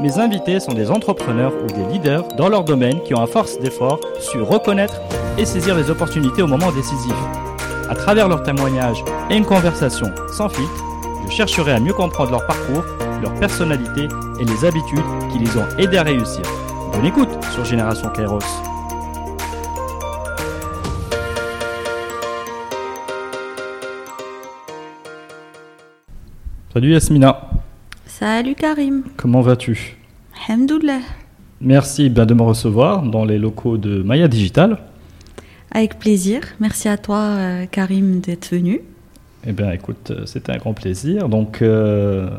[0.00, 3.58] Mes invités sont des entrepreneurs ou des leaders dans leur domaine qui ont à force
[3.60, 5.00] d'effort su reconnaître
[5.38, 7.14] et saisir les opportunités au moment décisif.
[7.88, 10.84] À travers leurs témoignages et une conversation sans filtre,
[11.26, 12.84] je chercherai à mieux comprendre leur parcours,
[13.22, 14.08] leur personnalité
[14.40, 14.98] et les habitudes
[15.32, 16.42] qui les ont aidés à réussir.
[16.92, 18.40] Bonne écoute sur Génération Kairos.
[26.72, 27.53] Salut Yasmina.
[28.26, 29.02] Salut Karim.
[29.18, 29.98] Comment vas-tu
[30.48, 31.00] Alhamdoulilah.
[31.60, 34.78] Merci bien de me recevoir dans les locaux de Maya Digital.
[35.70, 36.40] Avec plaisir.
[36.58, 38.80] Merci à toi euh, Karim d'être venu.
[39.46, 41.28] Eh bien écoute, euh, c'était un grand plaisir.
[41.28, 42.30] Donc euh,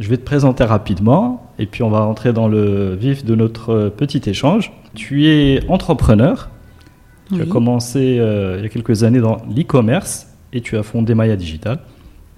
[0.00, 3.92] je vais te présenter rapidement et puis on va rentrer dans le vif de notre
[3.96, 4.72] petit échange.
[4.96, 6.50] Tu es entrepreneur.
[7.32, 11.36] Tu as commencé il y a quelques années dans l'e-commerce et tu as fondé Maya
[11.36, 11.78] Digital,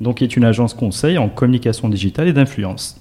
[0.01, 3.01] donc qui est une agence conseil en communication digitale et d'influence.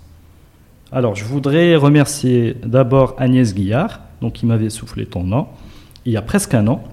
[0.92, 5.47] Alors, je voudrais remercier d'abord Agnès Guillard, donc qui m'avait soufflé ton nom
[6.05, 6.83] il y a presque un an.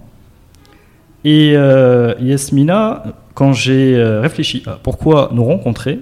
[1.25, 6.01] Et euh, Yasmina, quand j'ai euh, réfléchi à pourquoi nous rencontrer,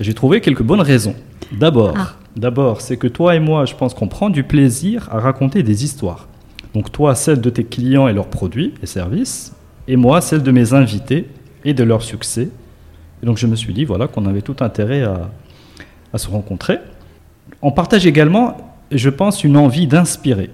[0.00, 1.14] j'ai trouvé quelques bonnes raisons.
[1.52, 2.12] D'abord, Ah.
[2.36, 5.84] d'abord, c'est que toi et moi, je pense qu'on prend du plaisir à raconter des
[5.84, 6.28] histoires.
[6.74, 9.52] Donc toi, celle de tes clients et leurs produits et services,
[9.86, 11.28] et moi, celle de mes invités
[11.64, 12.48] et de leur succès.
[13.22, 15.30] Donc je me suis dit voilà qu'on avait tout intérêt à,
[16.12, 16.78] à se rencontrer.
[17.60, 18.56] On partage également,
[18.90, 20.50] je pense, une envie d'inspirer.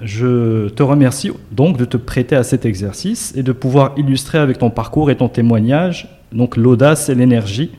[0.00, 4.58] Je te remercie donc de te prêter à cet exercice et de pouvoir illustrer avec
[4.58, 7.70] ton parcours et ton témoignage donc l'audace et l'énergie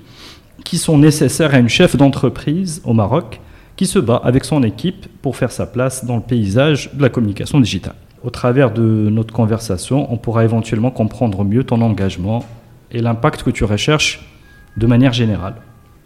[0.66, 3.40] qui sont nécessaires à une chef d'entreprise au Maroc
[3.76, 7.10] qui se bat avec son équipe pour faire sa place dans le paysage de la
[7.10, 7.96] communication digitale.
[8.24, 12.44] Au travers de notre conversation, on pourra éventuellement comprendre mieux ton engagement
[12.92, 14.26] et l'impact que tu recherches
[14.78, 15.56] de manière générale.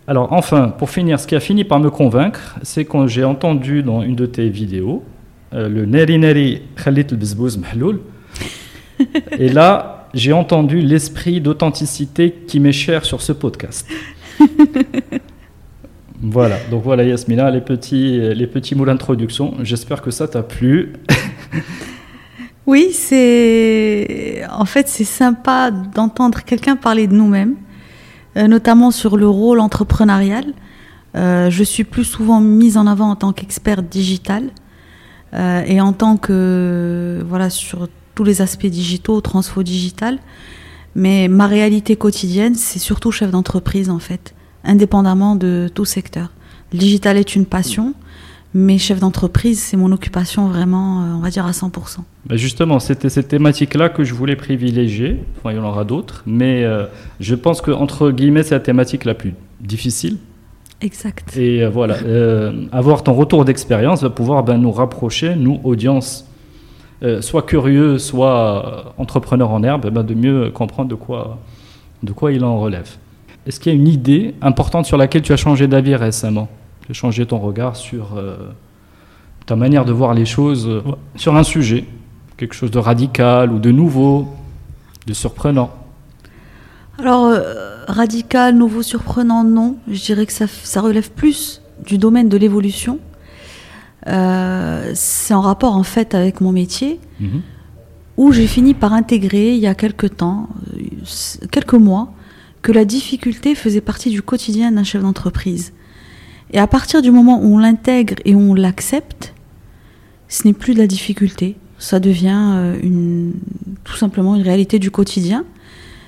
[0.08, 3.84] Alors enfin, pour finir, ce qui a fini par me convaincre, c'est quand j'ai entendu
[3.84, 5.04] dans une de tes vidéos
[5.54, 8.00] euh, le Neri Neri Khalit al Mahloul.
[9.40, 13.88] Et là, j'ai entendu l'esprit d'authenticité qui m'est cher sur ce podcast.
[16.22, 19.56] voilà, donc voilà Yasmina, les petits, les petits mots d'introduction.
[19.62, 20.94] J'espère que ça t'a plu.
[22.66, 27.56] Oui, c'est en fait c'est sympa d'entendre quelqu'un parler de nous-mêmes,
[28.38, 30.46] euh, notamment sur le rôle entrepreneurial.
[31.16, 34.50] Euh, je suis plus souvent mise en avant en tant qu'experte digitale
[35.34, 40.20] euh, et en tant que voilà sur tous les aspects digitaux, transfo digital.
[40.96, 46.32] Mais ma réalité quotidienne, c'est surtout chef d'entreprise en fait, indépendamment de tout secteur.
[46.72, 47.94] Le digital est une passion,
[48.54, 52.00] mais chef d'entreprise, c'est mon occupation vraiment, euh, on va dire à 100%.
[52.26, 55.20] Ben justement, c'était cette thématique-là que je voulais privilégier.
[55.38, 56.86] Enfin, il y en aura d'autres, mais euh,
[57.20, 60.18] je pense que entre guillemets, c'est la thématique la plus difficile.
[60.82, 61.36] Exact.
[61.36, 66.28] Et euh, voilà, euh, avoir ton retour d'expérience va pouvoir ben, nous rapprocher, nous, audience,
[67.20, 71.40] soit curieux, soit entrepreneur en herbe, ben, de mieux comprendre de quoi,
[72.02, 72.90] de quoi il en relève.
[73.46, 76.48] Est-ce qu'il y a une idée importante sur laquelle tu as changé d'avis récemment?
[76.90, 78.36] As changé ton regard sur euh,
[79.46, 80.82] ta manière de voir les choses euh,
[81.16, 81.86] sur un sujet,
[82.38, 84.28] quelque chose de radical ou de nouveau,
[85.08, 85.72] de surprenant
[87.00, 89.78] Alors, euh, radical, nouveau, surprenant, non.
[89.90, 93.00] Je dirais que ça, ça relève plus du domaine de l'évolution.
[94.08, 97.42] Euh, c'est en rapport en fait avec mon métier Mhm.
[98.18, 100.50] où j'ai fini par intégrer il y a quelques temps,
[101.52, 102.14] quelques mois,
[102.62, 105.72] que la difficulté faisait partie du quotidien d'un chef d'entreprise.
[106.54, 109.34] Et à partir du moment où on l'intègre et on l'accepte,
[110.30, 113.34] ce n'est plus de la difficulté, ça devient euh, une,
[113.84, 115.46] tout simplement une réalité du quotidien.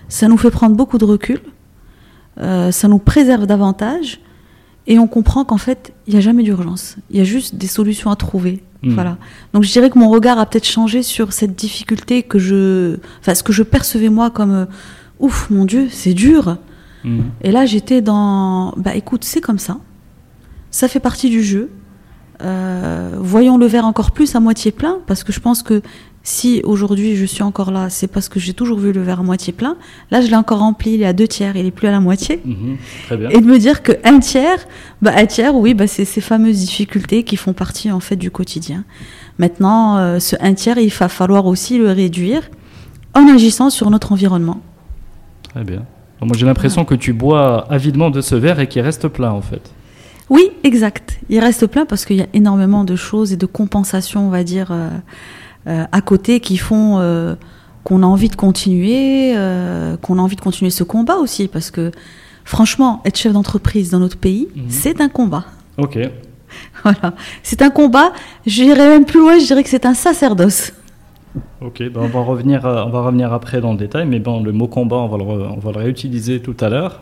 [0.08, 1.42] Ça nous fait prendre beaucoup de recul,
[2.40, 4.20] euh, ça nous préserve davantage,
[4.88, 6.98] et on comprend qu'en fait, il n'y a jamais d'urgence.
[7.10, 8.62] Il y a juste des solutions à trouver.
[8.84, 8.94] Mm.
[8.94, 9.18] Voilà.
[9.54, 13.34] Donc je dirais que mon regard a peut-être changé sur cette difficulté que je, enfin
[13.34, 14.66] ce que je percevais moi comme euh,
[15.20, 16.58] ouf, mon Dieu, c'est dur.
[17.04, 17.24] Mhm.
[17.42, 19.80] Et là, j'étais dans, bah écoute, c'est comme ça.
[20.76, 21.70] Ça fait partie du jeu.
[22.44, 25.82] Euh, voyons le verre encore plus à moitié plein, parce que je pense que
[26.22, 29.24] si aujourd'hui je suis encore là, c'est parce que j'ai toujours vu le verre à
[29.24, 29.78] moitié plein.
[30.12, 32.02] Là, je l'ai encore rempli, il est à deux tiers, il est plus à la
[32.02, 32.42] moitié.
[32.44, 32.76] Mhm.
[33.06, 33.30] Très bien.
[33.30, 34.68] Et de me dire que un tiers,
[35.02, 38.30] bah un tiers, oui, bah c'est ces fameuses difficultés qui font partie en fait du
[38.30, 38.84] quotidien.
[39.40, 42.42] Maintenant, euh, ce un tiers, il va falloir aussi le réduire
[43.14, 44.60] en agissant sur notre environnement.
[45.54, 45.86] Très bien.
[46.22, 49.42] Moi, j'ai l'impression que tu bois avidement de ce verre et qu'il reste plein, en
[49.42, 49.72] fait.
[50.30, 51.20] Oui, exact.
[51.30, 54.44] Il reste plein parce qu'il y a énormément de choses et de compensations, on va
[54.44, 54.90] dire, euh,
[55.68, 57.36] euh, à côté qui font euh,
[57.84, 59.34] qu'on a envie de continuer,
[60.02, 61.48] qu'on a envie de continuer ce combat aussi.
[61.48, 61.92] Parce que,
[62.44, 64.66] franchement, être chef d'entreprise dans notre pays, mhm.
[64.70, 65.46] c'est un combat.
[65.78, 66.00] Ok.
[66.84, 67.16] Voilà.
[67.44, 68.14] C'est un combat.
[68.46, 70.72] J'irai même plus loin, je dirais que c'est un sacerdoce.
[71.60, 74.54] Ok, ben on, va revenir, on va revenir après dans le détail, mais bon, le
[74.54, 77.02] mot combat, on va le, on va le réutiliser tout à l'heure.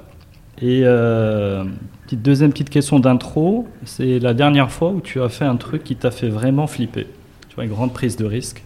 [0.61, 1.63] Et euh,
[2.05, 5.83] petite, deuxième petite question d'intro, c'est la dernière fois où tu as fait un truc
[5.83, 7.07] qui t'a fait vraiment flipper.
[7.49, 8.63] Tu vois, une grande prise de risque.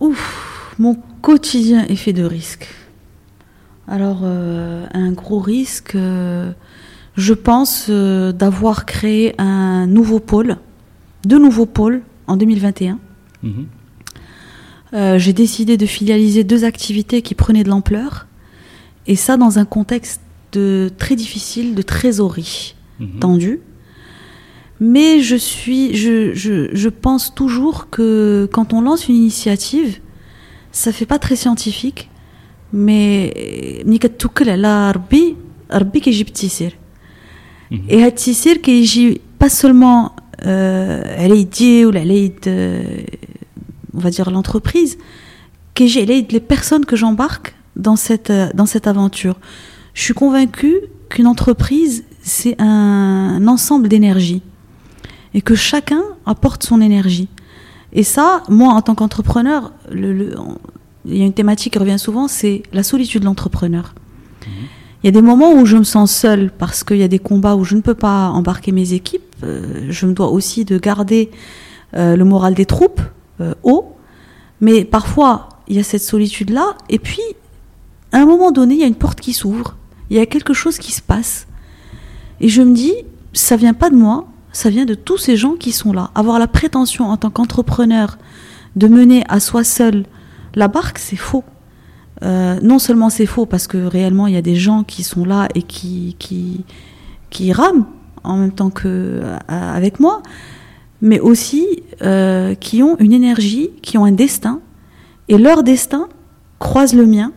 [0.00, 2.68] Ouf, mon quotidien est fait de risques.
[3.88, 6.52] Alors, euh, un gros risque, euh,
[7.16, 10.56] je pense d'avoir créé un nouveau pôle,
[11.24, 12.98] deux nouveaux pôles en 2021.
[13.42, 13.66] Mhm.
[15.18, 18.26] J'ai décidé de filialiser deux activités qui prenaient de l'ampleur
[19.07, 20.21] et ça, dans un contexte
[20.51, 23.19] de très difficile, de trésorerie mhm.
[23.19, 23.59] tendue.
[24.79, 29.99] Mais je suis, je, je, je, pense toujours que quand on lance une initiative,
[30.71, 32.09] ça fait pas très scientifique,
[32.73, 33.31] mais
[37.89, 40.15] et التيسير كيجي pas seulement
[40.45, 42.01] euh, ou la
[43.93, 44.97] on va dire l'entreprise
[45.75, 49.36] كيجي les personnes que j'embarque dans cette, euh, dans cette aventure.
[49.94, 50.76] Je suis convaincue
[51.08, 54.42] qu'une entreprise, c'est un, ensemble d'énergie
[55.34, 57.28] et que chacun apporte son énergie.
[57.92, 60.36] Et ça, moi, en tant qu'entrepreneur, il
[61.06, 63.94] y a une thématique qui revient souvent, c'est la solitude de l'entrepreneur.
[64.44, 64.52] Mhm.
[65.02, 67.20] Il y a des moments où je me sens seule parce qu'il y a des
[67.20, 69.22] combats où je ne peux pas embarquer mes équipes.
[69.44, 71.30] Euh, je me dois aussi de garder
[71.94, 73.00] euh, le moral des troupes
[73.62, 73.92] haut.
[74.62, 76.76] Mais parfois, il y a cette solitude-là.
[76.88, 77.22] Et puis,
[78.16, 79.76] à un moment donné, il y a une porte qui s'ouvre,
[80.08, 81.46] il y a quelque chose qui se passe.
[82.40, 82.94] Et je me dis,
[83.34, 86.10] ça vient pas de moi, ça vient de tous ces gens qui sont là.
[86.14, 88.16] Avoir la prétention en tant qu'entrepreneur
[88.74, 90.06] de mener à soi seul
[90.54, 91.44] la barque, c'est faux.
[92.22, 95.26] Euh, non seulement c'est faux parce que réellement il y a des gens qui sont
[95.26, 97.84] là et qui, qui, rament
[98.24, 100.22] en même temps que euh, avec moi,
[101.02, 104.60] mais aussi euh, qui ont une énergie, qui ont un destin,
[105.28, 106.08] et leur destin
[106.58, 107.32] croise le mien,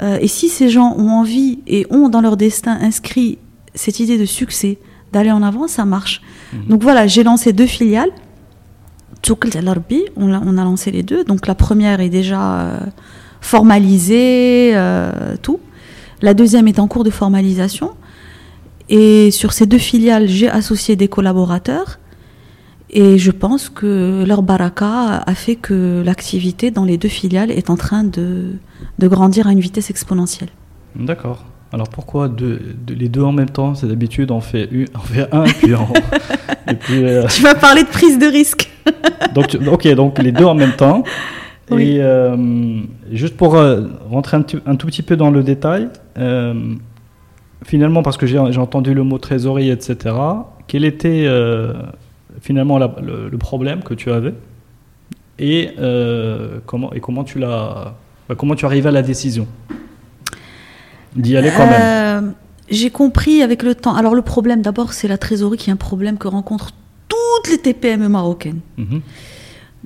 [0.00, 3.38] euh, et si ces gens ont envie et ont dans leur destin inscrit
[3.74, 4.78] cette idée de succès,
[5.12, 6.22] d'aller en avant, ça marche.
[6.52, 6.66] Mhm.
[6.68, 8.10] Donc voilà, j'ai lancé deux filiales.
[10.16, 11.24] On a, on a lancé les deux.
[11.24, 12.78] Donc la première est déjà euh,
[13.40, 15.60] formalisée, euh, tout.
[16.22, 17.92] La deuxième est en cours de formalisation.
[18.88, 21.97] Et sur ces deux filiales, j'ai associé des collaborateurs.
[22.90, 27.68] Et je pense que leur baraka a fait que l'activité dans les deux filiales est
[27.68, 28.52] en train de,
[28.98, 30.48] de grandir à une vitesse exponentielle.
[30.96, 31.44] D'accord.
[31.72, 32.30] Alors pourquoi
[32.88, 33.74] les deux en même temps?
[33.74, 35.86] C'est d'habitude on fait, on fait un puis on,
[36.70, 38.70] et puis, euh, Tu vas parler de prise de risque.
[39.34, 41.04] donc ok, donc les deux en même temps.
[41.70, 42.80] Et euh,
[43.12, 45.88] juste pour euh, rentrer un, un, tout petit peu dans le détail,
[47.64, 50.14] finalement parce que j'ai entendu le mot trésorerie, etc.
[50.66, 51.28] Quel était
[52.40, 54.34] finalement le, problème que tu avais
[55.38, 57.94] et, euh, comment, et comment tu l'as
[58.28, 59.46] bah, comment tu arrives à la décision
[61.16, 62.30] d'y aller quand même euh,
[62.70, 63.94] J'ai compris avec le temps.
[63.94, 66.72] Alors le problème d'abord c'est la trésorerie qui est un problème que rencontrent
[67.08, 68.60] toutes les TPME marocaines.
[68.76, 69.00] Mhm.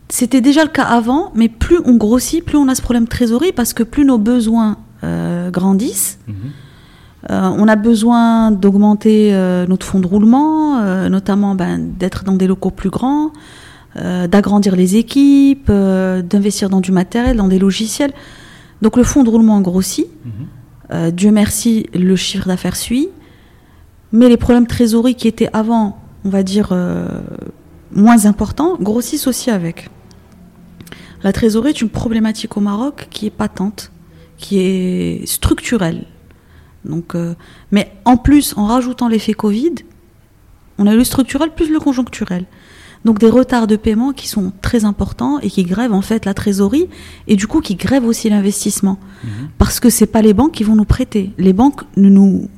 [0.09, 3.09] C'était déjà le cas avant, mais plus on grossit, plus on a ce problème de
[3.09, 6.18] trésorerie parce que plus nos besoins euh, grandissent.
[6.26, 6.35] Mhm.
[7.31, 12.35] Euh, on a besoin d'augmenter euh, notre fonds de roulement, euh, notamment ben, d'être dans
[12.35, 13.33] des locaux plus grands,
[13.95, 18.12] d'agrandir les équipes, d'investir dans du matériel, dans des logiciels.
[18.81, 20.07] Donc le fonds de roulement grossit.
[20.25, 21.11] Mhm.
[21.11, 23.11] Dieu merci, le chiffre d'affaires suit.
[24.11, 26.75] Mais les problèmes de trésorerie qui étaient avant, on va dire,
[27.95, 29.91] moins importants, grossissent aussi avec.
[31.23, 33.93] La trésorerie est une problématique au Maroc qui est patente,
[34.38, 36.07] qui est structurelle.
[36.85, 37.35] Donc, euh,
[37.71, 39.75] mais en plus, en rajoutant l'effet Covid,
[40.79, 42.47] on a le structurel plus le conjoncturel.
[43.05, 46.35] Donc des retards de paiement qui sont très importants et qui grèvent en fait la
[46.35, 46.89] trésorerie
[47.27, 48.99] et du coup qui grèvent aussi l'investissement.
[49.25, 49.49] Mhm.
[49.59, 51.33] Parce que c'est pas les banques qui vont nous prêter.
[51.37, 52.49] Les banques nous,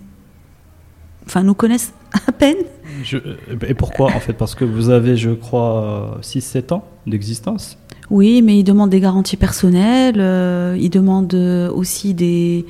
[1.26, 1.94] enfin, nous connaissent
[2.26, 2.56] à peine.
[3.66, 4.34] et pourquoi en fait?
[4.34, 7.78] Parce que vous avez, je crois, 6-7 ans d'existence?
[8.10, 12.66] Oui, mais ils demandent des garanties personnelles, euh, ils demandent euh, aussi des...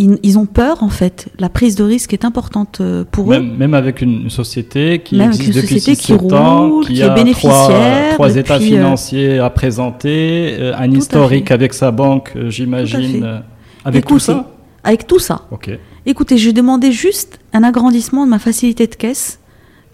[0.00, 1.28] Ils, ils ont peur, en fait.
[1.40, 3.40] La prise de risque est importante euh, pour eux.
[3.40, 6.94] Même, avec une, société qui Même avec existe depuis société 6 qui ans, roule, qui,
[6.94, 11.50] qui a est bénéficiaire trois, trois états euh, financiers à présenter, euh, un Tout historique
[11.50, 13.24] avec sa banque, j'imagine.
[13.24, 13.40] euh,
[13.84, 14.50] Avec tout ça
[14.84, 15.42] Avec tout ça.
[15.50, 15.70] Ok.
[16.06, 19.40] Écoutez, j'ai demandé juste un agrandissement de ma facilité de caisse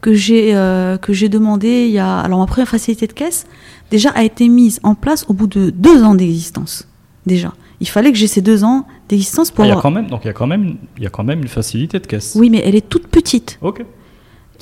[0.02, 0.52] que j'ai
[1.00, 3.46] que j'ai demandé il y a alors ma première facilité de caisse
[3.90, 6.86] déjà a été mise en place au bout de deux ans d'existence
[7.24, 9.82] déjà il fallait que j'ai ces deux ans d'existence pour Ah, Il y a avoir-
[9.82, 11.98] quand même, donc il y a quand même, il y a quand même une facilité
[11.98, 12.34] de caisse.
[12.36, 13.84] oui mais elle est toute petite Ok.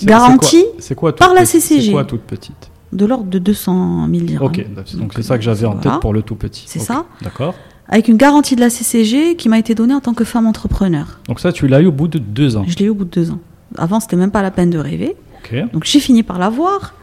[0.05, 1.87] Garantie c'est quoi- par la CCG.
[1.87, 4.67] C'est quoi toute petite de l'ordre de 200 000 dirhams Ok.
[4.99, 6.65] Donc c'est ça que j'avais en tête pour le tout petit.
[6.67, 7.07] C'est ça.
[7.23, 7.55] D'accord.
[7.89, 11.19] avec une garantie de la CCG qui m'a été donnée en tant que femme entrepreneur
[11.29, 12.65] Donc ça, tu l'as eu au bout de deux ans.
[12.67, 13.41] je l'ai eu au bout de deux ans
[13.77, 15.17] avant c'était même pas la peine de rêver
[15.73, 16.95] donc j'ai fini par l'avoir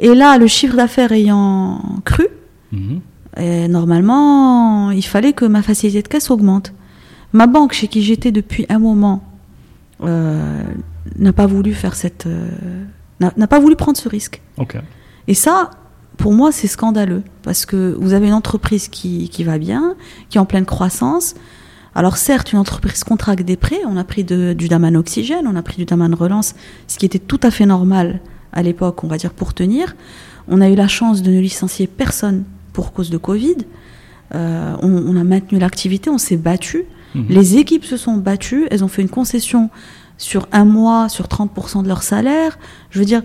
[0.00, 2.26] et là le chiffre d'affaires ayant cru
[2.72, 3.00] Mhm.
[3.38, 6.72] Et normalement, il fallait que ma facilité de caisse augmente.
[7.32, 9.22] Ma banque, chez qui j'étais depuis un moment,
[10.02, 10.62] euh,
[11.18, 12.50] n'a pas voulu faire cette, euh,
[13.20, 14.42] n'a pas voulu prendre ce risque.
[15.28, 15.70] Et ça,
[16.18, 19.94] pour moi, c'est scandaleux parce que vous avez une entreprise qui, qui va bien,
[20.28, 21.34] qui est en pleine croissance.
[21.94, 23.80] Alors certes, une entreprise contracte des prêts.
[23.86, 26.54] On a pris de- du Daman Oxygène, on a pris du Daman Relance,
[26.88, 28.20] ce qui était tout à fait normal
[28.52, 29.94] à l'époque, on va dire, pour tenir.
[30.48, 33.56] On a eu la chance de ne licencier personne pour cause de Covid.
[34.34, 36.86] Euh, on, on a maintenu l'activité, on s'est battu.
[37.14, 37.26] Mhm.
[37.28, 39.70] Les équipes se sont battues, elles ont fait une concession
[40.18, 42.58] sur un mois, sur 30% de leur salaire.
[42.90, 43.22] Je veux dire,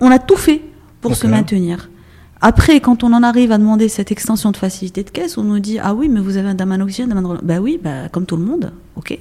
[0.00, 0.62] on a tout fait
[1.00, 1.90] pour se maintenir.
[2.40, 5.60] Après, quand on en arrive à demander cette extension de facilité de caisse, on nous
[5.60, 7.44] dit Ah oui, mais vous avez un Daman Oxygène, Daman Relance.
[7.44, 9.18] Ben oui, bah, comme tout le monde, ok.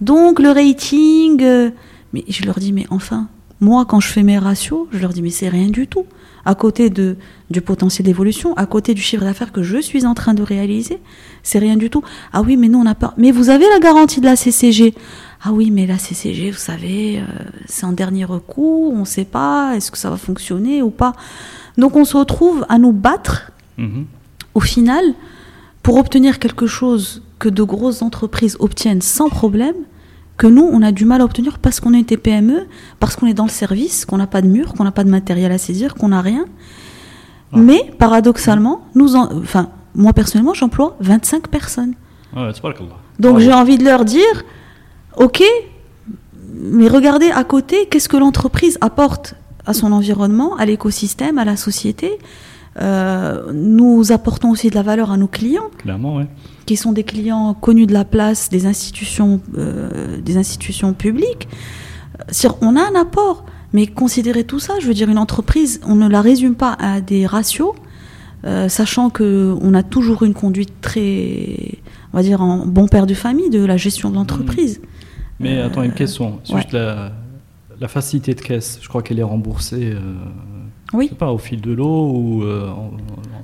[0.00, 1.70] Donc le rating, euh,
[2.12, 3.28] mais je leur dis Mais enfin,
[3.60, 6.04] moi, quand je fais mes ratios, je leur dis Mais c'est rien du tout.
[6.44, 7.16] À côté de,
[7.50, 10.98] du potentiel d'évolution, à côté du chiffre d'affaires que je suis en train de réaliser,
[11.42, 12.02] c'est rien du tout.
[12.32, 13.14] Ah oui, mais nous, on n'a pas.
[13.16, 14.94] Mais vous avez la garantie de la CCG.
[15.44, 17.22] Ah oui, mais la CCG, vous savez, euh,
[17.66, 21.12] c'est en dernier recours, on ne sait pas, est-ce que ça va fonctionner ou pas.
[21.78, 24.04] Donc on se retrouve à nous battre Mhm.
[24.54, 25.02] au final
[25.82, 29.74] pour obtenir quelque chose que de grosses entreprises obtiennent sans problème,
[30.36, 32.66] que nous, on a du mal à obtenir parce qu'on est une PME,
[33.00, 35.10] parce qu'on est dans le service, qu'on n'a pas de mur, qu'on n'a pas de
[35.10, 36.46] matériel à saisir, qu'on n'a rien.
[37.52, 37.60] Ouais.
[37.60, 41.94] Mais paradoxalement, nous en- enfin, moi personnellement, j'emploie 25 personnes.
[42.34, 42.52] Ouais.
[43.20, 44.44] Donc j'ai envie de leur dire,
[45.16, 45.42] ok,
[46.54, 49.34] mais regardez à côté, qu'est-ce que l'entreprise apporte
[49.66, 52.18] à son environnement, à l'écosystème, à la société.
[52.80, 56.26] Euh, nous apportons aussi de la valeur à nos clients, Clairement, ouais.
[56.64, 61.48] qui sont des clients connus de la place, des institutions, euh, des institutions publiques.
[62.44, 64.74] Euh, On a un apport, mais considérez tout ça.
[64.80, 67.74] Je veux dire, une entreprise, on ne la résume pas à des ratios,
[68.44, 71.78] euh, sachant que on a toujours une conduite très,
[72.12, 74.80] on va dire, en bon père de famille de la gestion de l'entreprise.
[75.40, 76.40] Mais attends, une question.
[76.48, 76.56] Ouais.
[76.56, 77.12] Juste la,
[77.80, 79.92] la facilité de caisse, je crois qu'elle est remboursée,
[80.92, 81.06] Oui.
[81.06, 82.42] je sais pas, au fil de l'eau ou...
[82.42, 82.66] euh,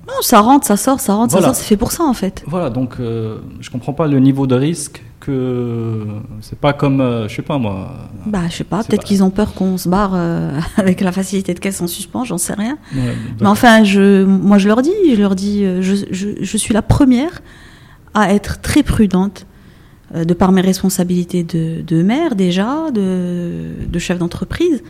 [0.06, 1.48] Non, ça rentre, ça sort, ça rentre, Voilà.
[1.48, 1.62] ça sort.
[1.62, 2.42] C'est fait pour ça en fait.
[2.46, 6.04] Voilà, donc euh, je comprends pas le niveau de risque que...
[6.40, 7.92] C'est pas comme, euh, je sais pas moi...
[8.26, 8.78] Bah, je sais pas.
[8.84, 11.86] Peut-être pas- qu'ils ont peur qu'on se barre euh, avec la facilité de caisse en
[11.86, 12.24] suspens.
[12.24, 12.78] J'en sais rien.
[12.94, 16.56] Ouais, Mais enfin, je, moi, je leur dis, je leur dis, euh, je, je, je
[16.56, 17.40] suis la première
[18.14, 19.46] à être très prudente
[20.14, 24.82] de par mes responsabilités de, de mère déjà, de, de chef d'entreprise.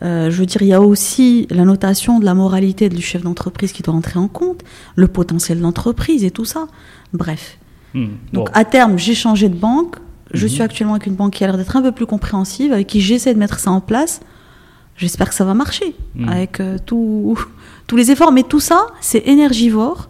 [0.00, 3.22] Euh, je veux dire, il y a aussi la notation de la moralité du chef
[3.22, 4.62] d'entreprise qui doit entrer en compte,
[4.96, 6.66] le potentiel de l'entreprise et tout ça.
[7.12, 7.58] Bref.
[7.94, 9.96] Hmm, Donc à terme, j'ai changé de banque.
[10.32, 10.52] Je Mhm.
[10.52, 13.00] suis actuellement avec une banque qui a l'air d'être un peu plus compréhensive, avec qui
[13.02, 14.20] j'essaie de mettre ça en place.
[14.96, 16.28] J'espère que ça va marcher Mhm.
[16.28, 17.38] avec euh, tout-
[17.86, 18.32] tous les efforts.
[18.32, 20.08] Mais tout ça, c'est énergivore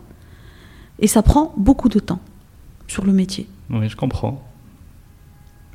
[1.01, 2.21] et ça prend beaucoup de temps
[2.87, 3.49] sur le métier.
[3.69, 4.43] Oui, je comprends.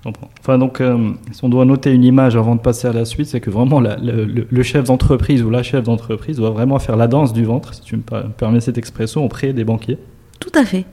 [0.07, 0.29] Comprends.
[0.39, 3.27] Enfin, donc, euh, si on doit noter une image avant de passer à la suite,
[3.27, 7.07] c'est que vraiment la- le, chef d'entreprise ou la chef d'entreprise doit vraiment faire la
[7.07, 9.97] danse du ventre, si tu me per- permets cette expression, auprès des banquiers,
[10.39, 10.85] Tout à fait.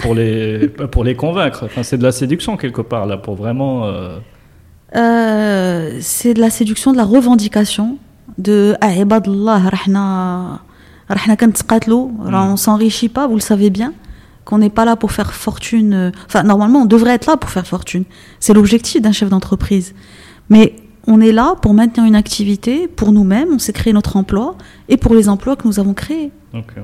[0.00, 1.62] pour les, pour les convaincre.
[1.64, 3.86] Enfin, c'est de la séduction quelque part, là, pour vraiment.
[3.86, 4.18] euh,
[4.94, 7.96] Euh, c'est de la séduction, de la revendication,
[8.36, 10.60] de Ah, ibadallah, rahna,
[11.08, 11.36] rahna
[12.26, 13.94] Alors, on s'enrichit pas, vous le savez bien,
[14.44, 15.92] qu'on n'est pas là pour faire fortune.
[15.94, 18.04] euh, Enfin, normalement, on devrait être là pour faire fortune.
[18.40, 19.94] C'est l'objectif d'un chef d'entreprise.
[20.50, 20.74] Mais
[21.06, 24.56] on est là pour maintenir une activité pour nous-mêmes, on s'est créé notre emploi
[24.88, 26.30] et pour les emplois que nous avons créés.
[26.78, 26.82] euh.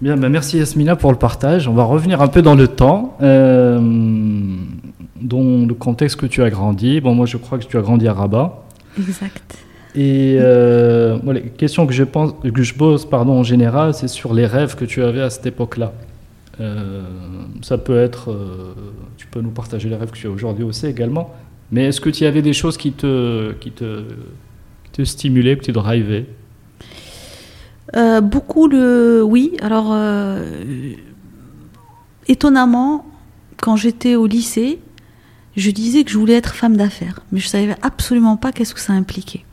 [0.00, 1.66] Bien, ben merci Yasmina pour le partage.
[1.66, 3.80] On va revenir un peu dans le temps, euh,
[5.20, 7.00] dans le contexte que tu as grandi.
[7.00, 8.62] Bon, moi je crois que tu as grandi à Rabat.
[8.96, 9.56] Exact.
[9.96, 14.34] Et euh, les questions que je, pense, que je pose pardon, en général, c'est sur
[14.34, 15.92] les rêves que tu avais à cette époque-là.
[16.60, 17.02] Euh,
[17.62, 18.74] ça peut être, euh,
[19.16, 21.34] tu peux nous partager les rêves que tu as aujourd'hui aussi également,
[21.70, 24.02] mais est-ce que tu avais des choses qui te, qui te,
[24.84, 26.26] qui te stimulaient, que tu drivaient?
[27.96, 29.52] Euh, Beaucoup le, oui.
[29.62, 29.96] Alors,
[32.26, 33.06] étonnamment,
[33.60, 34.80] quand j'étais au lycée,
[35.56, 38.80] je disais que je voulais être femme d'affaires, mais je savais absolument pas qu'est-ce que
[38.80, 39.44] ça impliquait.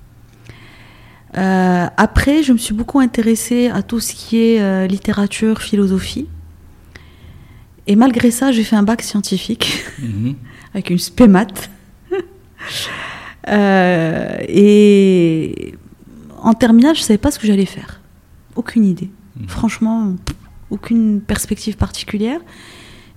[1.34, 6.28] Après, je me suis beaucoup intéressée à tout ce qui est littérature, philosophie.
[7.88, 10.36] Et malgré ça, j'ai fait un bac scientifique mhm.
[10.74, 11.48] avec une spémat.
[13.48, 15.76] euh, et
[16.42, 18.02] en terminale, je ne savais pas ce que j'allais faire.
[18.56, 19.10] Aucune idée.
[19.40, 19.48] Mhm.
[19.48, 20.16] Franchement,
[20.70, 22.40] aucune perspective particulière.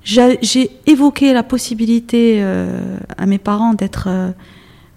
[0.03, 4.09] J'ai évoqué la possibilité euh, à mes parents d'être,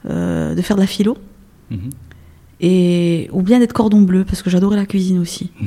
[0.05, 1.17] de faire de la philo.
[1.69, 1.89] Mhm
[2.61, 5.51] et ou bien d'être cordon bleu parce que j'adorais la cuisine aussi.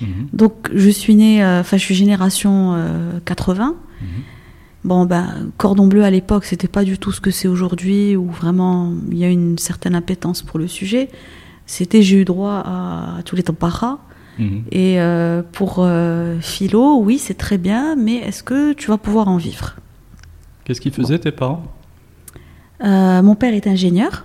[0.00, 0.28] Mhm.
[0.32, 2.76] Donc je suis née, euh, enfin je suis génération
[3.24, 3.64] 80.
[3.64, 4.08] Euh, mhm.
[4.84, 8.30] Bon ben cordon bleu à l'époque c'était pas du tout ce que c'est aujourd'hui où
[8.30, 11.08] vraiment il y a une certaine appétence pour le sujet.
[11.66, 13.98] C'était j'ai eu droit à, tous les temps para.
[14.38, 14.62] Mhm.
[14.70, 15.86] Et euh, pour
[16.40, 19.76] philo, oui c'est très bien, mais est-ce que tu vas pouvoir en vivre?
[20.64, 21.64] Qu'est-ce qu'ils faisaient tes parents?
[22.80, 24.24] Mon père est ingénieur.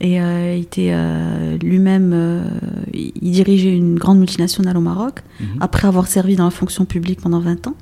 [0.00, 2.44] Et euh, il était euh, lui-même, euh,
[2.92, 5.46] il dirigeait une grande multinationale au Maroc, mhm.
[5.60, 7.74] après avoir servi dans la fonction publique pendant 20 ans.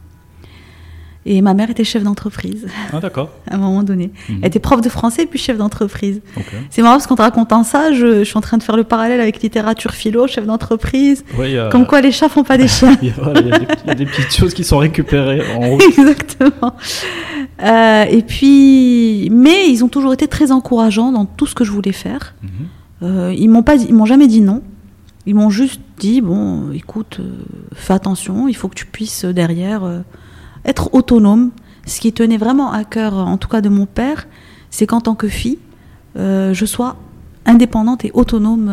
[1.27, 2.67] Et ma mère était chef d'entreprise.
[2.93, 3.31] Ah, d'accord.
[3.51, 4.11] à un moment donné.
[4.29, 4.39] Mhm.
[4.43, 6.21] Elle était prof de français puis chef d'entreprise.
[6.71, 8.85] C'est marrant parce qu'en te racontant ça, je, je, suis en train de faire le
[8.85, 11.25] parallèle avec littérature philo, chef d'entreprise.
[11.71, 12.97] Comme quoi les chats font pas des chiens.
[13.01, 15.79] il, y a, des, petites choses qui sont récupérées en haut.
[15.81, 16.75] Exactement.
[17.63, 21.71] Euh, et puis, mais ils ont toujours été très encourageants dans tout ce que je
[21.71, 22.35] voulais faire.
[22.43, 22.51] Mhm.
[23.03, 24.63] Euh, ils m'ont pas, ils m'ont jamais dit non.
[25.27, 27.33] Ils m'ont juste dit bon, écoute, euh,
[27.73, 29.83] fais attention, il faut que tu puisses derrière
[30.65, 31.51] être autonome.
[31.87, 34.27] Ce qui tenait vraiment à cœur, en tout cas de mon père,
[34.71, 35.59] c'est qu'en tant que fille,
[36.17, 36.97] je sois
[37.45, 38.71] indépendante et autonome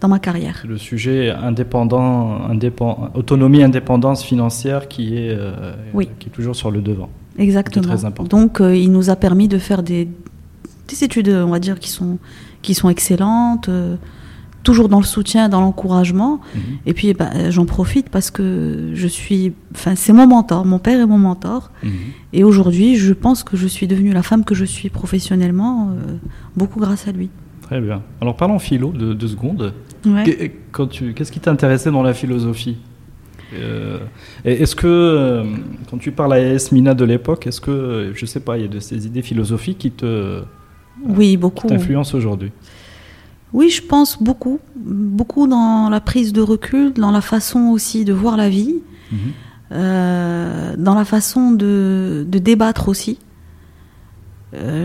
[0.00, 0.64] dans ma carrière.
[0.66, 5.38] Le sujet indépendant, indépend, autonomie, indépendance financière qui est,
[6.18, 7.10] qui est toujours sur le devant.
[7.38, 7.94] Exactement.
[8.24, 10.08] Donc, euh, il nous a permis de faire des,
[10.88, 12.18] des, études, on va dire, qui sont,
[12.62, 13.96] qui sont excellentes, euh,
[14.66, 16.40] toujours dans le soutien, dans l'encouragement.
[16.54, 16.60] Mhm.
[16.86, 19.52] Et puis, bah, j'en profite parce que je suis.
[19.72, 20.66] Enfin, c'est mon mentor.
[20.66, 21.70] Mon père est mon mentor.
[21.84, 21.90] Mhm.
[22.32, 26.16] Et aujourd'hui, je pense que je suis devenue la femme que je suis professionnellement, euh,
[26.56, 27.30] beaucoup grâce à lui.
[27.62, 28.02] Très bien.
[28.20, 29.72] Alors, parlons philo de deux secondes.
[30.04, 32.76] Qu'est-ce qui t'intéressait dans la philosophie
[33.54, 33.98] euh,
[34.44, 35.44] est-ce que, euh,
[35.88, 36.72] quand tu parles à S.
[36.72, 39.78] Mina de l'époque, est-ce que, je sais pas, il y a de ces idées philosophiques
[39.78, 40.42] qui te.
[41.04, 41.68] Oui, beaucoup.
[41.68, 42.50] t'influencent aujourd'hui?
[43.52, 44.60] Oui, je pense beaucoup.
[44.74, 48.76] Beaucoup dans la prise de recul, dans la façon aussi de voir la vie,
[49.10, 49.18] mhm.
[49.72, 53.18] euh, dans la façon de, débattre aussi.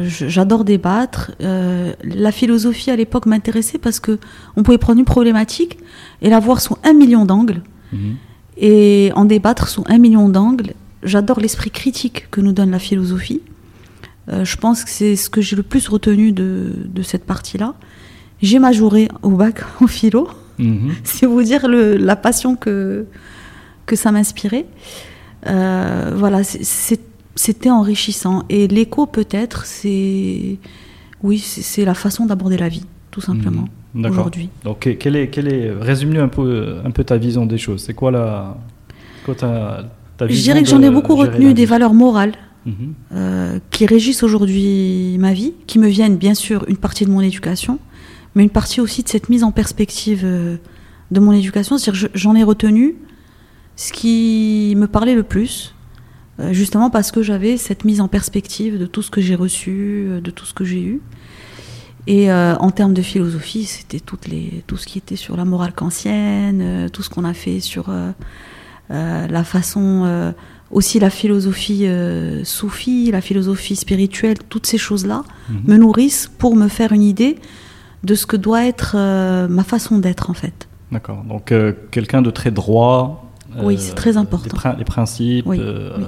[0.04, 1.32] J'adore débattre.
[1.40, 4.20] la philosophie à l'époque m'intéressait parce que
[4.58, 5.78] on pouvait prendre une problématique
[6.22, 7.62] et la voir sous un million d'angles.
[7.94, 8.16] Mhm
[8.58, 10.74] et en débattre sous un million d'angles.
[11.04, 13.42] J'adore l'esprit critique que nous donne la philosophie.
[14.30, 17.74] Euh, je pense que c'est ce que j'ai le plus retenu de, de cette partie-là.
[18.42, 20.28] J'ai majoré au bac en philo,
[20.58, 20.94] mhm.
[21.04, 23.06] c'est vous dire le, la passion que,
[23.86, 24.66] que ça m'inspirait.
[25.48, 28.44] Euh, voilà, c'était enrichissant.
[28.50, 30.58] Et l'écho, peut-être, c'est
[31.24, 33.62] oui, c'est la façon d'aborder la vie, tout simplement.
[33.62, 34.50] Mhm aujourd'hui.
[34.64, 37.84] Donc, quelle est, quelle est, résume un peu, un peu ta vision des choses.
[37.84, 38.58] C'est quoi la,
[39.26, 39.86] quoi ta,
[40.18, 42.34] ta vision Je dirais que j'en ai beaucoup retenu des valeurs morales
[42.66, 42.74] mhm.
[43.14, 47.22] euh, qui régissent aujourd'hui ma vie, qui me viennent bien sûr une partie de mon
[47.22, 47.80] éducation,
[48.36, 50.58] mais une partie aussi de cette mise en perspective euh,
[51.12, 51.78] de mon éducation.
[51.78, 52.96] C'est-à-dire j'en ai retenu
[53.76, 55.76] ce qui me parlait le plus,
[56.40, 60.08] euh, justement parce que j'avais cette mise en perspective de tout ce que j'ai reçu,
[60.24, 61.02] de tout ce que j'ai eu.
[62.08, 65.46] Et euh, en termes de philosophie, c'était toutes les, tout ce qui était sur la
[65.46, 68.12] morale kantienne, euh, tout ce qu'on a fait sur euh,
[68.90, 70.34] la façon,
[70.70, 71.88] aussi la philosophie
[72.44, 75.62] soufie, la philosophie spirituelle, toutes ces choses-là mhm.
[75.66, 77.38] me nourrissent pour me faire une idée
[78.04, 78.96] de ce que doit être
[79.48, 80.68] ma façon d'être en fait.
[80.92, 81.24] D'accord.
[81.24, 81.54] Donc
[81.92, 83.32] quelqu'un de très droit.
[83.62, 84.76] oui, c'est très important.
[84.78, 85.60] Les, principes, oui,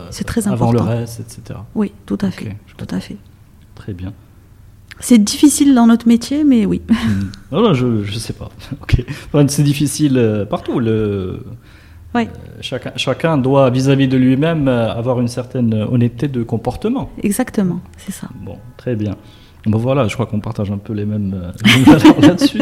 [0.10, 0.70] c'est très important.
[0.70, 1.60] avant le reste, etc.
[1.76, 2.56] Oui, tout à fait.
[2.78, 3.18] tout à fait.
[3.76, 4.14] Très bien.
[5.00, 6.82] C'est difficile dans notre métier, mais oui.
[7.52, 8.50] Non, non, je ne sais pas.
[9.48, 10.80] c'est difficile euh, partout.
[10.80, 11.44] Le,
[12.16, 12.26] euh,
[12.62, 17.10] chacun, chacun doit, vis-à-vis de lui-même, euh, avoir une certaine honnêteté de comportement.
[17.22, 18.28] Exactement, c'est ça.
[18.36, 19.16] Bon, très bien.
[19.66, 22.60] Bon voilà, je crois qu'on partage un peu les mêmes, euh, valeurs là-dessus.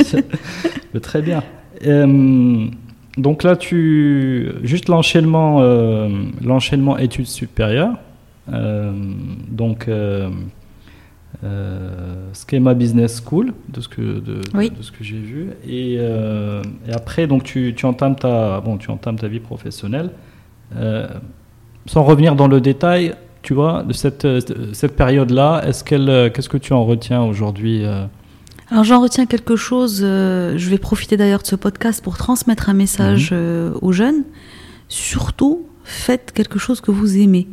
[1.02, 1.42] Très bien.
[1.88, 2.68] Euh,
[3.18, 6.10] donc là, tu juste l'enchaînement, euh,
[6.44, 7.96] l'enchaînement études supérieures.
[8.54, 8.92] Euh,
[9.50, 10.30] donc euh,
[12.34, 14.70] Schema Business School, de ce que de, Oui.
[14.70, 15.50] de ce que j'ai vu.
[15.68, 20.12] Et, et après, donc tu, tu entames ta bon, tu entames ta vie professionnelle.
[21.88, 24.40] Sans revenir dans le détail, tu vois, de cette, euh,
[24.74, 28.06] cette période-là, est-ce qu'elle, euh, qu'est-ce que tu en retiens aujourd'hui euh?
[28.70, 32.74] Alors j'en retiens quelque chose, je vais profiter d'ailleurs de ce podcast pour transmettre un
[32.74, 33.74] message Mhm.
[33.82, 34.24] aux jeunes.
[34.88, 37.48] Surtout, faites quelque chose que vous aimez.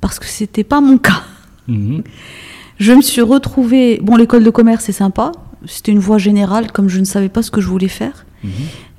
[0.00, 1.22] Parce que c'était pas mon cas.
[1.68, 2.02] Mhm.
[2.78, 4.00] Je me suis retrouvée.
[4.02, 5.32] Bon, l'école de commerce, c'est sympa.
[5.66, 8.26] C'était une voie générale, comme je ne savais pas ce que je voulais faire.
[8.44, 8.50] Mhm.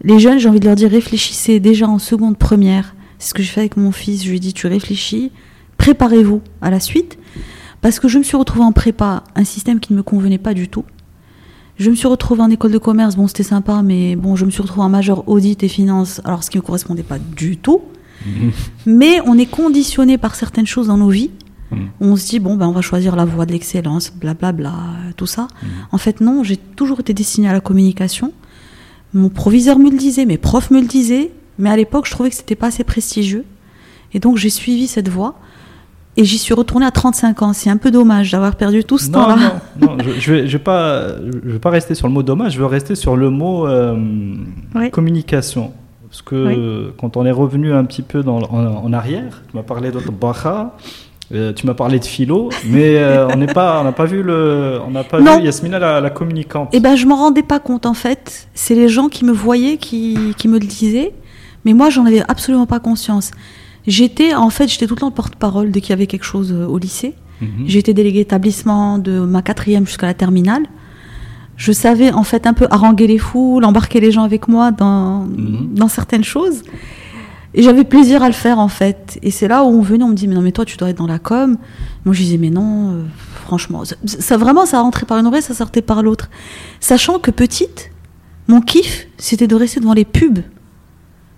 [0.04, 2.96] Les jeunes, j'ai envie de leur dire réfléchissez déjà en seconde première.
[3.20, 4.24] C'est ce que j'ai fait avec mon fils.
[4.24, 5.32] Je lui ai dit tu réfléchis,
[5.78, 7.18] préparez-vous à la suite.
[7.82, 10.54] Parce que je me suis retrouvée en prépa, un système qui ne me convenait pas
[10.54, 10.84] du tout.
[11.78, 14.50] Je me suis retrouvée en école de commerce, bon, c'était sympa, mais bon, je me
[14.50, 17.58] suis retrouvée en major audit et finance, alors ce qui ne me correspondait pas du
[17.58, 17.82] tout.
[18.86, 21.30] Mais on est conditionné par certaines choses dans nos vies.
[21.72, 21.90] Mhm.
[22.00, 25.28] On se dit, bon, ben, on va choisir la voie de l'excellence, blablabla, euh, tout
[25.28, 25.44] ça.
[25.44, 25.70] Mhm.
[25.92, 28.34] En fait, non, j'ai toujours été destinée à la communication.
[29.14, 32.30] Mon proviseur me le disait, mes profs me le disaient, mais à l'époque, je trouvais
[32.30, 33.46] que c'était pas assez prestigieux.
[34.14, 35.40] Et donc, j'ai suivi cette voie.
[36.20, 37.54] Et j'y suis retournée à 35 ans.
[37.54, 39.62] C'est un peu dommage d'avoir perdu tout ce Non, temps-là.
[39.80, 41.10] non, non, je, je vais, je vais pas,
[41.46, 42.54] je vais pas rester sur le mot dommage.
[42.54, 43.96] Je veux rester sur le mot euh,
[44.76, 44.90] Oui.
[44.90, 45.72] communication.
[46.10, 49.64] Parce que quand on est revenu un petit peu dans, en, en arrière, tu m'as
[49.64, 50.76] parlé Baha,
[51.34, 54.24] euh, tu m'as parlé de philo, mais euh, on n'est pas, on n'a pas vu
[54.24, 55.38] le, on n'a pas Non.
[55.40, 56.70] vu Yasmina la, la communicante.
[56.72, 58.48] Eh ben, je m'en rendais pas compte en fait.
[58.54, 61.12] C'est les gens qui me voyaient qui, qui me le disaient,
[61.66, 63.32] mais moi, j'en avais absolument pas conscience.
[63.88, 66.66] J'étais, en fait, j'étais tout le temps porte-parole dès qu'il y avait quelque chose euh,
[66.68, 67.16] au lycée.
[67.42, 67.68] Mhm.
[67.70, 70.64] Été déléguée établissement de ma quatrième jusqu'à la terminale.
[71.56, 75.22] Je savais en fait un peu haranguer les foules, embarquer les gens avec moi dans,
[75.26, 75.74] Mhm.
[75.74, 76.62] dans certaines choses.
[77.54, 79.18] Et j'avais plaisir à le faire en fait.
[79.24, 80.90] Et c'est là où on venait, on me dit mais non mais toi tu dois
[80.90, 81.58] être dans la com.
[82.06, 83.04] Moi je disais mais non, euh,
[83.46, 86.30] franchement, ça, ça, vraiment ça rentrait par une oreille, ça sortait par l'autre.
[86.80, 87.90] Sachant que petite,
[88.48, 90.40] mon kiff c'était de rester devant les pubs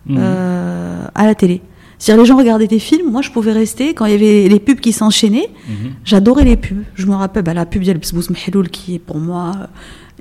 [0.07, 0.17] Mhm.
[0.19, 1.61] euh, à la télé.
[1.99, 4.59] C'est-à-dire les gens regardaient des films, moi je pouvais rester quand il y avait les
[4.59, 5.49] pubs qui s'enchaînaient.
[5.67, 5.91] Mhm.
[6.05, 6.83] J'adorais les pubs.
[6.95, 9.65] Je me rappelle bah, la pub d'El Bsbous Mheloul qui est pour moi euh,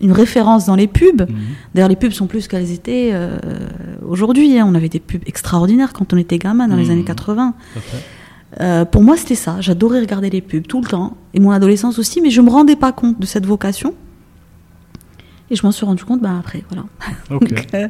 [0.03, 1.23] une référence dans les pubs.
[1.23, 1.37] Mhm.
[1.75, 3.39] D'ailleurs, les pubs sont plus qu'elles étaient euh,
[4.07, 4.59] aujourd'hui.
[4.59, 4.67] hein.
[4.69, 6.91] On avait des pubs extraordinaires quand on était gamin dans les Mhm.
[6.91, 7.55] années 80.
[7.73, 7.97] Tout à fait.
[8.61, 9.61] Euh, pour moi, c'était ça.
[9.61, 11.17] J'adorais regarder les pubs tout le temps.
[11.35, 12.21] Et mon adolescence aussi.
[12.21, 13.95] Mais je me rendais pas compte de cette vocation.
[15.51, 16.65] Et je m'en suis rendu compte bah, après.
[16.71, 16.85] Voilà.
[17.31, 17.89] Donc, euh,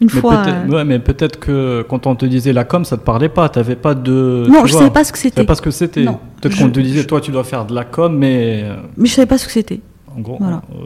[0.00, 0.42] une Mais fois.
[0.42, 3.28] peut-être, euh, ouais, mais peut-être que quand on te disait la com, ça te parlait
[3.28, 3.48] pas.
[3.48, 4.46] T'avais pas de.
[4.48, 5.44] non, je vois, savais pas ce que c'était.
[5.44, 6.04] pas ce que c'était.
[6.04, 9.08] Peut-être qu'on te disait, je- toi, tu dois faire de la com, mais euh, Mais
[9.08, 9.80] je savais pas ce que c'était.
[10.16, 10.62] en gros, Voilà.
[10.74, 10.84] euh,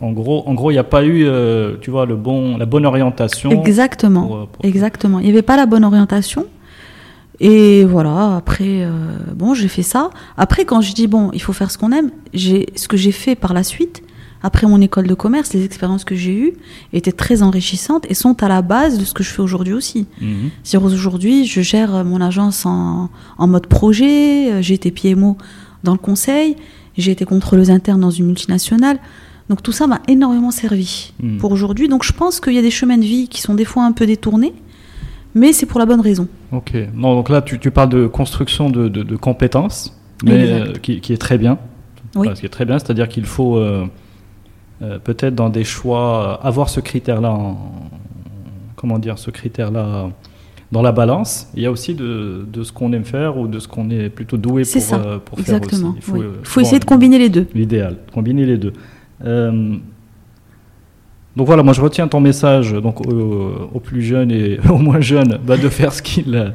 [0.00, 2.64] en gros, en gros, il n'y a pas eu, euh, tu vois, le bon, la
[2.66, 3.50] bonne orientation.
[3.50, 4.26] Exactement.
[4.26, 5.18] pour, pour- Exactement.
[5.20, 6.46] Il n'y avait pas la bonne orientation.
[7.40, 8.90] Et voilà, après, euh,
[9.36, 10.10] bon, j'ai fait ça.
[10.36, 13.12] Après, quand je dis, bon, il faut faire ce qu'on aime, j'ai, ce que j'ai
[13.12, 14.02] fait par la suite,
[14.42, 16.52] après mon école de commerce, les expériences que j'ai eues
[16.92, 20.06] étaient très enrichissantes et sont à la base de ce que je fais aujourd'hui aussi.
[20.20, 20.50] Mhm.
[20.62, 25.36] C'est-à-dire aujourd'hui, je gère euh, mon agence en, en mode projet, euh, j'ai été PMO
[25.84, 26.56] dans le conseil,
[26.96, 28.98] j'ai été contrôleuse interne dans une multinationale.
[29.48, 31.38] Donc tout ça m'a énormément servi Mhm.
[31.38, 31.88] pour aujourd'hui.
[31.88, 33.92] Donc je pense qu'il y a des chemins de vie qui sont des fois un
[33.92, 34.52] peu détournés,
[35.34, 36.28] mais c'est pour la bonne raison.
[36.52, 36.72] Ok.
[36.94, 41.00] Non, donc là, tu, tu parles de construction de, de- de compétences, mais euh, qui,
[41.00, 41.58] qui est très bien.
[42.14, 42.26] Oui.
[42.26, 43.86] Enfin, ce qui est très bien, c'est-à-dire qu'il faut euh,
[44.82, 47.58] euh, peut-être dans des choix euh, avoir ce critère-là, en-
[48.76, 50.10] comment dire, ce critère-là
[50.70, 51.48] dans la balance.
[51.54, 54.08] Il y a aussi de, de ce qu'on aime faire ou de ce qu'on est
[54.10, 55.88] plutôt doué pour, C'est ça, euh, pour faire Exactement.
[55.90, 55.98] aussi.
[55.98, 56.20] Il faut, oui.
[56.22, 57.46] euh, faut essayer de combiner les deux.
[57.54, 58.72] L'idéal, combiner les deux.
[59.24, 59.76] Euh,
[61.38, 65.00] donc voilà, moi je retiens ton message donc aux, aux plus jeunes et aux moins
[65.00, 66.52] jeunes bah, de faire ce qu'il,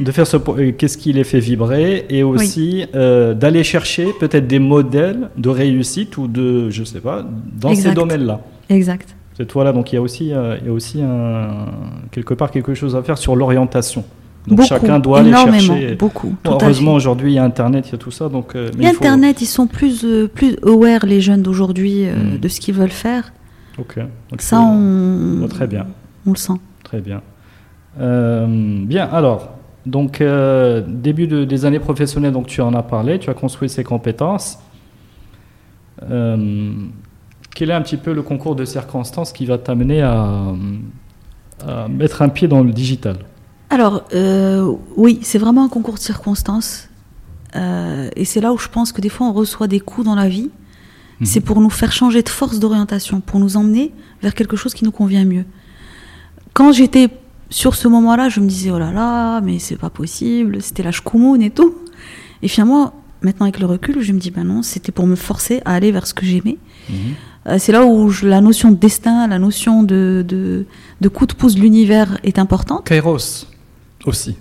[0.00, 4.46] de faire ce, euh, qu'est-ce qui les fait vibrer et aussi euh, d'aller chercher peut-être
[4.46, 7.24] des modèles de réussite ou de, je sais pas,
[7.60, 8.40] dans ces domaines-là.
[8.68, 9.16] Exact.
[9.36, 11.66] Cette fois-là, donc il y a aussi, euh, il y a aussi un,
[12.10, 14.04] quelque part quelque chose à faire sur l'orientation.
[14.46, 15.94] Donc beaucoup, chacun doit aller énormément, chercher.
[15.96, 16.34] beaucoup.
[16.44, 18.54] Heureusement aujourd'hui il y a Internet, il y a tout ça, donc.
[18.54, 22.14] euh, mais il faut- Internet, ils sont plus, euh, plus aware, les jeunes d'aujourd'hui, euh,
[22.34, 22.38] Mm.
[22.38, 23.32] de ce qu'ils veulent faire.
[23.78, 23.98] Ok.
[24.30, 25.86] Donc, Ça, on, très bien.
[26.26, 26.54] on le sent.
[26.84, 27.20] Très bien.
[28.00, 33.18] Euh, bien, alors, donc, euh, début de- des années professionnelles, donc tu en as parlé,
[33.18, 34.58] tu as construit ces compétences.
[36.10, 36.72] Euh,
[37.54, 40.52] quel est un petit peu le concours de circonstances qui va t'amener à,
[41.66, 43.16] à mettre un pied dans le digital?
[43.70, 44.04] Alors,
[44.96, 46.88] oui, c'est vraiment un concours de circonstances.
[47.54, 50.28] Et c'est là où je pense que des fois on reçoit des coups dans la
[50.28, 50.50] vie.
[51.20, 51.26] Mhm.
[51.26, 54.84] C'est pour nous faire changer de force d'orientation, pour nous emmener vers quelque chose qui
[54.84, 55.44] nous convient mieux.
[56.52, 57.08] Quand j'étais
[57.50, 60.92] sur ce moment-là, je me disais oh là là, mais c'est pas possible, c'était la
[60.92, 61.74] chkoumoun et tout.
[62.42, 65.60] Et finalement, maintenant avec le recul, je me dis ben non, c'était pour me forcer
[65.64, 66.58] à aller vers ce que j'aimais.
[66.90, 66.96] Mhm.
[67.48, 71.54] Euh, c'est là où la notion de destin, la notion de, de, coup de pouce
[71.54, 72.86] de l'univers est importante.
[72.86, 73.46] Kairos
[74.04, 74.36] aussi.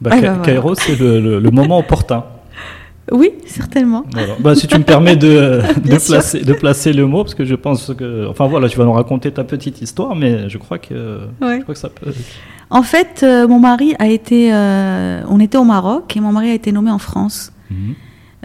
[0.00, 2.24] Bah, ah, bah, Kairos, c'est le, le, moment opportun.
[3.12, 4.04] Oui, certainement.
[4.40, 7.54] Bah, si tu me permets de, de, placer, de placer le mot, parce que je
[7.54, 8.26] pense que.
[8.28, 11.74] Enfin voilà, tu vas nous raconter ta petite histoire, mais je crois que, je crois
[11.74, 12.12] que ça peut.
[12.70, 14.52] En fait, euh, mon mari a été.
[14.52, 17.52] Euh, on était au Maroc et mon mari a été nommé en France.
[17.70, 17.94] Mhm.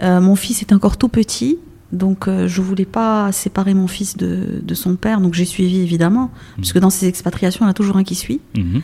[0.02, 1.58] Euh, mon fils est encore tout petit,
[1.92, 6.24] donc je voulais pas séparer mon fils de, de son père, donc j'ai suivi évidemment,
[6.24, 6.30] mhm.
[6.56, 8.40] puisque dans ces expatriations, il y a toujours un qui suit.
[8.56, 8.82] Mhm.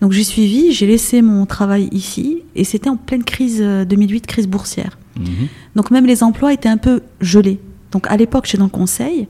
[0.00, 4.46] Donc j'ai suivi, j'ai laissé mon travail ici, et c'était en pleine crise 2008, crise
[4.46, 4.98] boursière.
[5.18, 5.48] Mhm.
[5.74, 7.60] Donc même les emplois étaient un peu gelés.
[7.92, 9.28] Donc à l'époque, j'étais dans le conseil.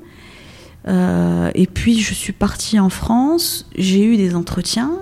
[0.88, 4.92] Euh, et puis je suis partie en France, j'ai eu des entretiens,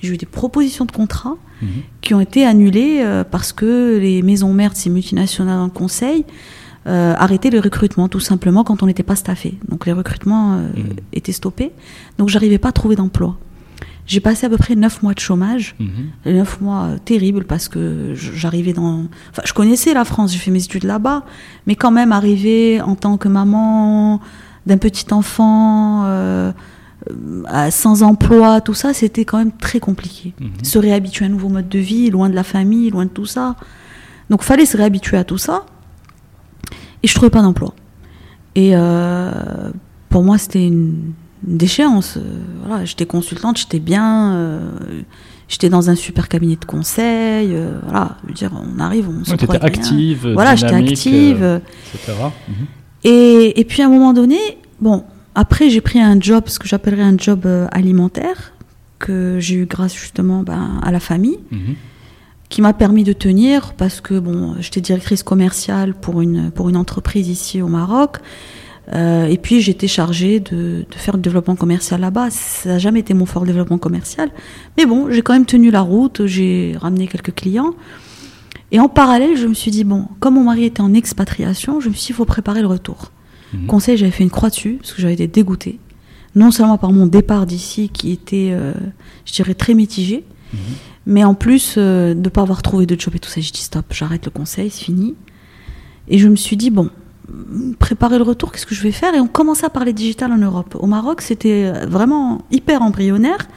[0.00, 1.68] j'ai eu des propositions de contrat mhm.
[2.00, 6.24] qui ont été annulées euh, parce que les maisons mères ces multinationales dans le conseil
[6.86, 9.58] euh, arrêtaient le recrutement tout simplement quand on n'était pas staffé.
[9.68, 10.96] Donc les recrutements mhm.
[11.12, 11.70] étaient stoppés.
[12.18, 13.38] Donc j'arrivais pas à trouver d'emploi.
[14.08, 15.76] J'ai passé à peu près neuf mois de chômage,
[16.24, 19.04] neuf mois euh, terribles parce que j'arrivais dans.
[19.30, 21.24] Enfin, je connaissais la France, j'ai fait mes études là-bas,
[21.66, 24.20] mais quand même arriver en tant que maman
[24.66, 30.34] d'un petit enfant euh, sans emploi, tout ça, c'était quand même très compliqué.
[30.40, 30.50] Mhm.
[30.62, 33.26] Se réhabituer à un nouveau mode de vie, loin de la famille, loin de tout
[33.26, 33.56] ça.
[34.30, 35.64] Donc, fallait se réhabituer à tout ça.
[37.02, 37.74] Et je trouvais pas d'emploi.
[38.54, 39.70] Et euh,
[40.08, 42.16] pour moi, c'était une déchéance.
[42.16, 42.20] Euh,
[42.64, 44.70] voilà, j'étais consultante, j'étais bien, euh,
[45.48, 47.54] j'étais dans un super cabinet de conseil.
[47.54, 51.60] Euh, voilà, je veux dire, on arrive, on se ouais, active, voilà, j'étais active,
[51.94, 52.18] etc.
[52.48, 52.54] Mhm.
[53.04, 54.38] Et, et, puis à un moment donné,
[54.80, 58.52] bon, après j'ai pris un job, ce que j'appellerais un job alimentaire
[58.98, 61.38] que j'ai eu grâce justement ben, à la famille.
[61.50, 61.74] Mhm.
[62.48, 66.78] qui m'a permis de tenir parce que bon, j'étais directrice commerciale pour une pour une
[66.78, 68.16] entreprise ici au Maroc.
[68.94, 72.30] Euh, et puis j'étais chargée de, de, faire le développement commercial là-bas.
[72.30, 74.30] Ça n'a jamais été mon fort développement commercial.
[74.76, 77.74] Mais bon, j'ai quand même tenu la route, j'ai ramené quelques clients.
[78.70, 81.88] Et en parallèle, je me suis dit, bon, comme mon mari était en expatriation, je
[81.88, 83.12] me suis dit, il faut préparer le retour.
[83.54, 83.66] Mhm.
[83.66, 85.78] Conseil, j'avais fait une croix dessus, parce que j'avais été dégoûtée.
[86.34, 88.74] Non seulement par mon départ d'ici, qui était, euh,
[89.24, 90.58] je dirais, très mitigé, mhm.
[91.06, 93.40] mais en plus euh, de ne pas avoir trouvé de job et tout ça.
[93.40, 95.14] J'ai dit, stop, j'arrête le conseil, c'est fini.
[96.08, 96.90] Et je me suis dit, bon,
[97.78, 100.38] préparer le retour, qu'est-ce que je vais faire Et on commençait à parler digital en
[100.38, 100.76] Europe.
[100.78, 103.48] Au Maroc, c'était vraiment hyper embryonnaire.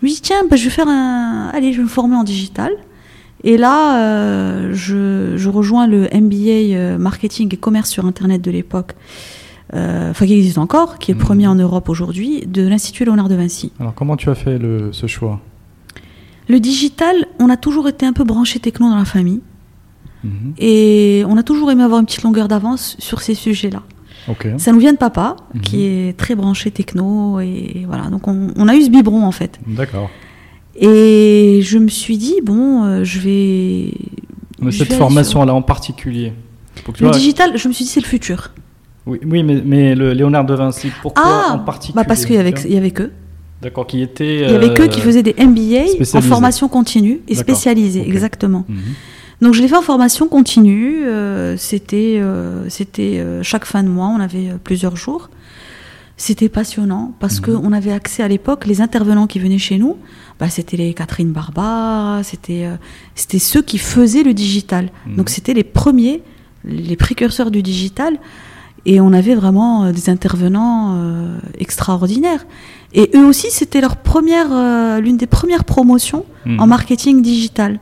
[0.00, 1.50] Je me dis, tiens, bah, je vais faire un.
[1.52, 2.72] Allez, je vais me former en digital.
[3.44, 8.94] Et là, euh, je, rejoins le MBA euh, marketing et commerce sur Internet de l'époque,
[9.74, 11.24] euh, enfin qui existe encore, qui est le mmh.
[11.24, 13.72] premier en Europe aujourd'hui, de l'Institut Léonard de Vinci.
[13.78, 14.58] Alors, comment tu as fait
[14.92, 15.40] ce choix?
[16.48, 19.40] Le digital, on a toujours été un peu branché techno dans la famille.
[20.24, 20.54] Mhm.
[20.58, 23.82] Et on a toujours aimé avoir une petite longueur d'avance sur ces sujets-là.
[24.58, 25.60] Ça nous vient de papa, mhm.
[25.62, 28.08] qui est très branché techno, et voilà.
[28.10, 29.58] Donc on, a eu ce biberon en fait.
[29.66, 30.10] D'accord.
[30.76, 34.70] Et je me suis dit bon, euh, je vais.
[34.70, 36.32] cette formation-là en particulier.
[37.00, 38.52] le digital, je me suis dit c'est le futur.
[39.06, 42.34] Oui, oui mais, mais le Léonard de Vinci, pourquoi ah, en particulier bah Parce qu'il
[42.34, 43.10] y avait, il y avait que.
[43.62, 44.42] D'accord, qui était.
[44.42, 48.64] Il y avait que qui euh, faisaient des MBA en formation continue et spécialisée, exactement.
[48.68, 48.78] Mhm.
[49.40, 51.04] Donc je l'ai fait en formation continue.
[51.06, 55.30] Euh, c'était euh, c'était euh, chaque fin de mois, on avait plusieurs jours.
[56.16, 57.60] C'était passionnant parce que mhm.
[57.60, 59.96] qu'on avait accès à l'époque, les intervenants qui venaient chez nous,
[60.40, 62.68] bah, c'était les Catherine Barba, c'était
[63.14, 64.90] c'était ceux qui faisaient le digital.
[65.06, 65.16] Mhm.
[65.16, 66.22] Donc c'était les premiers,
[66.64, 68.18] les précurseurs du digital.
[68.86, 70.98] Et on avait vraiment des intervenants
[71.58, 72.46] extraordinaires.
[72.94, 76.68] Et eux aussi, c'était leur première, l'une des premières promotions en mhm.
[76.68, 77.80] marketing digital.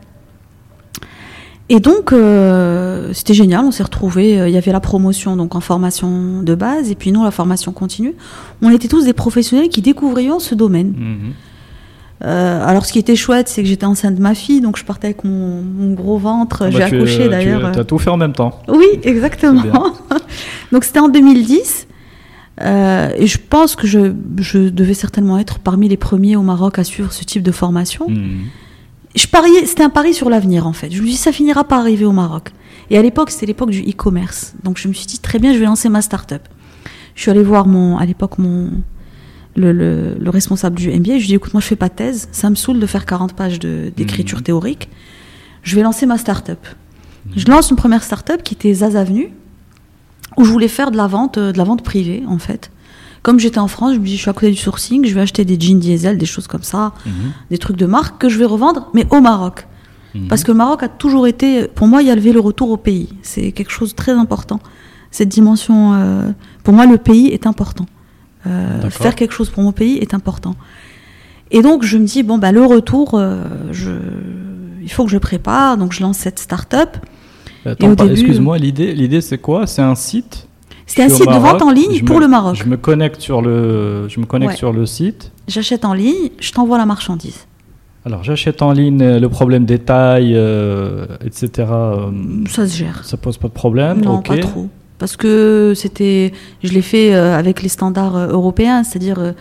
[1.69, 5.57] Et donc, euh, c'était génial, on s'est retrouvés, euh, il y avait la promotion donc
[5.57, 8.15] en formation de base, et puis nous, la formation continue.
[8.63, 10.95] On était tous des professionnels qui découvrions ce domaine.
[10.97, 11.33] Mhm.
[12.25, 14.85] Euh, alors, ce qui était chouette, c'est que j'étais enceinte de ma fille, donc je
[14.85, 16.63] partais avec mon, gros ventre.
[16.63, 17.73] Ah bah, J'ai accouché d'ailleurs.
[17.73, 18.61] Tu as tout fait en même temps.
[18.69, 19.93] Oui, exactement.
[20.73, 21.89] donc, c'était en 2010.
[22.61, 26.85] et je pense que je, je, devais certainement être parmi les premiers au Maroc à
[26.85, 28.09] suivre ce type de formation.
[28.09, 28.47] Mhm
[29.17, 30.91] je pariais, c'était un pari sur l'avenir en fait.
[30.91, 32.53] Je me suis dit, ça finira par arriver au Maroc.
[32.91, 34.55] Et à l'époque, c'était l'époque du e-commerce.
[34.63, 36.43] Donc je me suis dit, très bien, je vais lancer ma start-up.
[37.15, 38.71] Je suis allée voir mon, à l'époque, mon,
[39.57, 40.99] le, le, responsable du MBA.
[40.99, 42.29] Je lui ai dit, écoute, moi, je fais pas de thèse.
[42.31, 44.43] Ça me saoule de faire 40 pages d'écriture mmh.
[44.43, 44.89] théorique.
[45.63, 46.59] Je vais lancer ma start-up.
[46.67, 47.31] Mmh.
[47.37, 49.33] Je lance une première start-up qui était Zaz Avenue,
[50.37, 52.71] où je voulais faire de la vente, euh, de la vente privée en fait.
[53.27, 55.21] Comme j'étais en France, je me dis je suis à côté du sourcing, je vais
[55.23, 57.13] acheter des jeans diesel, des choses comme ça, Mhm.
[57.51, 59.67] des trucs de marque que je vais revendre, mais au Maroc.
[60.15, 60.29] Mhm.
[60.29, 62.71] Parce que le Maroc a toujours été, pour moi, il y a levé le retour
[62.71, 63.09] au pays.
[63.23, 64.61] C'est quelque chose de très important.
[65.11, 66.31] Cette dimension, euh,
[66.63, 67.87] pour moi, le pays est important.
[68.47, 70.55] Euh, faire quelque chose pour mon pays est important.
[71.51, 73.91] Et donc, je me dis, bon, bah, le retour, euh, je,
[74.83, 75.79] il faut que je prépare.
[75.79, 76.97] Donc, je lance cette start-up.
[77.65, 79.67] Attends, début- excuse-moi, l'idée, l'idée c'est quoi?
[79.67, 80.47] C'est un site?
[80.87, 82.55] C'était un site au de Maroc, vente en ligne pour me- le Maroc.
[82.57, 84.57] Je me connecte sur le, je me connecte Ouais.
[84.57, 85.33] sur le site.
[85.49, 87.47] J'achète en ligne, je t'envoie la marchandise.
[88.05, 91.69] Alors j'achète en ligne euh, le problème des tailles, euh, etc.
[91.71, 92.11] euh,
[92.49, 93.05] Ça se gère.
[93.05, 94.01] ça pose pas de problème.
[94.01, 94.69] Non, pas trop.
[94.99, 99.35] Parce que c'était, je l'ai fait avec les standards européens, c'est-à-dire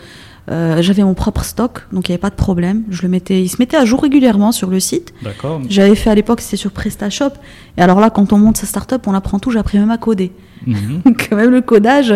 [0.51, 2.83] euh, j'avais mon propre stock, donc il n'y avait pas de problème.
[2.89, 5.13] Je le mettais, il se mettait à jour régulièrement sur le site.
[5.23, 5.59] D'accord.
[5.69, 7.31] J'avais fait à l'époque, c'était sur PrestaShop.
[7.77, 9.49] Et alors là, quand on monte sa startup, on apprend tout.
[9.51, 10.31] J'ai appris même à coder.
[10.67, 11.01] Mhm.
[11.05, 12.13] Donc même le codage,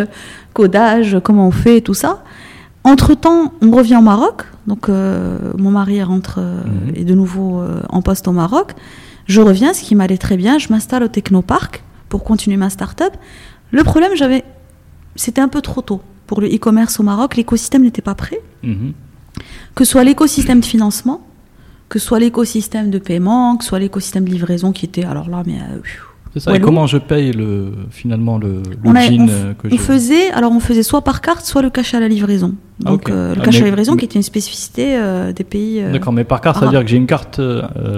[0.53, 2.23] codage, comment on fait, tout ça.
[2.83, 4.43] Entre temps, on revient au Maroc.
[4.67, 6.95] Donc euh, mon mari rentre euh, Mhm.
[6.95, 8.73] est de nouveau en poste au Maroc.
[9.25, 10.57] Je reviens, ce qui m'allait très bien.
[10.57, 13.13] Je m'installe au Technopark pour continuer ma start-up.
[13.71, 14.43] Le problème, j'avais,
[15.15, 17.35] c'était un peu trop tôt pour le e-commerce au Maroc.
[17.35, 18.39] L'écosystème n'était pas prêt.
[18.63, 18.93] Mhm.
[19.75, 21.21] Que ce soit l'écosystème de financement,
[21.89, 25.27] que ce soit l'écosystème de paiement, que ce soit l'écosystème de livraison qui était alors
[25.27, 25.79] là, mais euh,
[26.33, 26.51] C'est ça.
[26.51, 30.51] Ouais, Et comment je paye le, finalement le, On a- euh, que On faisait, alors
[30.51, 32.53] on faisait soit par carte, soit le cash à la livraison.
[32.85, 35.43] Ah, Donc euh, le Ah, cash à la livraison qui était une spécificité euh, des
[35.43, 35.81] pays.
[35.81, 37.41] euh, D'accord, mais par carte, ça veut dire que j'ai une carte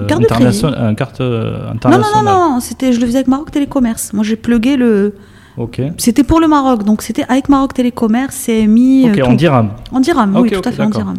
[0.08, 2.26] Carte internationale, une carte euh, Non, non, internationale.
[2.26, 4.14] non, non, c'était, je le faisais avec Maroc Télécommerce.
[4.14, 5.16] Moi, j'ai plugué le.
[5.58, 5.82] Ok.
[5.98, 9.10] C'était pour le Maroc, donc c'était avec Maroc Télécommerce, CMI.
[9.12, 9.36] Ok, euh, on tout.
[9.36, 9.72] dirham.
[9.92, 11.18] En dirham, oui, Ok, tout ok, à fait en dirham.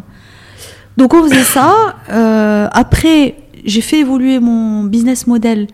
[0.97, 1.97] Donc on faisait ça.
[2.11, 5.67] euh, après, j'ai fait évoluer mon business model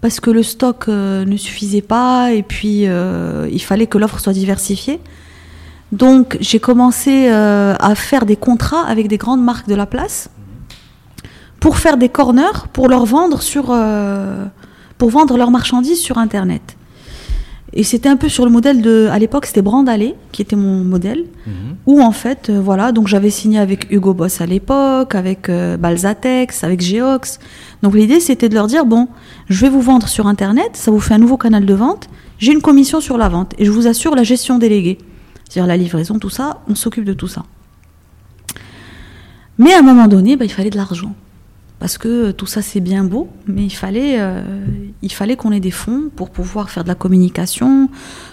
[0.00, 4.18] parce que le stock euh, ne suffisait pas et puis euh, il fallait que l'offre
[4.20, 5.00] soit diversifiée.
[5.92, 10.30] Donc j'ai commencé à faire des contrats avec des grandes marques de la place
[11.60, 13.64] pour faire des corners pour leur vendre sur
[14.96, 16.76] pour vendre leurs marchandises sur internet.
[17.74, 20.84] Et c'était un peu sur le modèle de à l'époque c'était Brandalé qui était mon
[20.84, 21.52] modèle Mhm.
[21.86, 25.76] où en fait, euh, voilà, donc j'avais signé avec Hugo Boss à l'époque, avec euh,
[25.78, 27.38] Balzatex, avec Geox.
[27.82, 29.08] Donc l'idée c'était de leur dire bon,
[29.48, 32.08] je vais vous vendre sur internet, ça vous fait un nouveau canal de vente,
[32.38, 34.98] j'ai une commission sur la vente et je vous assure la gestion déléguée,
[35.48, 37.42] c'est-à-dire la livraison, tout ça, on s'occupe de tout ça.
[39.58, 41.14] Mais à un moment donné, bah, il fallait de l'argent.
[41.82, 44.40] Parce que tout ça c'est bien beau, mais il fallait, euh,
[45.02, 47.88] il fallait qu'on ait des fonds pour pouvoir faire de la communication,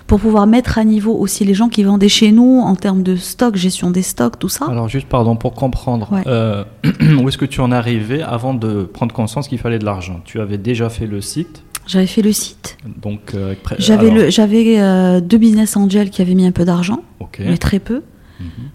[0.06, 3.16] pour pouvoir mettre à niveau aussi les gens qui vendaient chez nous en termes de
[3.16, 4.66] stock, gestion des stocks, tout ça.
[4.70, 6.22] Alors juste pardon pour comprendre, Ouais.
[6.28, 6.64] euh,
[7.20, 10.22] où est-ce que tu en arrivé avant de prendre conscience qu'il fallait de l'argent?
[10.26, 12.78] Tu avais déjà fait le site, J'avais fait le site.
[13.02, 17.02] donc euh, J'avais alors, j'avais euh, deux business angels qui avaient mis un peu d'argent,
[17.40, 18.04] mais très peu.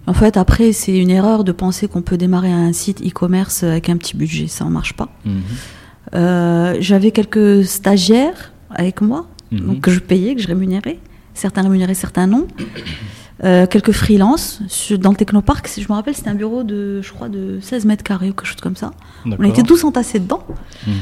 [0.07, 3.89] En fait, après, c'est une erreur de penser qu'on peut démarrer un site e-commerce avec
[3.89, 4.47] un petit budget.
[4.47, 5.09] Ça ne marche pas.
[5.25, 5.41] Mhm.
[6.13, 9.59] Euh, j'avais quelques stagiaires avec moi, Mhm.
[9.67, 10.99] donc que je payais, que je rémunérais.
[11.33, 12.47] Certains rémunéraient, certains non.
[13.43, 14.61] Euh, quelques freelances
[14.99, 15.69] dans le Technopark.
[15.77, 18.45] Je me rappelle, c'était un bureau de, je crois, de 16 mètres carrés ou quelque
[18.47, 18.91] chose comme ça.
[19.25, 20.43] On était tous entassés dedans.
[20.87, 20.93] Mhm.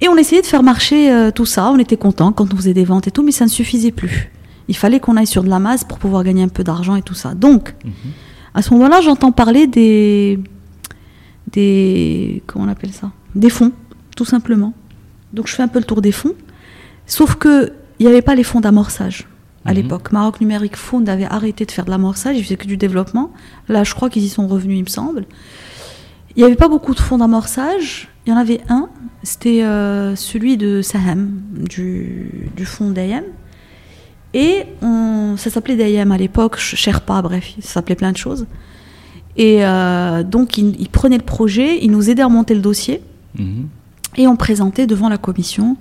[0.00, 1.70] Et on essayait de faire marcher euh, tout ça.
[1.70, 4.30] On était contents quand on faisait des ventes et tout, mais ça ne suffisait plus.
[4.68, 7.02] Il fallait qu'on aille sur de la masse pour pouvoir gagner un peu d'argent et
[7.02, 7.34] tout ça.
[7.34, 7.92] Donc, Mhm.
[8.54, 10.38] à ce moment-là, j'entends parler des,
[11.52, 13.72] des, comment on appelle ça, des fonds,
[14.16, 14.72] tout simplement.
[15.32, 16.34] Donc, je fais un peu le tour des fonds.
[17.06, 19.26] Sauf que il n'y avait pas les fonds d'amorçage
[19.64, 19.76] à Mhm.
[19.76, 20.12] l'époque.
[20.12, 23.32] Maroc Numérique Fund avait arrêté de faire de l'amorçage, ils faisaient que du développement.
[23.68, 25.24] Là, je crois qu'ils y sont revenus, il me semble.
[26.36, 28.08] Il n'y avait pas beaucoup de fonds d'amorçage.
[28.26, 28.88] Il y en avait un,
[29.22, 33.22] c'était euh, celui de Saham, du, du fonds d'AYM.
[34.38, 38.44] Et on, ça s'appelait d'AYM à l'époque, Sherpa, bref, ça s'appelait plein de choses.
[39.38, 43.00] Et euh, donc, ils il prenaient le projet, ils nous aidaient à monter le dossier
[43.38, 43.68] Mhm.
[44.18, 45.76] et on présentait devant la commission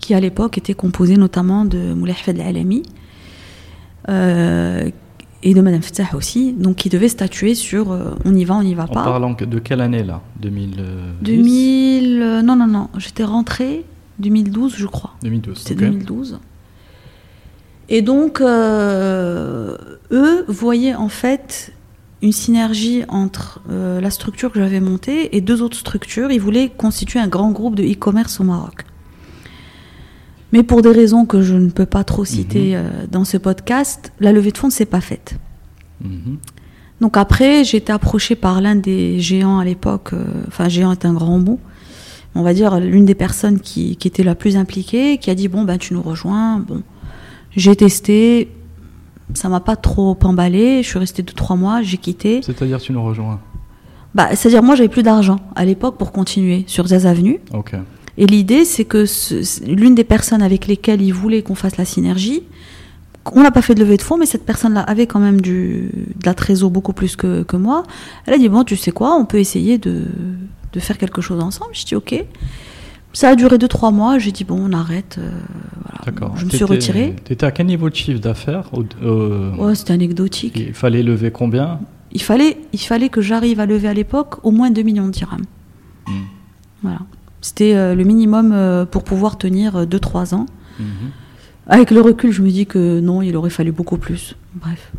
[0.00, 2.82] qui à l'époque était composée notamment de Moulay Hafed Al-Alami
[4.08, 4.88] euh,
[5.44, 8.62] et de Madame Fatah aussi, donc qui devait statuer sur euh, on y va, on
[8.62, 9.04] n'y va En pas.
[9.04, 10.20] parlant que- de quelle année là?
[10.40, 10.76] 2000
[11.22, 13.84] 2000, euh, non, non, non, j'étais rentrée
[14.20, 15.14] 2012, je crois.
[15.22, 15.58] 2012.
[15.58, 15.90] C'était ok.
[15.92, 16.38] 2012.
[17.92, 19.76] Et donc, euh,
[20.12, 21.74] eux voyaient en fait
[22.22, 26.30] une synergie entre euh, la structure que j'avais montée et deux autres structures.
[26.30, 28.86] Ils voulaient constituer un grand groupe de e-commerce au Maroc.
[30.52, 34.10] Mais pour des raisons que je ne peux pas trop citer euh, dans ce podcast,
[34.20, 35.36] la levée de fonds ne s'est pas faite.
[36.02, 36.38] Mhm.
[37.02, 41.04] Donc après, j'ai été approchée par l'un des géants à l'époque, euh, enfin géant est
[41.04, 41.60] un grand mot,
[42.34, 45.48] on va dire l'une des personnes qui, qui était la plus impliquée, qui a dit
[45.48, 46.82] bon ben tu nous rejoins, bon,
[47.56, 48.48] J'ai testé,
[49.34, 50.82] ça m'a pas trop emballé.
[50.82, 52.40] Je suis restée deux trois mois, j'ai quitté.
[52.42, 53.40] C'est-à-dire tu nous rejoins
[54.14, 57.40] Bah, c'est-à-dire moi j'avais plus d'argent à l'époque pour continuer sur Zaz Avenue.
[57.52, 57.74] Ok.
[58.18, 59.04] Et l'idée c'est que
[59.66, 62.42] l'une des personnes avec lesquelles il voulait qu'on fasse la synergie,
[63.32, 65.90] on n'a pas fait de levée de fonds, mais cette personne-là avait quand même du,
[66.20, 67.84] de la trésor beaucoup plus que, que moi.
[68.26, 70.04] Elle a dit bon, tu sais quoi, on peut essayer de,
[70.72, 71.70] de faire quelque chose ensemble.
[71.72, 72.24] J'ai dit ok.
[73.12, 74.18] Ça a duré deux trois mois.
[74.18, 75.16] J'ai dit bon, on arrête.
[75.18, 75.30] euh,
[75.84, 76.00] voilà.
[76.06, 76.36] D'accord.
[76.36, 77.14] Je me suis retirée.
[77.24, 78.70] T'étais à quel niveau de chiffre d'affaires
[79.02, 80.54] euh, Ouais, c'était anecdotique.
[80.56, 81.80] Il fallait lever combien?
[82.12, 85.12] Il fallait, il fallait que j'arrive à lever à l'époque au moins 2 millions de
[85.12, 85.44] dirhams.
[86.06, 86.12] Hmm.
[86.82, 87.00] Voilà.
[87.40, 90.46] C'était euh, le minimum euh, pour pouvoir tenir 2-3 ans.
[90.78, 90.86] Mhm.
[91.68, 94.36] Avec le recul, je me dis que non, il aurait fallu beaucoup plus.
[94.54, 94.92] Bref.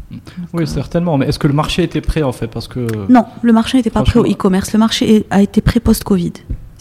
[0.53, 1.17] Oui, euh, certainement.
[1.17, 2.47] Mais est-ce que le marché était prêt en fait?
[2.47, 4.71] Parce que Non, le marché n'était pas prêt au e-commerce.
[4.71, 6.33] Le marché a été prêt post-Covid.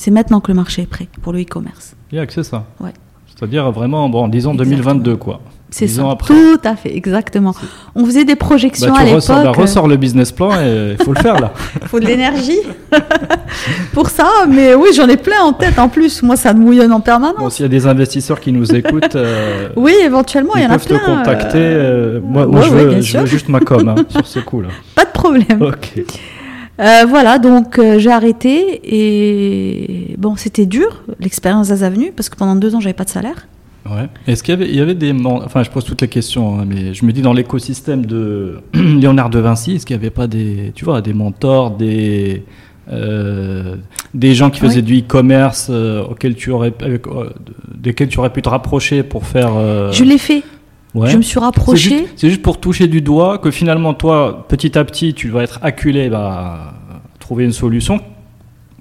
[0.05, 1.95] C'est maintenant que le marché est prêt pour le e-commerce.
[2.11, 2.65] il y a que ça.
[2.81, 2.91] Ouais.
[3.33, 4.77] C'est-à-dire vraiment, bon, disons Exactement.
[4.77, 5.41] 2022 quoi.
[5.71, 6.11] C'est ça.
[6.11, 6.35] après.
[6.35, 7.55] Tout à fait, exactement.
[7.95, 9.23] On faisait des projections Bah, à l'époque.
[9.29, 11.53] bah, ressors le business plan et il faut le faire là.
[11.81, 12.59] Il faut de l'énergie
[13.93, 16.21] pour ça, mais oui, j'en ai plein en tête en plus.
[16.25, 17.39] Moi, ça me mouillonne en permanence.
[17.39, 20.67] Bon, s'il y a des investisseurs qui nous écoutent, euh, Oui, éventuellement, il y ils
[20.67, 21.17] en a peuvent te plein.
[21.19, 21.59] contacter.
[21.59, 22.75] euh, euh, moi, moi, ouais, je,
[23.19, 24.69] veux, je juste ma com hein, sur ce coup là.
[24.97, 25.63] Pas de problème.
[25.63, 26.03] Ok.
[26.81, 32.37] Euh, voilà, donc euh, j'ai arrêté et bon, c'était dur l'expérience des avenues parce que
[32.37, 33.47] pendant deux ans, j'avais pas de salaire.
[33.85, 34.09] Ouais.
[34.27, 35.13] Est-ce qu'il y avait, il y avait des.
[35.25, 39.29] Enfin, je pose toutes les questions, hein, mais je me dis dans l'écosystème de Léonard
[39.29, 42.45] de Vinci, est-ce qu'il n'y avait pas des, tu vois, des mentors, des.
[42.91, 43.77] euh,
[44.15, 44.83] des gens qui faisaient Oui.
[44.83, 46.73] du e-commerce auxquels tu aurais,
[47.75, 49.51] desquels tu aurais pu te rapprocher pour faire.
[49.93, 50.43] Je l'ai fait.
[50.95, 51.11] Ouais.
[51.11, 51.99] Je me suis C'est rapprochée.
[51.99, 55.43] juste, c'est juste pour toucher du doigt que finalement, toi, petit à petit, tu vas
[55.43, 56.75] être acculé bah,
[57.19, 58.01] trouver une solution.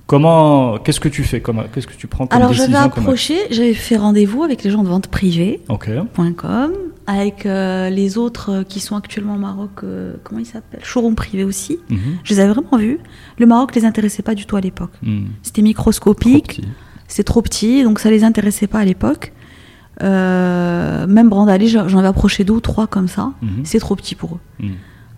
[0.07, 3.03] Comment, qu'est-ce que tu fais comme, Qu'est-ce que tu prends comme Alors j'avais décision comme-
[3.03, 5.61] approché, j'avais fait rendez-vous avec les gens de vente privée.
[5.69, 5.89] Ok.
[6.35, 6.73] .com,
[7.07, 10.83] avec euh, les autres euh, qui sont actuellement au Maroc, euh, comment ils s'appellent?
[10.83, 11.79] Showroom privé aussi.
[11.89, 11.99] Mhm.
[12.25, 12.99] Je les avais vraiment vus.
[13.37, 14.91] Le Maroc les intéressait pas du tout à l'époque.
[15.01, 15.27] Mhm.
[15.43, 16.61] C'était microscopique,
[17.07, 19.31] c'était trop petit, donc ça les intéressait pas à l'époque.
[20.01, 23.31] Euh, même Brandali, j'en avais approché deux ou trois comme ça.
[23.41, 23.49] Mhm.
[23.63, 24.63] C'est trop petit pour eux.
[24.65, 24.71] Mhm.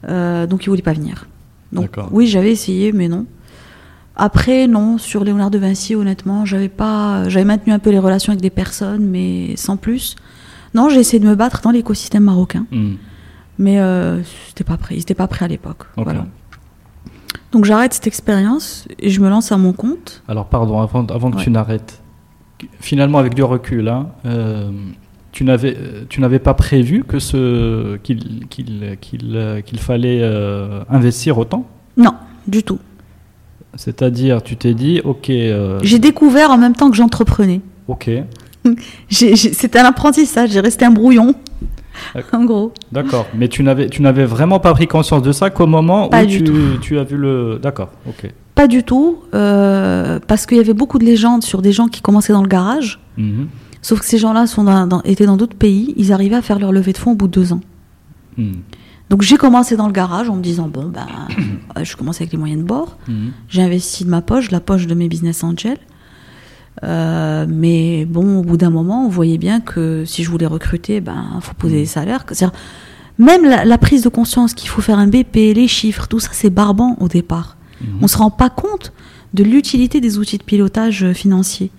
[0.09, 1.27] Euh, donc ils voulaient pas venir.
[1.71, 3.25] Donc oui, j'avais essayé, mais non.
[4.15, 8.31] Après, non, sur Léonard de Vinci, honnêtement, j'avais pas, j'avais maintenu un peu les relations
[8.31, 10.15] avec des personnes, mais sans plus.
[10.75, 12.97] Non, j'ai essayé de me battre dans l'écosystème marocain, Mhm.
[13.57, 14.95] mais euh, c'était pas prêt.
[14.95, 15.85] Ils étaient pas prêts à l'époque.
[15.97, 16.25] Voilà.
[17.51, 20.21] Donc j'arrête cette expérience et je me lance à mon compte.
[20.27, 21.43] Alors, pardon, avant, avant que Ouais.
[21.43, 22.01] tu n'arrêtes,
[22.79, 24.69] finalement, avec du recul, hein, euh,
[25.31, 30.19] tu n'avais euh, tu n'avais pas prévu que ce qu'il qu'il qu'il euh, qu'il fallait
[30.21, 31.67] euh, investir autant?
[31.97, 32.13] Non,
[32.47, 32.79] du tout.
[33.75, 37.61] C'est-à-dire, tu t'es dit, ok, euh, J'ai découvert en même temps que j'entreprenais.
[37.87, 38.09] ok,
[39.09, 40.51] C'était un apprentissage.
[40.51, 41.33] J'ai resté un brouillon.
[42.31, 42.71] En gros.
[42.91, 43.27] d'accord.
[43.35, 46.27] Mais tu n'avais tu n'avais vraiment pas pris conscience de ça qu'au moment Pas où
[46.27, 46.43] tu,
[46.81, 47.59] tu as vu le.
[47.61, 48.31] D'accord, ok.
[48.55, 52.01] Pas du tout, euh, parce qu'il y avait beaucoup de légendes sur des gens qui
[52.01, 52.99] commençaient dans le garage.
[53.17, 53.47] Mhm.
[53.81, 55.93] Sauf que ces gens-là sont dans- dans- étaient dans d'autres pays.
[55.97, 57.61] Ils arrivaient à faire leur levée de fonds au bout de deux ans.
[58.37, 58.53] Mhm.
[59.09, 61.05] Donc j'ai commencé dans le garage en me disant bon ben
[61.77, 62.97] euh, je commence avec les moyens de bord.
[63.07, 63.31] Mhm.
[63.49, 65.77] J'ai investi de ma poche, de la poche de mes business angels.
[66.83, 71.01] Euh, mais bon, au bout d'un moment, on voyait bien que si je voulais recruter,
[71.01, 72.23] ben faut poser des salaires.
[72.27, 72.51] C'est-à-dire,
[73.19, 76.29] même la, la prise de conscience qu'il faut faire un BP, les chiffres, tout ça,
[76.31, 77.57] c'est barbant au départ.
[77.83, 77.99] Mhm.
[78.01, 78.93] On se rend pas compte
[79.33, 81.71] de l'utilité des outils de pilotage euh, financier.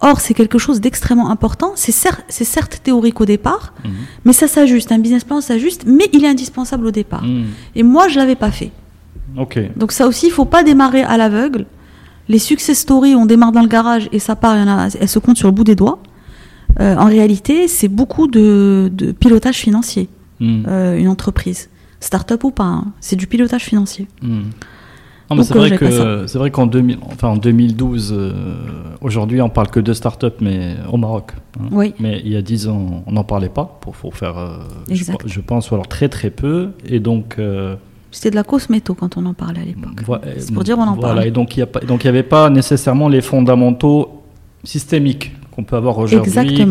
[0.00, 1.72] Or, c'est quelque chose d'extrêmement important.
[1.74, 3.90] C'est certes, théorique au départ, Mhm.
[4.24, 4.92] mais ça s'ajuste.
[4.92, 7.24] Un business plan s'ajuste, mais il est indispensable au départ.
[7.24, 7.46] Mhm.
[7.74, 8.70] Et moi, je l'avais pas fait.
[9.36, 9.58] Ok.
[9.76, 11.66] Donc ça aussi, il faut pas démarrer à l'aveugle.
[12.28, 15.08] Les success stories, on démarre dans le garage et ça part, y en a, elles
[15.08, 15.98] se comptent sur le bout des doigts.
[16.80, 20.08] Euh, en réalité, c'est beaucoup de, de pilotage financier,
[20.40, 21.70] euh, une entreprise.
[22.00, 24.06] Start-up ou pas, hein, c'est du pilotage financier.
[25.30, 28.32] Non, mais Donc, c'est euh, vrai que c'est vrai qu'en 2000, enfin en 2012, euh,
[29.02, 31.32] aujourd'hui on parle que de start-up, mais au Maroc.
[31.60, 31.64] hein.
[31.70, 33.78] Oui, Mais il y a 10 ans, on n'en parlait pas.
[33.82, 34.56] Pour, faire, euh,
[34.90, 36.70] je, pense, ou alors très très peu.
[36.86, 37.76] Et donc, euh,
[38.10, 40.02] c'était de la cosméto quand on en parlait à l'époque.
[40.02, 41.26] voi- C'est pour dire on en voilà, parle.
[41.26, 44.22] Et donc il y a pas, donc il y avait pas nécessairement les fondamentaux
[44.64, 46.64] systémiques qu'on peut avoir aujourd'hui, fait.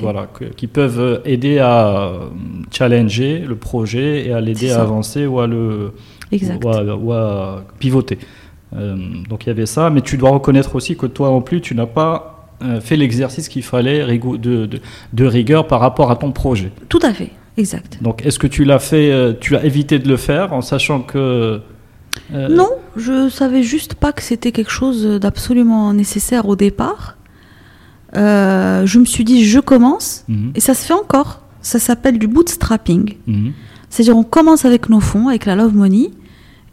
[0.00, 2.12] voilà, qui peuvent aider à
[2.70, 5.92] challenger le projet et à l'aider à avancer ou à le
[6.32, 6.64] Exact.
[6.64, 8.18] ou à, ou à pivoter.
[8.76, 8.96] Euh,
[9.28, 11.74] donc il y avait ça, mais tu dois reconnaître aussi que toi non plus, tu
[11.74, 14.80] n'as pas euh, fait l'exercice qu'il fallait de, de,
[15.12, 16.72] de rigueur par rapport à ton projet.
[16.88, 17.98] Tout à fait, exact.
[18.02, 21.00] Donc est-ce que tu l'as fait, euh, tu as évité de le faire en sachant
[21.00, 21.60] que...
[22.34, 27.16] euh, Non, je savais juste pas que c'était quelque chose d'absolument nécessaire au départ.
[28.14, 31.42] Je me suis dit, je commence, mhm, et ça se fait encore.
[31.60, 33.14] ça s'appelle du bootstrapping.
[33.26, 33.52] Mhm.
[33.90, 36.10] C'est-à-dire on commence avec nos fonds, avec la Love Money,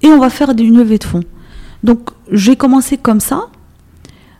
[0.02, 1.24] et on va faire une levée de fonds.
[1.84, 3.48] Donc j'ai commencé comme ça.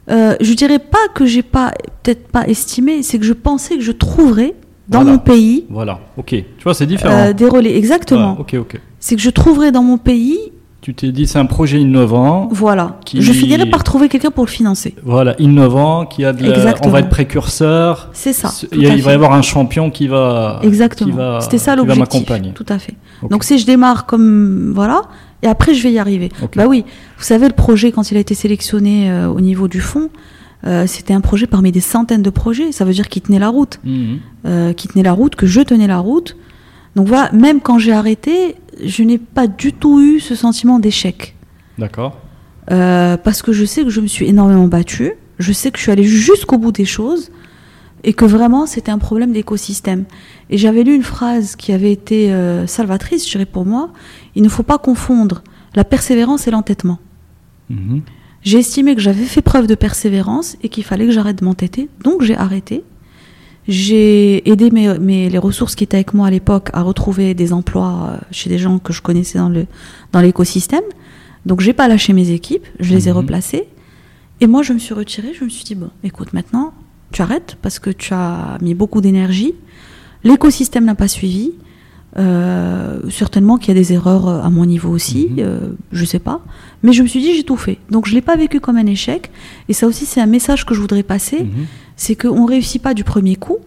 [0.10, 1.72] Euh, je dirais pas que j'ai pas
[2.04, 4.54] peut-être pas estimé, c'est que je pensais que je trouverais
[4.90, 5.12] dans Voilà.
[5.14, 6.28] mon pays Voilà, ok.
[6.30, 7.14] Tu vois, c'est différent.
[7.14, 7.78] euh, des relais.
[7.78, 8.36] Exactement.
[8.36, 8.82] Voilà, ok, ok.
[9.00, 10.38] C'est que je trouverais dans mon pays,
[10.84, 12.50] Tu t'es dit, c'est un projet innovant.
[12.52, 13.00] voilà.
[13.06, 14.94] Qui- Je finirais par trouver quelqu'un pour le financer.
[15.06, 18.10] Voilà, innovant, qui a de la- on va être précurseur.
[18.12, 18.52] C'est ça.
[18.74, 21.40] Il, va y avoir un champion qui va, Exactement.
[21.40, 22.00] C'était ça l'objectif.
[22.02, 22.52] m'accompagner.
[22.52, 22.96] Tout à fait.
[23.30, 25.04] Donc si je démarre comme voilà,
[25.42, 26.30] et après je vais y arriver.
[26.58, 26.84] Bah oui,
[27.18, 30.10] vous savez le projet quand il a été sélectionné euh, au niveau du fond,
[30.68, 32.74] euh, c'était un projet parmi des centaines de projets.
[32.74, 34.18] Ça veut dire qu'il tenait la route, Mhm.
[34.48, 36.36] euh, qu'il tenait la route, que je tenais la route.
[36.96, 41.36] Donc voilà, même quand j'ai arrêté, je n'ai pas du tout eu ce sentiment d'échec.
[41.78, 42.20] D'accord.
[42.72, 45.84] Euh, parce que je sais que je me suis énormément battue, je sais que je
[45.84, 47.32] suis allée jusqu'au bout des choses
[48.06, 50.06] et que vraiment c'était un problème d'écosystème.
[50.50, 53.92] Et j'avais lu une phrase qui avait été euh, salvatrice, je dirais pour moi,
[54.36, 55.44] il ne faut pas confondre
[55.76, 57.00] la persévérance et l'entêtement.
[57.70, 58.02] Mhm.
[58.44, 61.90] J'ai estimé que j'avais fait preuve de persévérance et qu'il fallait que j'arrête de m'entêter,
[62.04, 62.84] donc j'ai arrêté.
[63.68, 67.54] J'ai aidé mes, mes- les ressources qui étaient avec moi à l'époque à retrouver des
[67.54, 69.66] emplois euh, chez des gens que je connaissais dans le
[70.12, 70.84] dans l'écosystème.
[71.46, 73.18] Donc j'ai pas lâché mes équipes, je les ai Mhm.
[73.20, 73.66] replacées.
[74.42, 76.74] Et moi je me suis retirée, je me suis dit bon, écoute maintenant,
[77.12, 79.54] tu arrêtes parce que tu as mis beaucoup d'énergie.
[80.26, 81.52] L'écosystème n'a pas suivi.
[82.16, 85.36] Euh, certainement qu'il y a des erreurs euh, à mon niveau aussi, Mhm.
[85.40, 85.60] euh,
[85.92, 86.42] je sais pas.
[86.84, 87.80] Mais je me suis dit j'ai tout fait.
[87.90, 89.32] Donc je l'ai pas vécu comme un échec.
[89.68, 91.66] Et ça aussi c'est un message que je voudrais passer Mhm.
[91.96, 93.58] C'est qu'on ne réussit pas du premier coup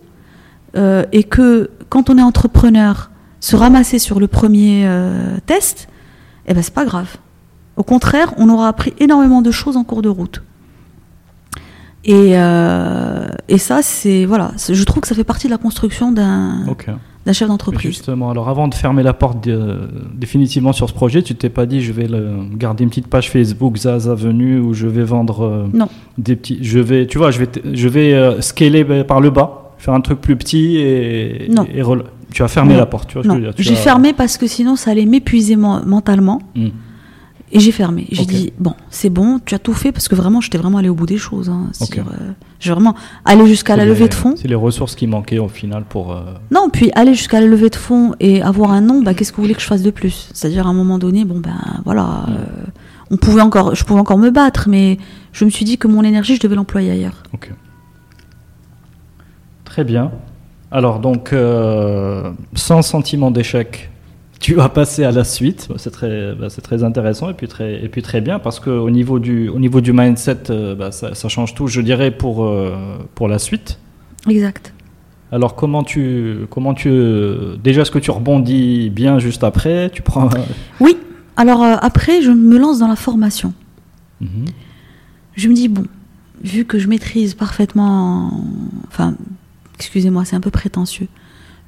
[0.77, 3.11] euh, et que quand on est entrepreneur,
[3.41, 5.89] se ramasser sur le premier euh, test,
[6.47, 7.17] eh ben c'est pas grave.
[7.77, 10.43] Au contraire, on aura appris énormément de choses en cours de route.
[12.05, 13.27] Et, euh,
[13.59, 16.65] ça, c'est voilà, je trouve que ça fait partie de la construction d'un.
[17.27, 17.83] D'un chef d'entreprise.
[17.91, 19.47] Justement, alors avant de fermer la porte
[20.15, 23.31] définitivement sur ce projet, tu t'es pas dit je vais le- garder une petite page
[23.31, 25.89] Facebook Zaza Venu où je vais vendre euh, Non.
[26.19, 26.59] des petits.
[26.63, 29.95] Je vais, tu vois, je vais, je vais euh, scaler ben, par le bas, faire
[29.95, 31.49] un truc plus petit et.
[31.51, 31.65] Non.
[31.65, 31.83] et
[32.33, 32.81] tu as fermé Non.
[32.81, 33.23] la porte, tu vois.
[33.23, 35.07] ce que Non, je veux dire, tu j'ai as- fermé parce que sinon ça allait
[35.07, 36.69] m'épuiser mentalement Hmm.
[37.53, 38.07] Et j'ai fermé.
[38.11, 40.89] J'ai dit bon, c'est bon, tu as tout fait parce que vraiment j'étais vraiment allé
[40.89, 41.49] au bout des choses.
[41.49, 42.03] Hein, euh,
[42.59, 42.95] j'ai vraiment
[43.25, 44.35] allé jusqu'à la levée de fonds.
[44.37, 46.13] C'est les ressources qui manquaient au final pour.
[46.13, 49.31] euh, Non, puis aller jusqu'à la levée de fonds et avoir un nom, bah, qu'est-ce
[49.33, 50.29] que vous voulez que je fasse de plus?
[50.35, 52.31] C'est-à-dire à un moment donné, bon ben voilà, Mm.
[52.31, 52.45] euh,
[53.13, 54.99] on pouvait encore, je pouvais encore me battre, mais
[55.33, 57.23] je me suis dit que mon énergie, je devais l'employer ailleurs.
[57.33, 57.53] Ok.
[59.65, 60.11] Très bien.
[60.73, 61.33] Alors donc,
[62.55, 63.91] sans sentiment d'échec,
[64.47, 65.67] tu vas passer à la suite.
[65.77, 68.91] C'est très, bah, c'est très intéressant et puis très, et puis très bien parce qu'au
[68.91, 72.45] niveau du, au niveau du mindset, euh, bah, ça, ça change tout, je dirais, pour,
[72.45, 72.77] euh,
[73.17, 73.81] pour la suite.
[74.29, 74.73] Exact.
[75.33, 79.91] Alors comment tu, comment tu, euh, déjà est-ce que tu rebondis bien juste après?
[79.91, 80.29] Tu prends.
[80.79, 80.97] Oui.
[81.37, 83.53] Alors euh, après, je me lance dans la formation.
[84.21, 84.45] Mhm.
[85.35, 85.87] Je me dis bon,
[86.45, 88.31] vu que je maîtrise parfaitement,
[88.87, 89.17] enfin,
[89.75, 91.09] excusez-moi, c'est un peu prétentieux.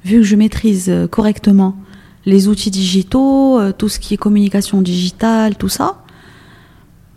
[0.05, 1.75] Vu que je maîtrise correctement
[2.29, 6.03] les outils digitaux, euh, tout ce qui est communication digitale, tout ça,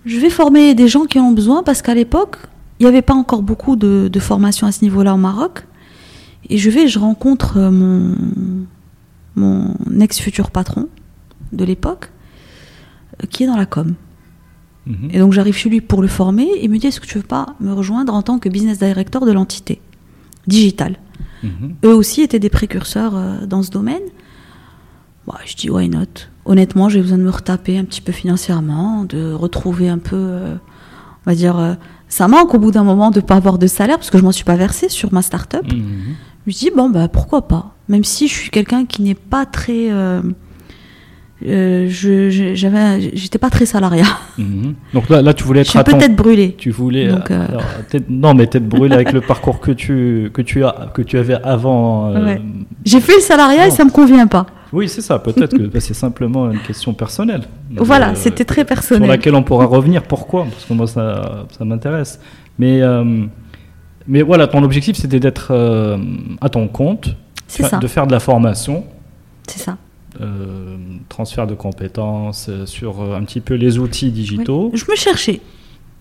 [0.04, 2.36] je vais former des gens qui en ont besoin parce qu'à l'époque,
[2.80, 5.64] il n'y avait pas encore beaucoup de, de formation à ce niveau-là au Maroc.
[6.48, 8.16] Et je vais, je rencontre euh, mon,
[9.36, 10.88] mon ex-futur patron
[11.52, 12.10] de l'époque,
[13.22, 13.94] euh, qui est dans la com.
[14.86, 15.10] Mhm.
[15.12, 17.18] Et donc j'arrive chez lui pour le former et il me dit est-ce que tu
[17.18, 19.80] veux pas me rejoindre en tant que business director de l'entité
[20.48, 20.96] digitale?
[21.44, 21.76] Mhm.
[21.84, 24.02] Eux aussi étaient des précurseurs dans ce domaine.
[25.26, 26.06] Bah, je dis why not?
[26.44, 30.54] Honnêtement, j'ai besoin de me retaper un petit peu financièrement, de retrouver un peu, euh,
[31.24, 31.74] on va dire, euh,
[32.08, 34.32] ça manque au bout d'un moment de pas avoir de salaire parce que je m'en
[34.32, 35.64] suis pas versé sur ma start-up.
[35.64, 36.16] Mhm.
[36.46, 37.76] Je me dis bon bah pourquoi pas?
[37.88, 40.20] Même si je suis quelqu'un qui n'est pas très euh,
[41.46, 44.04] euh, je je- j'avais j'étais pas très salariat
[44.38, 44.74] Mhm.
[44.94, 47.08] Donc là, là, tu voulais je être suis à ton peut-être brûlée Tu voulais.
[47.08, 50.64] Donc, euh, alors, tête- non, mais tête brûlée avec le parcours que tu, que tu,
[50.64, 52.10] as, que tu avais avant.
[52.10, 52.40] euh, Ouais.
[52.84, 55.18] j'ai fait le salariat et ça me convient pas Oui, c'est ça.
[55.18, 57.42] Peut-être que bah, c'est simplement une question personnelle.
[57.76, 60.02] voilà Euh, c'était très Sur personnel laquelle on pourra revenir.
[60.02, 60.44] Pourquoi?
[60.44, 62.18] Parce que moi, ça, ça m'intéresse.
[62.58, 63.24] Mais, euh,
[64.08, 65.98] mais voilà, ton objectif, c'était d'être euh,
[66.40, 67.14] à ton compte,
[67.80, 68.84] de faire de la formation.
[69.46, 69.76] c'est ça
[70.20, 70.76] euh,
[71.08, 74.70] transfert de compétences euh, sur euh, un petit peu les outils digitaux.
[74.74, 75.40] je me cherchais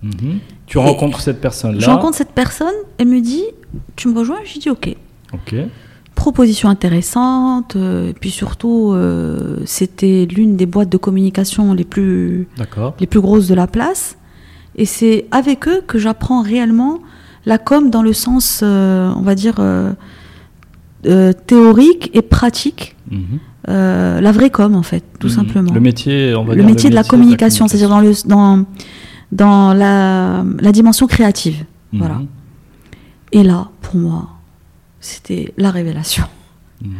[0.04, 0.40] Mhm.
[0.66, 1.80] Tu rencontres cette personne-là.
[1.80, 3.44] je rencontre cette personne elle me dit
[3.96, 4.40] tu me rejoins?
[4.46, 4.96] Je dis ok
[5.32, 5.54] Ok.
[6.16, 12.48] proposition intéressante et puis surtout euh, c'était l'une des boîtes de communication les plus
[13.00, 14.18] les plus grosses de la place.
[14.76, 17.00] Et c'est avec eux que j'apprends réellement
[17.46, 19.92] la com dans le sens, euh, on va dire, euh,
[21.06, 22.96] euh, théorique et pratique.
[23.10, 23.40] Mhm.
[23.70, 25.34] Euh, la vraie com, en fait, tout Mhm.
[25.34, 25.74] simplement.
[25.74, 28.66] Le métier, on va Le dire métier de la communication, c'est-à-dire dans, le, dans,
[29.32, 31.64] dans la, la dimension créative.
[31.94, 32.00] Mhm.
[32.00, 32.22] voilà.
[33.32, 34.30] Et là, pour moi,
[35.00, 36.24] c'était la révélation.
[36.84, 36.92] Mhm.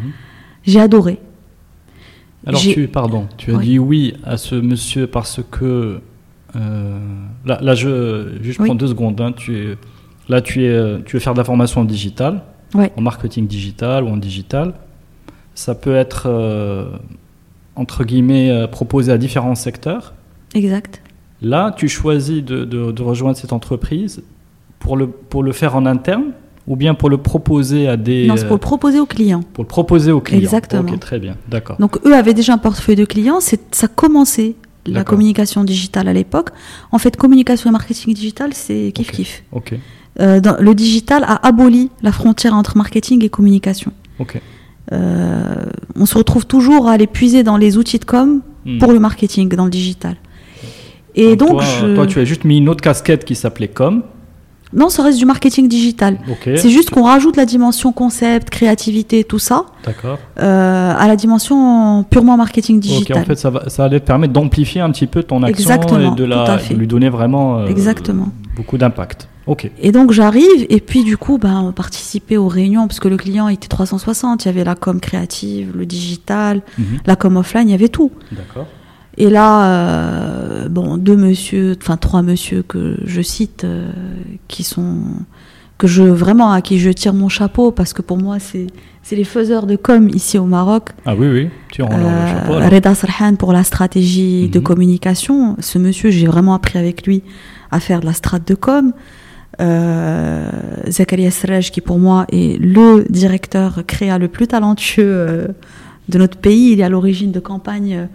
[0.64, 1.20] J'ai adoré.
[2.46, 3.66] Alors, tu, pardon, tu as Oui.
[3.66, 6.00] dit oui à ce monsieur parce que.
[6.56, 7.00] euh,
[7.46, 8.66] là, là, je juste Oui.
[8.68, 9.20] prends deux secondes.
[9.22, 9.78] hein, tu es,
[10.30, 12.44] là, tu, es, tu veux faire de la formation en digital,
[12.76, 12.92] Ouais.
[12.98, 14.74] en marketing digital ou en digital.
[15.56, 16.86] Ça peut être, euh,
[17.76, 20.14] entre guillemets, euh, proposé à différents secteurs.
[20.54, 21.02] Exact.
[21.42, 24.22] Là, tu choisis de, de- de rejoindre cette entreprise
[24.80, 26.32] pour le, pour le faire en interne
[26.68, 28.28] ou bien pour le proposer à des.
[28.28, 29.42] non, c'est pour le proposer aux clients.
[29.54, 30.42] pour le proposer aux clients.
[30.42, 30.92] Exactement.
[30.94, 31.78] Ok, très bien, d'accord.
[31.80, 36.50] Donc eux avaient déjà un portefeuille de clients, ça commençait la communication digitale à l'époque.
[36.92, 39.16] En fait, communication et marketing digital, c'est kiff Ok.
[39.16, 39.44] kiff.
[39.52, 39.74] Ok,
[40.20, 43.92] Euh, le digital a aboli la frontière entre marketing et communication.
[44.20, 44.40] ok.
[44.92, 45.56] Euh,
[45.96, 48.78] on se retrouve toujours à aller puiser dans les outils de com Hmm.
[48.78, 50.18] pour le marketing dans le digital.
[51.16, 54.04] Et donc, toi, je- toi, tu as juste mis une autre casquette qui s'appelait com.
[54.74, 56.18] non, ça reste du marketing digital.
[56.56, 59.66] C'est juste qu'on rajoute la dimension concept, créativité, tout ça,
[60.40, 63.18] euh, à la dimension purement marketing digital.
[63.18, 66.14] en fait, ça, va, ça allait te permettre d'amplifier un petit peu ton action Exactement,
[66.14, 68.30] et de, la, de lui donner vraiment euh, Exactement.
[68.56, 69.28] beaucoup d'impact.
[69.82, 73.18] Et donc j'arrive et puis du coup ben, on participait aux réunions parce que le
[73.18, 76.86] client était 360, il y avait la com créative, le digital, Mhm.
[77.06, 78.12] la com offline, il y avait tout.
[78.32, 78.68] D'accord.
[79.18, 83.92] Et là, euh, bon, deux monsieur, enfin trois monsieur que je cite, euh,
[84.48, 85.00] qui sont
[85.78, 88.68] que je vraiment à qui je tire mon chapeau parce que pour moi c'est
[89.04, 90.90] c'est les faiseurs de com ici au Maroc.
[91.08, 91.50] Ah oui, oui.
[91.72, 92.54] Tu en as le Euh, chapeau.
[92.54, 92.70] alors.
[92.72, 94.64] Reda Sarhan pour la stratégie de Mhm.
[94.64, 95.56] communication.
[95.60, 97.24] Ce monsieur, j'ai vraiment appris avec lui
[97.72, 98.94] à faire de la strat de com.
[99.62, 100.50] Euh,
[100.88, 105.48] Zakaria Sraj, qui pour moi est le directeur créa le plus talentueux euh,
[106.10, 106.72] de notre pays.
[106.72, 108.06] Il est à l'origine de campagnes euh,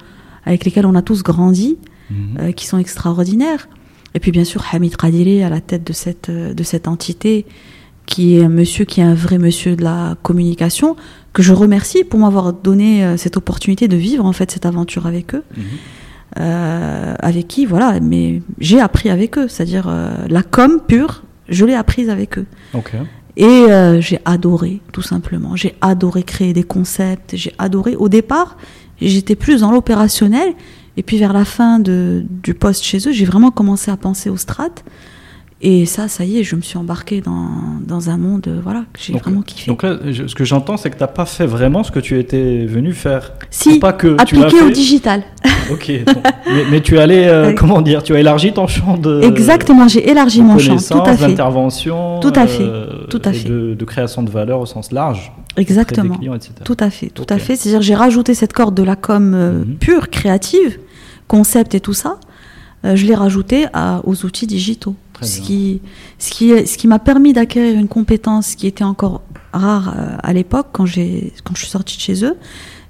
[0.44, 1.78] avec lesquelles on a tous grandi,
[2.10, 2.16] Mhm.
[2.40, 3.68] euh, qui sont extraordinaires.
[4.14, 7.46] Et puis bien sûr Hamid Kadiri à la tête de cette, de cette entité,
[8.06, 10.96] qui est un monsieur qui est un vrai monsieur de la communication,
[11.32, 15.34] que je remercie pour m'avoir donné cette opportunité de vivre en fait cette aventure avec
[15.34, 15.62] eux, Mhm.
[16.38, 21.64] euh, avec qui voilà, mais j'ai appris avec eux, c'est-à-dire euh, la com pure, je
[21.64, 22.46] l'ai apprise avec eux.
[23.36, 25.56] Et euh, j'ai adoré, tout simplement.
[25.56, 27.36] J'ai adoré créer des concepts.
[27.36, 27.94] J'ai adoré.
[27.94, 28.56] Au départ,
[29.00, 30.54] j'étais plus dans l'opérationnel.
[30.96, 34.30] Et puis vers la fin de, du poste chez eux, j'ai vraiment commencé à penser
[34.30, 34.84] aux strates.
[35.62, 37.48] Et ça, ça y est, je me suis embarquée dans,
[37.80, 39.70] dans un monde euh, voilà, que j'ai vraiment kiffé.
[39.70, 41.98] Donc là, je- ce que j'entends, c'est que tu n'as pas fait vraiment ce que
[41.98, 43.32] tu étais venu faire.
[43.50, 44.72] si, pas que tu appliqué au fait.
[44.72, 45.22] digital.
[45.72, 45.90] Ok.
[46.06, 49.20] donc, mais, mais tu allais, euh, comment dire, tu as élargi ton champ de.
[49.22, 50.76] Exactement, j'ai élargi mon champ.
[50.76, 51.26] Tout à fait.
[51.26, 53.48] d'intervention, Tout à fait, euh, tout à fait.
[53.48, 55.32] De, de création de valeur au sens large.
[55.56, 56.16] Exactement.
[56.18, 56.52] clients, etc.
[56.64, 57.56] Tout à fait, tout à fait.
[57.56, 59.74] C'est-à-dire j'ai rajouté cette corde de la com euh, Mhm.
[59.76, 60.78] pure, créative,
[61.26, 62.18] concept et tout ça.
[62.84, 64.94] je l'ai rajouté à- aux outils digitaux.
[65.16, 65.46] Très Ce bien.
[65.46, 65.80] qui,
[66.18, 70.32] ce qui, ce qui m'a permis d'acquérir une compétence qui était encore rare euh, à
[70.32, 72.36] l'époque quand j'ai, quand je suis sortie de chez eux.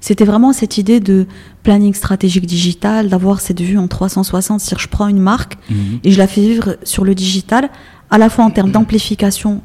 [0.01, 1.25] C'était vraiment cette idée de
[1.63, 4.59] planning stratégique digital, d'avoir cette vue en 360.
[4.59, 5.99] C'est-à-dire je prends une marque Mhm.
[6.03, 7.69] et je la fais vivre sur le digital,
[8.11, 9.61] à la fois en termes d'amplification,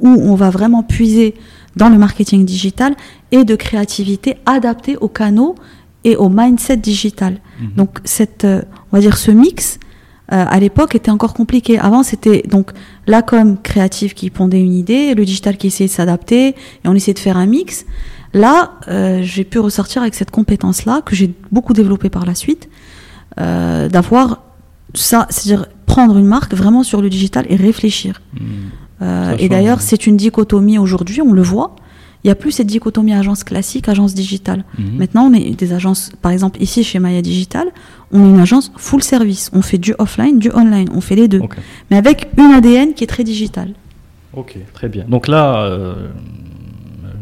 [0.00, 1.34] où on va vraiment puiser
[1.76, 2.94] dans le marketing digital,
[3.32, 5.54] et de créativité adaptée aux canaux
[6.04, 7.40] et au mindset digital.
[7.60, 7.70] Mhm.
[7.76, 9.78] Donc, cette, euh, on va dire ce mix,
[10.32, 11.78] euh, à l'époque, était encore compliqué.
[11.78, 12.72] Avant, c'était donc
[13.06, 16.54] la com créative qui pondait une idée, le digital qui essayait de s'adapter, et
[16.86, 17.86] on essayait de faire un mix.
[18.32, 22.68] Là, euh, j'ai pu ressortir avec cette compétence-là, que j'ai beaucoup développée par la suite,
[23.40, 24.42] euh, d'avoir
[24.94, 28.20] ça, c'est-à-dire prendre une marque vraiment sur le digital et réfléchir.
[28.34, 28.40] Mhm.
[29.02, 31.76] Euh, et d'ailleurs, c'est une dichotomie aujourd'hui, on le voit.
[32.26, 34.64] Il n'y a plus cette dichotomie agence classique, agence digitale.
[34.80, 34.98] Mhm.
[34.98, 37.68] Maintenant, on est des agences, par exemple ici chez Maya Digital,
[38.10, 39.48] on est une agence full service.
[39.52, 41.40] On fait du offline, du online, on fait les deux.
[41.88, 43.68] Mais avec une ADN qui est très digitale.
[44.34, 45.04] Ok, très bien.
[45.08, 45.94] Donc là, euh,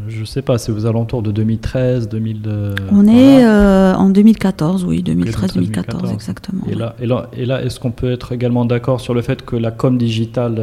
[0.07, 2.41] je sais pas, c'est aux alentours de 2013, 2000.
[2.47, 3.91] euh, on est voilà.
[3.91, 6.11] euh, en 2014, oui, 2013-2014 2014.
[6.13, 6.63] exactement.
[6.67, 9.45] Et là, et là, et là est-ce qu'on peut être également d'accord sur le fait
[9.45, 10.59] que la com digitale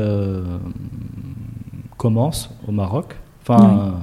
[1.96, 3.14] commence au Maroc?
[3.42, 3.94] Enfin,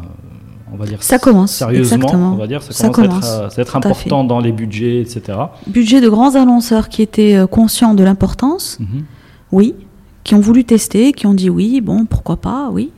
[0.74, 2.34] on va dire Ça commence, sérieusement, exactement.
[2.34, 5.01] on va dire, ça, Ça commence, à être, à être à important dans les budgets,
[5.01, 5.38] etc.
[5.67, 9.03] Budget de grands annonceurs qui étaient euh, conscients de l'importance, Mhm.
[9.51, 9.76] oui,
[10.24, 12.91] qui ont voulu tester, qui ont dit oui, bon, pourquoi pas, oui.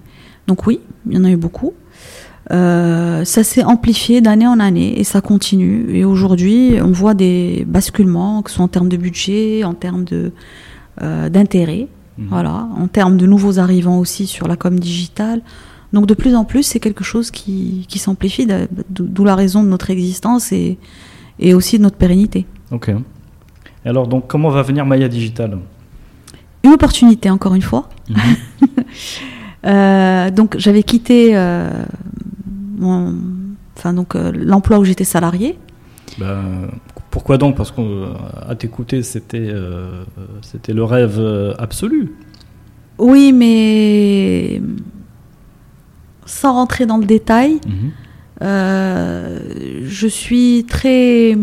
[0.48, 1.74] Donc oui, il y en a eu beaucoup.
[2.52, 5.86] Euh, ça s'est amplifié d'année en année et ça continue.
[5.96, 10.04] Et aujourd'hui, on voit des basculements, que ce soit en termes de budget, en termes
[10.04, 10.32] de
[11.02, 12.28] euh, d'intérêt, Mhm.
[12.30, 15.42] voilà, en termes de nouveaux arrivants aussi sur la com digitale.
[15.94, 18.48] Donc de plus en plus, c'est quelque chose qui, qui s'amplifie,
[18.90, 20.78] d'où la raison de notre existence et,
[21.40, 22.46] et aussi de notre pérennité.
[22.72, 22.90] Ok.
[23.84, 25.58] Et alors, donc, comment va venir Maya Digital?
[26.64, 27.90] Une opportunité, encore une fois.
[29.64, 31.70] Euh, donc j'avais quitté euh,
[32.80, 33.14] mon-
[33.78, 35.56] enfin, donc, euh, l'emploi où j'étais salarié.
[36.18, 36.68] Ben,
[37.12, 37.56] Pourquoi donc?
[37.58, 39.52] Parce qu'à t'écouter, c'était
[40.42, 41.22] c'était le rêve
[41.60, 42.12] absolu.
[42.98, 44.62] Oui, mais
[46.32, 47.60] sans rentrer dans le détail,
[48.42, 49.40] euh,
[49.86, 51.38] je suis très...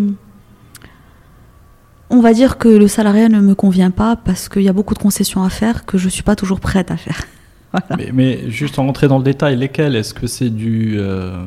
[2.11, 4.95] On va dire que le salariat ne me convient pas parce qu'il y a beaucoup
[4.95, 7.21] de concessions à faire que je ne suis pas toujours prête à faire.
[7.71, 7.87] Voilà.
[7.99, 10.95] Mais, mais juste en rentrer dans le détail, lesquels Est-ce que c'est du.
[10.99, 11.45] euh,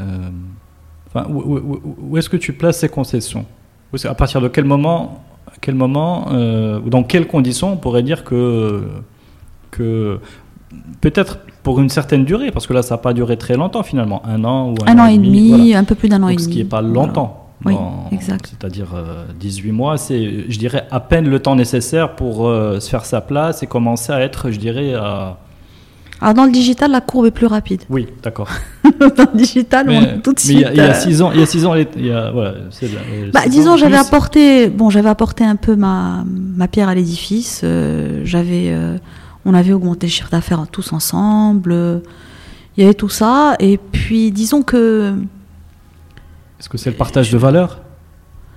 [0.00, 0.30] euh,
[1.08, 3.44] enfin, où, où- où- où est-ce que tu places ces concessions?
[4.04, 5.22] À partir de quel moment,
[5.60, 6.28] quel moment
[6.82, 8.82] ou dans quelles conditions on pourrait dire que.
[9.70, 10.18] que
[11.02, 14.22] Peut-être pour une certaine durée, parce que là, ça n'a pas duré très longtemps finalement,
[14.26, 15.78] un an ou un, Un an et demi, voilà.
[15.78, 16.44] un peu plus d'un an et demi.
[16.44, 16.94] ce qui n'est pas Voilà.
[17.06, 17.36] longtemps.
[17.66, 17.74] Oui,
[18.12, 18.46] exact.
[18.58, 22.88] C'est-à-dire euh, 18 mois, c'est, je dirais, à peine le temps nécessaire pour euh, se
[22.88, 25.36] faire sa place et commencer à être, je dirais, à...
[26.22, 27.82] Alors dans le digital, la courbe est plus rapide.
[27.90, 28.48] Oui, d'accord.
[28.84, 30.66] dans le digital, on Mais, tout de mais suite.
[30.66, 32.30] a- il y a euh, 6 ans, il y a six ans, il y a,
[32.30, 32.50] voilà,
[32.82, 37.60] euh, Bah, disons, j'avais apporté, bon, j'avais apporté un peu ma, ma pierre à l'édifice.
[37.64, 38.96] euh, j'avais, euh,
[39.44, 42.02] on avait augmenté le chiffre d'affaires tous ensemble.
[42.76, 43.56] Il y avait tout ça.
[43.58, 45.14] Et puis, disons que,
[46.58, 47.80] Est-ce que c'est le partage de valeur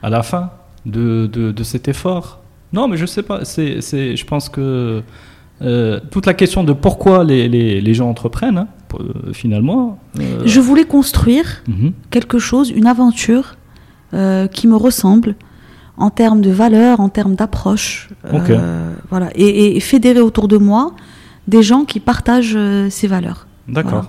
[0.01, 0.51] à la fin
[0.85, 2.41] de, de, de cet effort?
[2.73, 3.45] Non, mais je sais pas.
[3.45, 5.01] C'est, c'est, je pense que
[5.61, 9.99] euh, toute la question de pourquoi les, les, les gens entreprennent, hein, pour- euh, finalement.
[10.19, 11.93] euh, je voulais construire mhm.
[12.09, 13.55] quelque chose, une aventure
[14.51, 15.33] qui me ressemble
[15.97, 18.09] en termes de valeur, en termes d'approche.
[18.33, 19.29] Euh, voilà.
[19.35, 20.91] Et, et fédérer autour de moi
[21.47, 23.47] des gens qui partagent euh, ces valeurs.
[23.67, 23.91] D'accord.
[23.91, 24.07] Voilà.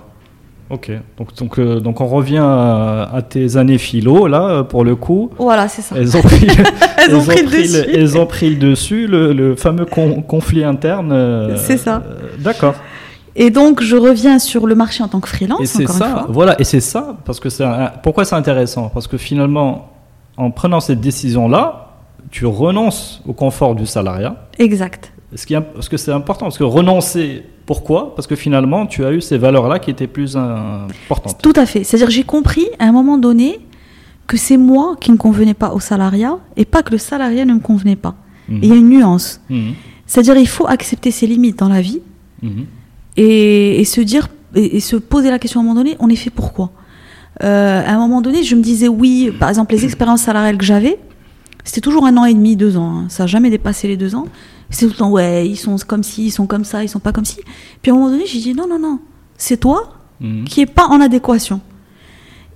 [0.71, 0.91] Ok.
[1.19, 5.29] Donc, donc, euh, donc on revient à, à tes années philo, là, pour le coup.
[5.37, 5.95] Voilà, c'est ça.
[5.97, 6.47] Elles ont pris,
[6.97, 7.89] Elles ont pris le dessus.
[7.93, 11.55] elles ont pris le dessus, le, le fameux con- conflit interne.
[11.57, 12.01] C'est ça.
[12.39, 12.73] D'accord.
[13.35, 16.05] Et donc, je reviens sur le marché en tant que freelance, Et c'est une ça,
[16.09, 16.25] fois.
[16.29, 17.65] voilà, et c'est ça, parce que c'est
[18.01, 18.89] pourquoi c'est intéressant?
[18.93, 19.89] Parce que finalement,
[20.37, 21.93] en prenant cette décision-là,
[22.31, 24.47] tu renonces au confort du salariat.
[24.59, 25.11] Exact.
[25.35, 28.15] Ce qui est, parce que c'est important, parce que renoncer, pourquoi?
[28.15, 31.41] Parce que finalement, tu as eu ces valeurs-là qui étaient plus importantes.
[31.41, 31.83] Tout à fait.
[31.83, 33.59] C'est-à-dire, j'ai compris à un moment donné
[34.27, 37.53] que c'est moi qui ne convenais pas au salariat et pas que le salariat ne
[37.53, 38.15] me convenait pas.
[38.49, 38.59] Mhm.
[38.63, 39.41] Il y a une nuance.
[39.49, 39.73] Mhm.
[40.07, 42.01] C'est-à-dire, il faut accepter ses limites dans la vie
[42.41, 42.65] Mhm.
[43.17, 46.09] et, et se dire et, et se poser la question à un moment donné on
[46.09, 46.71] est fait pourquoi
[47.43, 50.63] Euh, à un moment donné je me disais oui par exemple les expériences salariales que
[50.63, 50.97] j'avais
[51.65, 53.05] c'était toujours un an et demi deux ans hein.
[53.09, 54.25] ça n'a jamais dépassé les deux ans
[54.69, 56.99] c'est tout le temps ouais ils sont comme ci ils sont comme ça ils sont
[57.01, 57.41] pas comme ci
[57.81, 58.99] puis à un moment donné j'ai dit non non non
[59.37, 60.45] c'est toi Mhm.
[60.45, 61.59] qui est pas en adéquation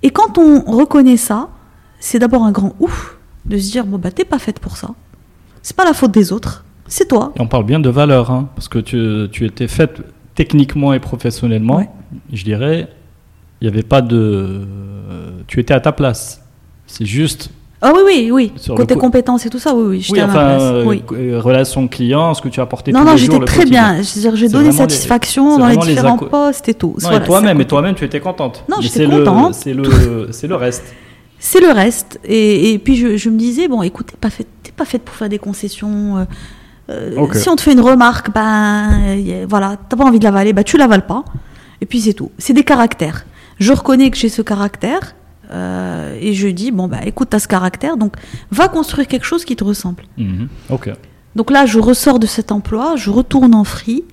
[0.02, 1.50] et quand on reconnaît ça
[1.98, 4.88] c'est d'abord un grand ouf de se dire bon bah t'es pas faite pour ça
[5.60, 8.48] c'est pas la faute des autres c'est toi Et on parle bien de valeurs, hein,
[8.56, 10.00] parce que tu, tu étais faite
[10.34, 11.90] techniquement et professionnellement, Ouais.
[12.32, 12.88] je dirais,
[13.60, 14.62] il n'y avait pas de...
[15.46, 16.42] Tu étais à ta place.
[16.86, 17.50] C'est juste
[17.82, 20.20] ah oui oui oui Sur côté co- compétences et tout ça oui oui j'étais Oui,
[20.20, 21.02] à ma place euh, oui.
[21.12, 24.02] euh, relation client, ce que tu as apporté Non, tous non, j'étais très bien.
[24.02, 26.88] C'est-à-dire, j'ai donné les- satisfaction dans les différents postes et tout.
[26.88, 28.64] Non, Voilà, et toi-même, et toi-même, tu étais contente.
[28.68, 29.54] Non, j'étais contente.
[29.54, 30.84] C'est le, c'est le reste.
[31.42, 32.20] C'est le reste.
[32.22, 35.00] Et, et puis, je, je me disais, bon, écoute, t'es pas faite, t'es pas faite
[35.02, 36.18] pour faire des concessions.
[36.90, 37.26] euh.
[37.32, 38.90] Si on te fait une remarque, ben,
[39.48, 41.24] voilà, t'as pas envie de l'avaler, ben, tu l'avales pas.
[41.80, 42.30] Et puis, c'est tout.
[42.36, 43.24] C'est des caractères.
[43.60, 45.14] Je reconnais que j'ai ce caractère.
[45.52, 48.14] euh, et je dis, bon, bah, écoute, t'as ce caractère, donc
[48.52, 50.04] va construire quelque chose qui te ressemble.
[50.16, 50.48] Mhm.
[50.70, 50.90] Ok.
[51.34, 54.04] Donc là, je ressors de cet emploi, je retourne en free.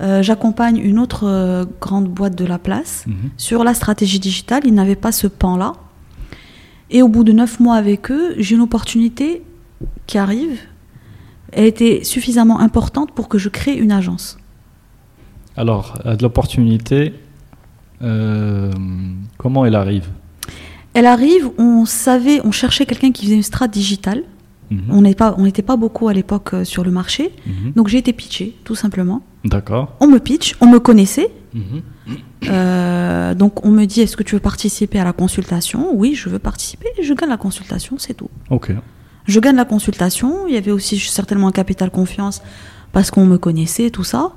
[0.00, 3.30] euh, J'accompagne une autre euh, grande boîte de la place Mhm.
[3.36, 4.62] sur la stratégie digitale.
[4.64, 5.72] Ils n'avaient pas ce pan-là.
[6.90, 9.42] Et au bout de neuf mois avec eux, j'ai une opportunité
[10.06, 10.56] qui arrive.
[11.52, 14.38] Elle était suffisamment importante pour que je crée une agence.
[15.56, 17.12] Alors, de l'opportunité,
[18.00, 20.08] comment elle arrive
[20.94, 24.24] Elle arrive, on savait, on cherchait quelqu'un qui faisait une strat digitale.
[24.70, 24.82] Mhm.
[24.90, 27.32] On n'était pas, beaucoup à l'époque euh, sur le marché.
[27.46, 27.72] Mhm.
[27.72, 29.22] Donc j'ai été pitché, tout simplement.
[29.44, 29.96] D'accord.
[30.00, 31.30] On me pitch, on me connaissait.
[31.54, 31.82] Mhm.
[32.48, 35.90] Euh, donc on me dit est-ce que tu veux participer à la consultation?
[35.94, 36.86] Oui, je veux participer.
[36.98, 38.30] Et je gagne la consultation, c'est tout.
[38.50, 38.72] Ok.
[39.26, 40.46] Je gagne la consultation.
[40.46, 42.42] Il y avait aussi certainement un capital confiance
[42.92, 44.32] parce qu'on me connaissait, tout ça.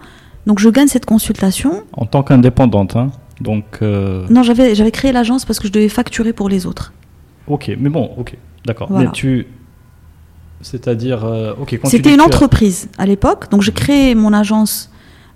[0.45, 1.83] Donc je gagne cette consultation.
[1.93, 3.11] En tant qu'indépendante, hein.
[3.41, 6.93] Donc, euh, Non, j'avais j'avais créé l'agence parce que je devais facturer pour les autres.
[7.47, 7.71] ok.
[7.79, 8.35] Mais bon, ok.
[8.65, 8.87] D'accord.
[8.89, 9.05] Voilà.
[9.07, 9.47] Mais tu,
[10.61, 11.79] c'est-à-dire, euh, ok.
[11.85, 13.49] C'était une as- entreprise à l'époque.
[13.51, 14.89] Donc j'ai créé mon agence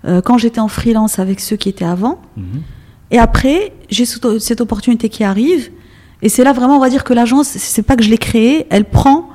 [0.06, 2.20] euh, quand j'étais en freelance avec ceux qui étaient avant.
[2.36, 2.62] Mhm.
[3.10, 5.70] Et après, j'ai cette opportunité qui arrive.
[6.22, 8.66] Et c'est là vraiment, on va dire que l'agence, c'est pas que je l'ai créée,
[8.70, 9.28] elle prend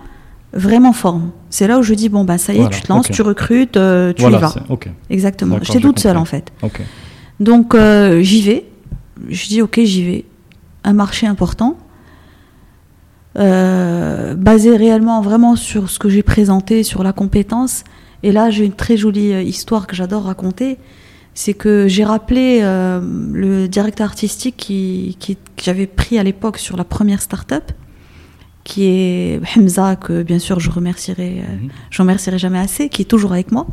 [0.53, 1.32] vraiment forme.
[1.49, 3.22] C'est là où je dis, bon, bah ça y est, Voilà, tu te lances, tu
[3.22, 4.49] recrutes, euh, tu Voilà, y vas.
[4.49, 4.89] c'est- ok.
[5.09, 5.57] Exactement.
[5.61, 6.51] J'étais toute seule en fait.
[6.61, 6.82] Ok.
[7.43, 8.65] Donc euh, j'y vais.
[9.29, 10.25] Je dis ok j'y vais.
[10.83, 11.77] Un marché important.
[13.37, 17.83] Euh, basé réellement vraiment sur ce que j'ai présenté, sur la compétence.
[18.21, 20.77] Et là j'ai une très jolie euh, histoire que j'adore raconter.
[21.33, 23.01] C'est que j'ai rappelé euh,
[23.33, 27.71] le directeur artistique qui, qui- que j'avais pris à l'époque sur la première start-up,
[28.63, 31.69] qui est Hamza, que bien sûr je remercierai, Mhm.
[31.89, 33.65] je remercierai jamais assez, qui est toujours avec moi.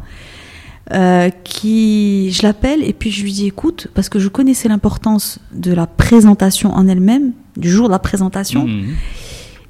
[0.92, 5.38] Euh, qui je l'appelle et puis je lui dis écoute parce que je connaissais l'importance
[5.52, 8.66] de la présentation en elle-même du jour de la présentation.
[8.66, 8.96] Mhm.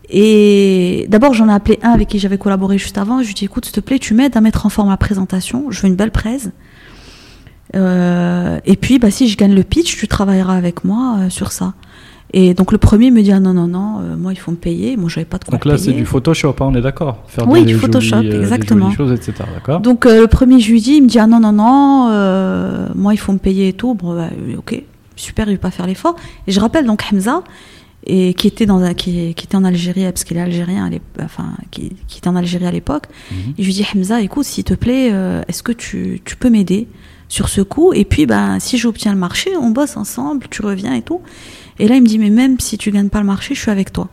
[0.09, 3.21] et d'abord j'en ai appelé un avec qui j'avais collaboré juste avant.
[3.21, 5.71] Je lui dis écoute s'il te plaît tu m'aides à mettre en forme la présentation.
[5.71, 6.49] Je veux une belle presse.
[7.77, 11.53] Euh, et puis bah si je gagne le pitch tu travailleras avec moi euh, sur
[11.53, 11.75] ça
[12.33, 14.57] et donc le premier me dit ah non non non euh, moi il faut me
[14.57, 17.25] payer moi j'avais pas de quoi Donc là, c'est du Photoshop, hein, on est d'accord
[17.27, 18.91] Faire Oui, des du Photoshop, jolies, euh, des exactement.
[18.91, 19.49] jolies choses, etc.
[19.55, 22.09] D'accord Donc euh, le premier, je lui dis, il me dit ah non non non,
[22.11, 23.95] euh, moi il faut me payer et tout.
[23.95, 24.83] Bon bah, ok,
[25.17, 26.15] super, il veut pas faire l'effort.
[26.47, 27.43] Et je rappelle donc Hamza
[28.07, 31.25] et qui était dans un- qui, qui était en Algérie parce qu'il est algérien, à
[31.25, 33.05] enfin qui, qui était en Algérie à l'époque.
[33.31, 33.55] Mhm.
[33.59, 35.13] Et je lui dis Hamza, écoute, s'il te plaît,
[35.49, 36.87] est-ce que tu, tu peux m'aider?
[37.31, 40.93] Sur ce coup Et puis ben si j'obtiens le marché, on bosse ensemble, tu reviens
[40.93, 41.23] et tout.
[41.79, 43.71] Et là il me dit mais même si tu gagnes pas le marché, je suis
[43.71, 44.09] avec toi.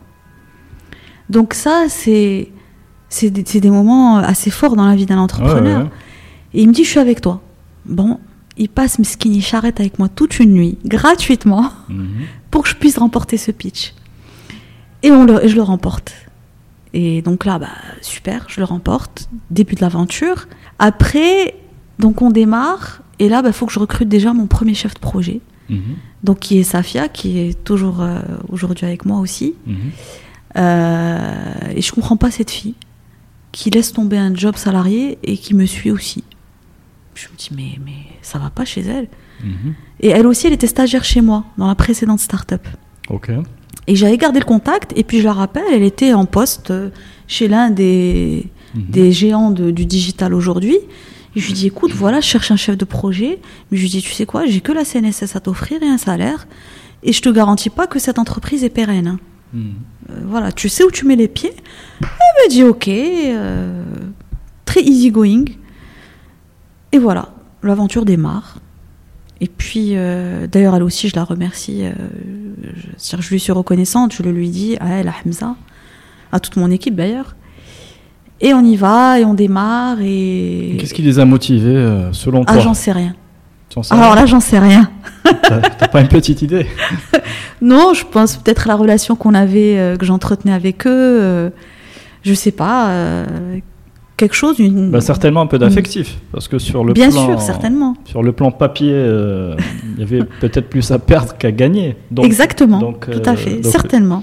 [1.28, 2.50] Donc ça c'est
[3.08, 5.78] c'est des, moments assez forts dans la vie d'un entrepreneur.
[5.78, 5.90] Ouais, ouais.
[6.54, 7.40] Et il me dit, je suis avec toi.
[7.86, 8.20] Bon,
[8.56, 12.08] il passe mes skinny charrette avec moi toute une nuit, gratuitement, Mhm.
[12.50, 13.94] pour que je puisse remporter ce pitch.
[15.02, 16.12] Et, on le, et je le remporte.
[16.92, 17.68] Et donc là, bah,
[18.02, 19.28] super, je le remporte.
[19.50, 20.48] Début de l'aventure.
[20.78, 21.54] Après,
[21.98, 23.02] donc on démarre.
[23.18, 25.40] Et là, il faut que je recrute déjà mon premier chef de projet.
[25.68, 25.80] Mhm.
[26.24, 29.54] Donc qui est Safia, qui est toujours euh, aujourd'hui avec moi aussi.
[29.66, 29.76] Mhm.
[30.56, 32.74] Euh, et je comprends pas cette fille
[33.52, 36.24] qui laisse tomber un job salarié et qui me suit aussi.
[37.14, 37.92] Je me dis, mais, mais
[38.22, 39.08] ça va pas chez elle.
[39.42, 39.74] Mhm.
[40.00, 42.66] Et elle aussi, elle était stagiaire chez moi, dans la précédente start-up.
[43.10, 43.30] Ok.
[43.86, 46.90] Et j'avais gardé le contact, et puis je la rappelle, elle était en poste euh,
[47.26, 50.76] chez l'un des, des géants de- du digital aujourd'hui.
[51.36, 53.40] Et je lui dis, écoute, voilà, je cherche un chef de projet.
[53.70, 55.98] Mais je lui dis, tu sais quoi, j'ai que la CNSS à t'offrir et un
[55.98, 56.46] salaire.
[57.02, 59.18] Et je te garantis pas que cette entreprise est pérenne.
[59.52, 59.74] Mhm.
[60.10, 61.54] Euh, voilà, tu sais où tu mets les pieds?
[62.00, 63.84] Elle me dit ok, euh,
[64.64, 65.44] très easy going.
[66.92, 68.58] Et voilà, l'aventure démarre.
[69.40, 71.84] Et puis, euh, d'ailleurs, elle aussi, je la remercie.
[72.98, 75.54] je, je lui suis reconnaissante, je le lui dis à elle, à Hamza,
[76.32, 77.36] à toute mon équipe d'ailleurs.
[78.40, 80.76] Et on y va, et on démarre, et.
[80.78, 83.14] Qu'est-ce qui les a motivés, euh, selon Ah, toi j'en sais rien.
[83.90, 84.90] Alors là, j'en sais rien.
[85.24, 86.66] T'as pas une petite idée
[87.62, 90.90] Non, je pense peut-être à la relation qu'on avait, euh, que j'entretenais avec eux.
[90.90, 91.50] euh,
[92.22, 92.88] je sais pas.
[92.90, 93.58] euh,
[94.16, 94.58] quelque chose.
[94.58, 94.90] Une...
[94.90, 96.18] bah, Certainement un peu d'affectif.
[96.32, 97.26] Parce que sur le Bien plan.
[97.26, 97.94] sûr, certainement.
[98.04, 101.96] Sur le plan papier, il y avait peut-être plus à perdre qu'à gagner.
[102.10, 102.78] Donc, Exactement.
[102.80, 103.56] donc, tout à fait.
[103.60, 104.22] donc- certainement.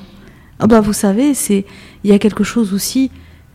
[0.60, 1.66] Ah bah, vous savez, c'est
[2.04, 3.12] il y a quelque chose aussi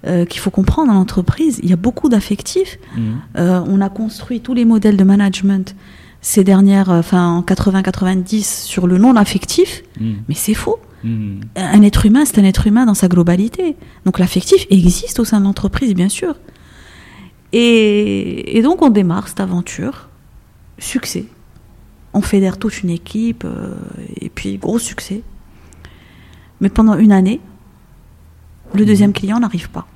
[0.07, 1.61] euh, qu'il faut comprendre dans l'entreprise.
[1.63, 2.79] Il y a beaucoup d'affectifs.
[2.97, 3.03] Mhm.
[3.39, 5.75] Euh, on a construit tous les modèles de management
[6.23, 10.17] ces dernières, euh, enfin en 80-90 sur le non affectif, Mhm.
[10.29, 10.79] mais c'est faux.
[11.05, 11.41] Mhm.
[11.57, 13.77] Un être humain, c'est un être humain dans sa globalité.
[14.05, 16.35] Donc l'affectif existe au sein de l'entreprise, bien sûr.
[17.53, 20.09] Et, et donc on démarre cette aventure.
[20.79, 21.27] Succès.
[22.15, 23.75] On fédère toute une équipe, euh,
[24.21, 25.23] et puis gros succès.
[26.61, 27.41] Mais pendant une année,
[28.75, 29.87] le deuxième client n'arrive pas.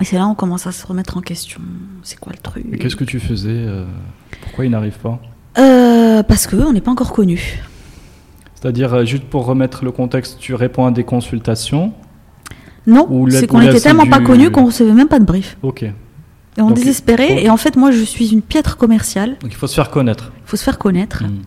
[0.00, 1.60] Et c'est là on commence à se remettre en question.
[2.02, 3.84] C'est quoi le truc Et qu'est-ce que tu faisais euh,
[4.42, 5.20] Pourquoi il n'arrive pas
[5.58, 7.60] Euh, Parce que on n'est pas encore connu.
[8.54, 11.92] C'est-à-dire, euh, juste pour remettre le contexte, tu réponds à des consultations.
[12.86, 15.56] Non, c'est qu'on était tellement pas connu qu'on recevait même pas de brief.
[15.62, 15.82] Ok.
[15.84, 15.92] Et
[16.58, 17.28] on Donc, désespérait.
[17.28, 19.36] faut- Et en fait, moi, je suis une piètre commerciale.
[19.40, 20.32] Donc il faut se faire connaître.
[20.46, 21.24] Il faut se faire connaître.
[21.24, 21.42] Mhm.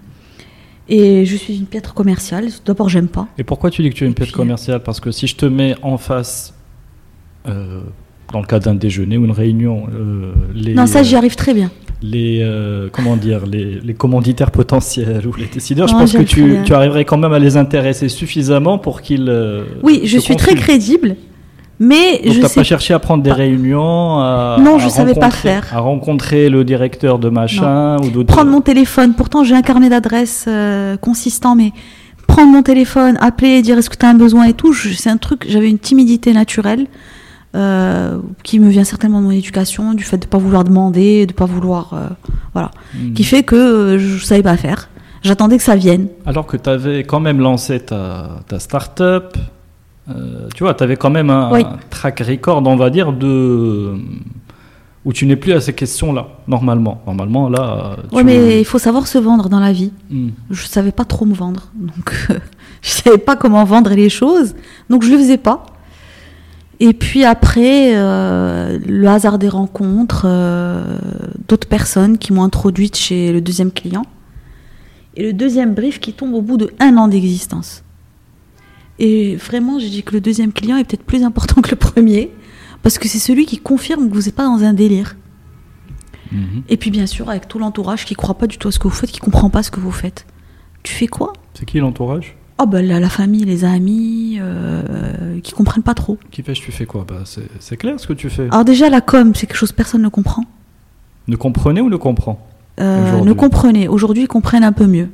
[0.90, 2.48] Et je suis une piètre commerciale.
[2.66, 3.28] D'abord, j'aime pas.
[3.38, 4.84] Et pourquoi tu dis que tu es une puis- commerciale?
[4.84, 6.54] Parce que si je te mets en face,
[7.48, 7.82] euh,
[8.34, 11.54] dans le cas d'un déjeuner ou une réunion, euh, les, non, ça, j'y arrive très
[11.54, 11.72] bien.
[12.02, 16.58] les euh, comment dire, les, les commanditaires potentiels ou les décideurs, je pense que tu,
[16.66, 19.28] tu arriverais quand même à les intéresser suffisamment pour qu'ils.
[19.30, 21.16] euh, Oui, je suis très crédible.
[21.80, 24.90] Mais Donc je t'as sais pas cherché à prendre des réunions à, Non, à je
[24.90, 25.64] savais pas faire.
[25.72, 28.34] À rencontrer le directeur de machin ou d'autres.
[28.34, 29.14] prendre mon téléphone.
[29.16, 31.72] Pourtant, j'ai un carnet d'adresses euh, consistant, mais
[32.26, 35.18] prendre mon téléphone, appeler, dire est-ce que tu as un besoin et tout, c'est un
[35.18, 36.88] truc, j'avais une timidité naturelle.
[37.58, 41.26] Euh, qui me vient certainement de mon éducation, du fait de ne pas vouloir demander,
[41.26, 41.94] de ne pas vouloir.
[41.94, 42.08] euh,
[42.54, 42.72] voilà.
[42.94, 43.14] Hmm.
[43.14, 44.90] Qui fait que euh, je ne savais pas faire.
[45.24, 46.08] J'attendais que ça vienne.
[46.26, 49.36] Alors que tu avais quand même lancé ta, ta start-up,
[50.10, 51.62] euh, tu vois, tu avais quand même un, Oui.
[51.64, 53.94] un track record, on va dire, de
[55.04, 57.02] où tu n'es plus à ces questions-là, normalement.
[57.08, 57.96] Normalement, là.
[58.12, 59.92] Ouais, mais il faut savoir se vendre dans la vie.
[60.10, 60.30] Hmm.
[60.50, 61.70] Je savais pas trop me vendre.
[61.76, 62.28] Donc,
[62.82, 64.54] je savais pas comment vendre les choses.
[64.90, 65.66] Donc, je le faisais pas.
[66.80, 71.00] Et puis après, euh, le hasard des rencontres, euh,
[71.48, 74.06] d'autres personnes qui m'ont introduite chez le deuxième client.
[75.16, 77.84] Et le deuxième brief qui tombe au bout de un an d'existence.
[79.00, 82.32] Et vraiment, j'ai dit que le deuxième client est peut-être plus important que le premier.
[82.84, 85.16] Parce que c'est celui qui confirme que vous n'êtes pas dans un délire.
[86.32, 86.64] Mhm.
[86.70, 88.88] Et puis bien sûr, avec tout l'entourage qui croit pas du tout à ce que
[88.88, 90.26] vous faites, qui comprend pas ce que vous faites.
[90.84, 91.34] Tu fais quoi?
[91.54, 92.37] C'est qui l'entourage?
[92.60, 96.18] Oh ben la, la famille, les amis, euh, qui comprennent pas trop.
[96.32, 97.06] Qui fait tu fais quoi?
[97.08, 97.24] Bah,
[97.60, 98.48] c'est, clair ce que tu fais.
[98.52, 100.44] Alors déjà la com, c'est quelque chose que personne ne comprend.
[101.28, 102.48] Ne comprenez ou ne comprend?
[102.80, 103.88] Euh, ne comprenez.
[103.88, 105.10] Aujourd'hui, ils comprennent un peu mieux.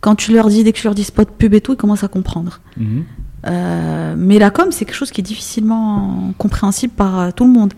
[0.00, 2.04] Quand tu leur dis, dès que tu leur dis spot pub et tout, ils commencent
[2.04, 2.60] à comprendre.
[2.76, 3.04] Mhm.
[3.46, 7.52] Euh, mais la com, c'est quelque chose qui est difficilement compréhensible par euh, tout le
[7.52, 7.74] monde.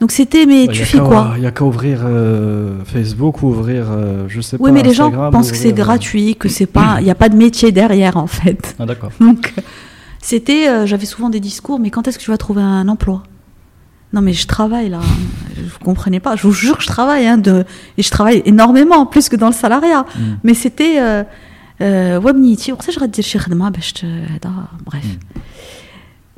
[0.00, 3.48] Donc c'était, mais bah, tu fais quoi Il n'y a qu'à ouvrir euh, Facebook ou
[3.48, 4.64] ouvrir, euh, je sais oui, pas.
[4.66, 7.16] Oui, mais les gens pensent que c'est euh, gratuit, que c'est pas, il n'y a
[7.16, 8.76] pas de métier derrière en fait.
[8.78, 9.10] Ah d'accord.
[9.20, 9.54] Donc
[10.20, 13.24] c'était, euh, j'avais souvent des discours, mais quand est-ce que tu vas trouver un emploi?
[14.12, 15.00] Non, mais je travaille là.
[15.56, 17.64] Vous comprenez pas Je vous jure, que je travaille, hein, de,
[17.98, 20.06] et je travaille énormément plus que dans le salariat.
[20.16, 20.20] Mm.
[20.44, 22.32] Mais c'était, ouais,
[22.72, 22.98] on sait, je
[24.86, 25.04] bref.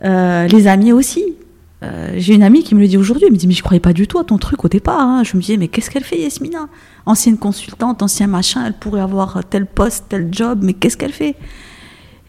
[0.03, 0.47] Mm.
[0.47, 1.37] Les amis aussi.
[1.83, 3.81] Euh, j'ai une amie qui me le dit aujourd'hui elle me dit mais je croyais
[3.81, 5.23] pas du tout à ton truc au départ hein.
[5.25, 6.69] je me disais mais qu'est-ce qu'elle fait Yasmina?
[7.07, 11.37] Ancienne consultante ancien machin elle pourrait avoir tel poste tel job mais qu'est-ce qu'elle fait?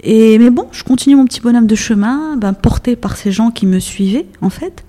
[0.03, 3.51] Et mais bon je continue mon petit bonhomme de chemin ben, porté par ces gens
[3.51, 4.85] qui me suivaient en fait.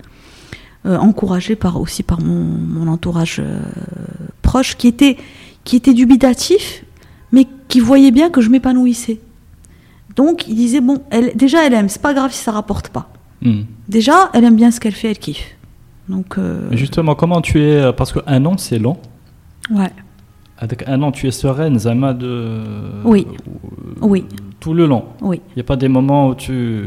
[0.87, 3.61] Euh, encouragé par aussi par mon, entourage euh,
[4.43, 5.17] proche qui était
[5.65, 6.85] qui était dubitatif
[7.33, 9.19] mais qui voyait bien que je m'épanouissais.
[10.15, 13.13] Donc il disait bon elle déjà elle aime c'est pas grave si ça rapporte pas
[13.43, 13.65] Mhm.
[13.89, 15.57] déjà elle aime bien ce qu'elle fait elle kiffe
[16.09, 18.97] donc euh, justement, comment tu es euh, Parce qu'un an, c'est long.
[19.71, 19.91] ouais
[20.59, 22.61] Avec un an, tu es sereine, Zama, de.
[23.05, 23.27] Oui.
[23.31, 24.25] euh, Oui.
[24.59, 25.05] Tout le long.
[25.21, 26.83] oui Il n'y a pas des moments où tu.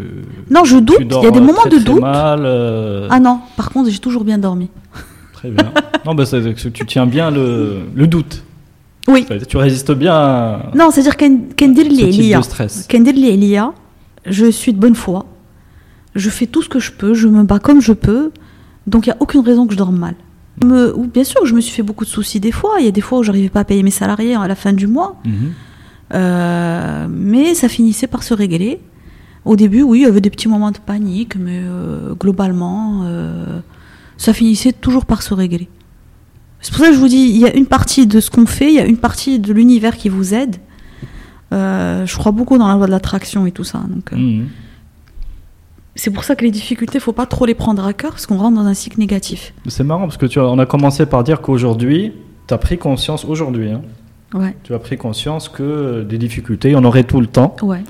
[0.49, 2.41] non je doute il y a des moments très, de très doute mal.
[2.43, 4.69] euh, ah non par contre j'ai toujours bien dormi
[5.33, 5.71] Très bien.
[6.05, 8.43] non, bah, c'est que tu tiens bien le, le doute.
[9.07, 12.21] oui Tu résistes bien à non c'est à dire qu'un qu'un dire ce li type
[12.21, 12.37] liya.
[12.39, 12.85] de stress.
[12.87, 13.73] Qu'un dire li liya,
[14.25, 15.25] je suis de bonne foi
[16.15, 18.31] je fais tout ce que je peux je me bats comme je peux
[18.87, 20.15] donc il y a aucune raison que je dorme mal
[20.63, 22.87] Me- ou bien sûr je me suis fait beaucoup de soucis des fois il y
[22.87, 25.19] a des fois où j'arrivais pas à payer mes salariés à la fin du mois
[25.25, 25.51] Mhm.
[26.13, 28.79] Euh, mais ça finissait par se régler.
[29.43, 33.59] Au début, oui, il y avait des petits moments de panique, mais euh, globalement, euh,
[34.17, 35.67] ça finissait toujours par se régler.
[36.61, 38.45] C'est pour ça que je vous dis, il y a une partie de ce qu'on
[38.45, 40.57] fait, il y a une partie de l'univers qui vous aide.
[41.51, 43.81] Je crois beaucoup dans la loi de l'attraction et tout ça.
[43.87, 44.47] Donc, Mhm.
[45.95, 48.37] C'est pour ça que les difficultés, faut pas trop les prendre à cœur, parce qu'on
[48.37, 49.53] rentre dans un cycle négatif.
[49.67, 52.11] C'est marrant parce que tu as, on a commencé par dire qu'aujourd'hui,
[52.47, 53.81] tu as pris conscience, aujourd'hui, hein,
[54.33, 57.27] Ouais, tu as pris conscience que euh, des difficultés, il y en aurait tout le
[57.27, 57.55] temps.
[57.61, 57.83] ouais.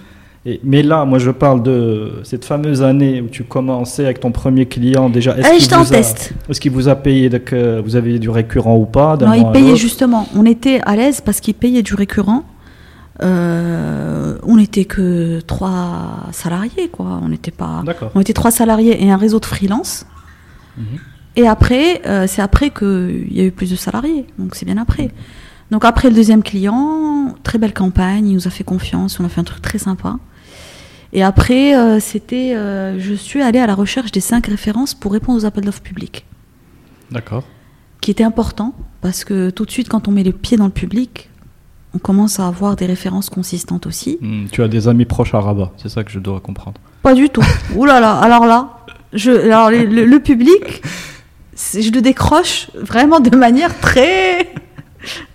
[0.47, 4.31] Et, mais là, moi, je parle de cette fameuse année où tu commençais avec ton
[4.31, 5.09] premier client.
[5.09, 5.93] Déjà, est-ce Allez, qu'il j'étais en vous.
[5.95, 9.75] Est-ce qu'il vous a payé donc, Vous avez du récurrent ou pas Non, il payait
[9.75, 10.27] justement.
[10.35, 12.43] On était à l'aise parce qu'il payait du récurrent.
[13.23, 17.19] Euh, on n'était que trois salariés, quoi.
[17.21, 17.81] On n'était pas.
[17.85, 18.11] D'accord.
[18.15, 20.05] On était trois salariés et un réseau de freelance.
[20.77, 20.85] Mhm.
[21.37, 24.25] Et après, euh, c'est après qu'il y a eu plus de salariés.
[24.37, 25.11] Donc c'est bien après.
[25.71, 29.29] Donc après le deuxième client, très belle campagne, il nous a fait confiance, on a
[29.29, 30.17] fait un truc très sympa.
[31.11, 35.13] Et après, euh, c'était, euh, je suis allée à la recherche des cinq références pour
[35.13, 36.25] répondre aux appels d'offres publics,
[37.11, 37.45] D'accord.
[38.01, 40.71] qui était important parce que tout de suite, quand on met les pieds dans le
[40.71, 41.29] public,
[41.95, 44.17] on commence à avoir des références consistantes aussi.
[44.21, 46.79] Hmm, tu as des amis proches à Rabat, c'est ça que je dois comprendre.
[47.01, 47.43] Pas du tout.
[47.75, 48.77] Ouh là là, alors là,
[49.13, 50.81] je, alors le, le public,
[51.55, 54.51] je le décroche vraiment de manière très,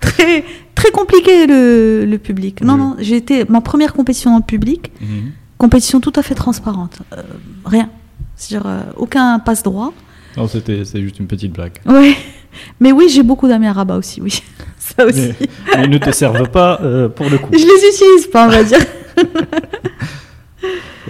[0.01, 0.45] très,
[0.75, 2.63] très compliquée le, le public.
[2.63, 2.79] Non, Oui.
[2.81, 5.33] non, j'ai été ma première compétition le public, Mhm.
[5.59, 7.23] compétition tout à fait transparente, Euh,
[7.65, 7.89] rien,
[8.37, 9.93] c'est-à-dire euh, aucun passe droit.
[10.37, 11.73] Non, c'était c'est juste une petite blague.
[11.87, 12.15] Ouais,
[12.81, 14.43] mais oui, j'ai beaucoup d'amis à Rabat aussi, oui,
[14.97, 15.33] ça aussi.
[15.41, 17.51] Mais, mais ils ne te servent pas euh, pour le coup.
[17.53, 18.79] Je les utilise pas, on va dire.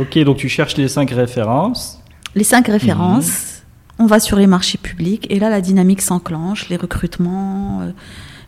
[0.00, 1.98] Ok, donc tu cherches les cinq références.
[2.34, 3.62] les cinq références,
[3.98, 7.90] on va sur les marchés publics et là la dynamique s'enclenche, les recrutements, euh,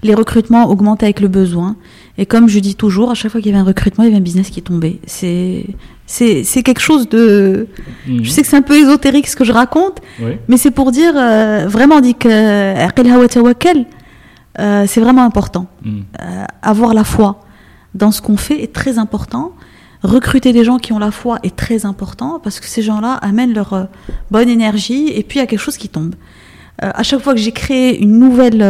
[0.05, 1.77] Les recrutements augmentaient avec le besoin.
[2.19, 4.11] Et comme je dis toujours, à chaque fois qu'il y avait un recrutement, il y
[4.11, 4.99] avait un business qui tombait.
[5.07, 5.67] C'est
[6.07, 7.67] c'est c'est quelque chose de.
[8.09, 8.25] Mhm.
[8.25, 10.33] Je sais que c'est un peu ésotérique ce que je raconte, Oui.
[10.49, 12.29] mais c'est pour dire euh, vraiment dit que
[14.59, 15.67] euh, c'est vraiment important.
[15.85, 16.05] Mhm.
[16.21, 17.41] Euh, avoir la foi
[17.95, 19.53] dans ce qu'on fait est très important.
[20.03, 23.55] Recruter des gens qui ont la foi est très important parce que ces gens-là amènent
[23.55, 23.85] leur euh,
[24.31, 26.15] bonne énergie et puis il y a quelque chose qui tombe.
[26.79, 28.61] À chaque fois que j'ai créé une nouvelle,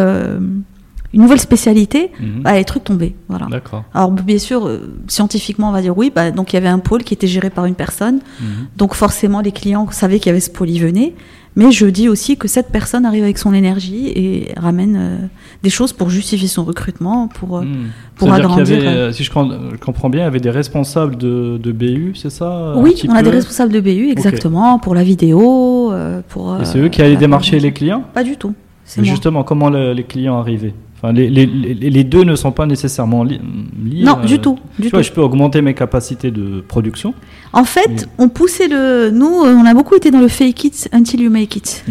[1.14, 2.42] une nouvelle spécialité, Mhm.
[2.42, 3.14] bah, les trucs tombaient.
[3.28, 3.46] Voilà.
[3.94, 4.68] Alors bien sûr,
[5.08, 6.12] scientifiquement, on va dire oui.
[6.14, 8.20] Bah, donc il y avait un pôle qui était géré par une personne.
[8.40, 8.46] Mhm.
[8.76, 11.14] Donc forcément, les clients savaient qu'il y avait ce pôle, ils venaient.
[11.54, 15.16] Mais je dis aussi que cette personne arrive avec son énergie et ramène euh,
[15.62, 17.88] des choses pour justifier son recrutement, pour, euh, Mhm.
[18.16, 21.16] pour agrandir, avait, euh, si je, com- je comprends bien, il y avait des responsables
[21.16, 25.02] de, de BU, c'est ça Oui, on a des responsables de BU, exactement, pour la
[25.04, 25.92] vidéo,
[26.30, 26.56] pour...
[26.60, 28.02] Et c'est eux qui allaient la démarcher les clients?
[28.14, 28.54] Pas du tout,
[28.96, 30.74] Mais justement, comment le- les clients arrivaient?
[31.02, 33.40] Enfin, les, les- les- les deux ne sont pas nécessairement li-
[33.84, 34.04] liés.
[34.04, 34.96] Non, euh, du tout, du Tu tout.
[34.96, 37.14] vois, je peux augmenter mes capacités de production.
[37.52, 39.10] En fait, on poussait le...
[39.10, 41.84] Nous, euh, on a beaucoup été dans le fake it until you make it.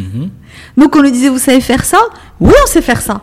[0.78, 2.00] Donc on nous disait, vous savez faire ça?
[2.40, 3.22] Oui, on sait faire ça.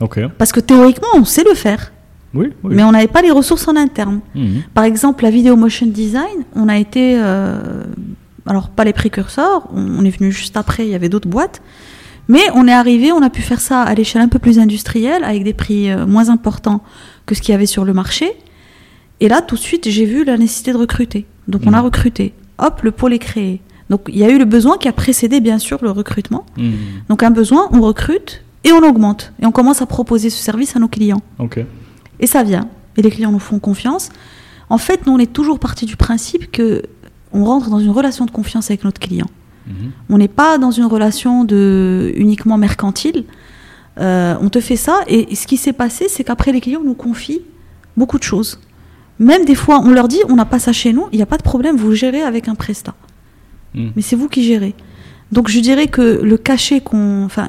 [0.00, 0.20] Ok.
[0.38, 1.92] Parce que théoriquement, on sait le faire.
[2.34, 2.74] Oui, oui.
[2.74, 4.20] Mais on n'avait pas les ressources en interne.
[4.34, 4.62] Mhm.
[4.74, 7.84] Par exemple, la vidéo motion design, on a été, euh,
[8.44, 11.62] alors pas les précurseurs, on, on est venu juste après, il y avait d'autres boîtes,
[12.28, 15.24] mais on est arrivé, on a pu faire ça à l'échelle un peu plus industrielle,
[15.24, 16.82] avec des prix euh, moins importants
[17.26, 18.32] que ce qu'il y avait sur le marché.
[19.20, 21.26] Et là, tout de suite, j'ai vu la nécessité de recruter.
[21.48, 21.84] Donc on a Mhm.
[21.84, 22.34] recruté.
[22.58, 23.60] Hop, le pôle est créé.
[23.88, 26.44] Donc il y a eu le besoin qui a précédé bien sûr le recrutement.
[26.56, 26.72] Mhm.
[27.08, 29.32] Donc un besoin, on recrute et on augmente.
[29.40, 31.22] Et on commence à proposer ce service à nos clients.
[32.20, 32.68] Et ça vient.
[32.96, 34.08] Et les clients nous font confiance.
[34.68, 36.82] En fait, nous, on est toujours parti du principe que
[37.32, 39.26] on rentre dans une relation de confiance avec notre client.
[39.66, 39.90] Mhm.
[40.10, 43.24] On n'est pas dans une relation de uniquement mercantile.
[43.98, 45.00] Euh, on te fait ça.
[45.06, 47.42] Et ce qui s'est passé, c'est qu'après, les clients nous confient
[47.96, 48.60] beaucoup de choses.
[49.18, 51.26] Même des fois, on leur dit, on n'a pas ça chez nous, il n'y a
[51.26, 52.94] pas de problème, vous gérez avec un prestat.
[53.74, 53.92] Mhm.
[53.96, 54.74] Mais c'est vous qui gérez.
[55.32, 57.24] Donc je dirais que le cachet qu'on...
[57.24, 57.48] Enfin,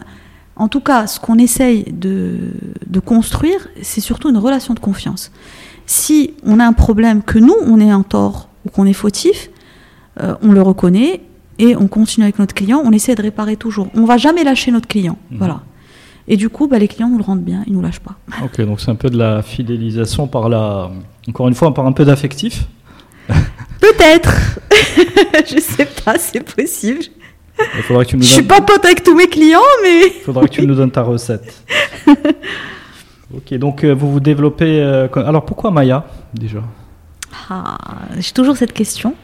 [0.56, 2.38] en tout cas, ce qu'on essaye de,
[2.88, 5.32] de construire, c'est surtout une relation de confiance.
[5.86, 9.50] Si on a un problème, que nous, on est en tort ou qu'on est fautif,
[10.22, 11.22] euh, on le reconnaît
[11.60, 13.88] et on continue avec notre client, on essaie de réparer toujours.
[13.96, 15.18] On va jamais lâcher notre client.
[15.32, 15.38] Mhm.
[15.40, 15.62] Voilà.
[16.30, 18.16] Et du coup, bah, les clients nous le rendent bien, ils nous lâchent pas.
[18.44, 20.90] Ok, donc c'est un peu de la fidélisation par la.
[21.30, 22.66] Encore une fois, par un peu d'affectif.
[23.80, 24.60] Peut-être
[25.48, 27.02] Je sais pas, c'est possible.
[27.78, 30.10] Il faudra que tu nous Je suis pas pote avec tous mes clients, mais...
[30.24, 31.64] faudra que tu nous donnes ta recette.
[33.34, 34.80] ok, donc euh, vous vous développez.
[34.82, 36.60] euh, Alors pourquoi Maya déjà?
[37.50, 37.78] Ah,
[38.18, 39.16] j'ai toujours cette question.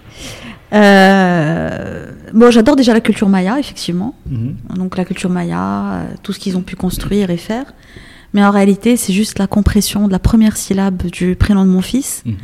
[0.74, 4.16] Euh, bon, j'adore déjà la culture maya, effectivement.
[4.30, 4.56] Mhm.
[4.76, 5.62] Donc la culture maya,
[5.94, 7.74] euh, tout ce qu'ils ont pu construire et faire.
[8.34, 11.82] Mais en réalité, c'est juste la compression de la première syllabe du prénom de mon
[11.82, 12.36] fils Mhm.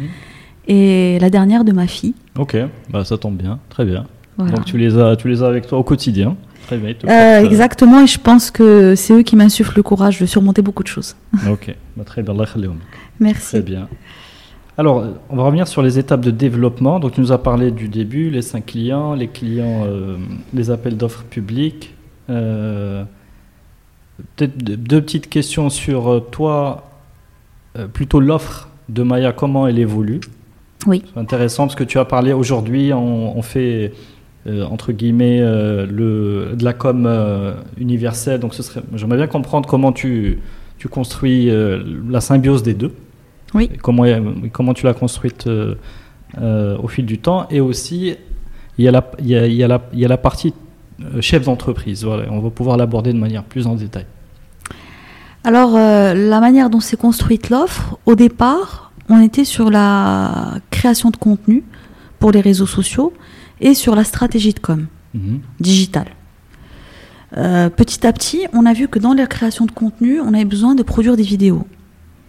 [0.68, 2.14] et la dernière de ma fille.
[2.38, 2.56] Ok,
[2.92, 4.06] bah, ça tombe bien, très bien.
[4.38, 4.54] Voilà.
[4.54, 6.38] Donc tu les, as, tu les as avec toi au quotidien.
[6.68, 6.94] Très bien.
[6.94, 7.12] te Euh, portent,
[7.46, 10.84] euh, exactement, et je pense que c'est eux qui m'insufflent le courage de surmonter beaucoup
[10.84, 11.16] de choses.
[11.50, 12.36] Ok, bah, très bien.
[13.20, 13.50] Merci.
[13.54, 13.88] Très bien.
[14.80, 17.02] Alors, on va revenir sur les étapes de développement.
[17.02, 20.16] Donc, tu nous as parlé du début, les cinq clients, les clients, euh,
[20.54, 21.94] les appels d'offres publics.
[22.30, 23.04] Euh,
[24.38, 26.92] Peut-être deux, petites questions sur euh, toi,
[27.78, 30.22] euh, plutôt l'offre de Maya, comment elle évolue?
[30.88, 31.04] Oui.
[31.14, 33.92] C'est intéressant parce que tu as parlé aujourd'hui, on, on fait
[34.48, 38.40] euh, entre guillemets euh, le, de la com euh, universelle.
[38.40, 40.40] Donc, ce serait, j'aimerais bien comprendre comment tu,
[40.78, 41.52] tu construis
[42.10, 42.94] la symbiose des deux.
[43.54, 43.70] Oui.
[43.74, 44.04] Et Comment,
[44.52, 45.76] comment tu l'as construite euh,
[46.40, 47.48] euh, au fil du temps.
[47.50, 48.16] Et aussi,
[48.78, 50.18] il y a la, il y a, il y a la, il y a la
[50.18, 50.54] partie
[51.02, 52.04] euh, chef d'entreprise.
[52.04, 54.06] Voilà, on va pouvoir l'aborder de manière plus en détail.
[55.44, 61.10] Alors, euh, la manière dont s'est construite l'offre, au départ, on était sur la création
[61.10, 61.64] de contenu
[62.20, 63.14] pour les réseaux sociaux
[63.62, 65.40] et sur la stratégie de com Mhm.
[65.60, 66.10] digitale.
[67.38, 70.46] Euh, petit à petit, on a vu que dans la création de contenu, on avait
[70.46, 71.66] besoin de produire des vidéos.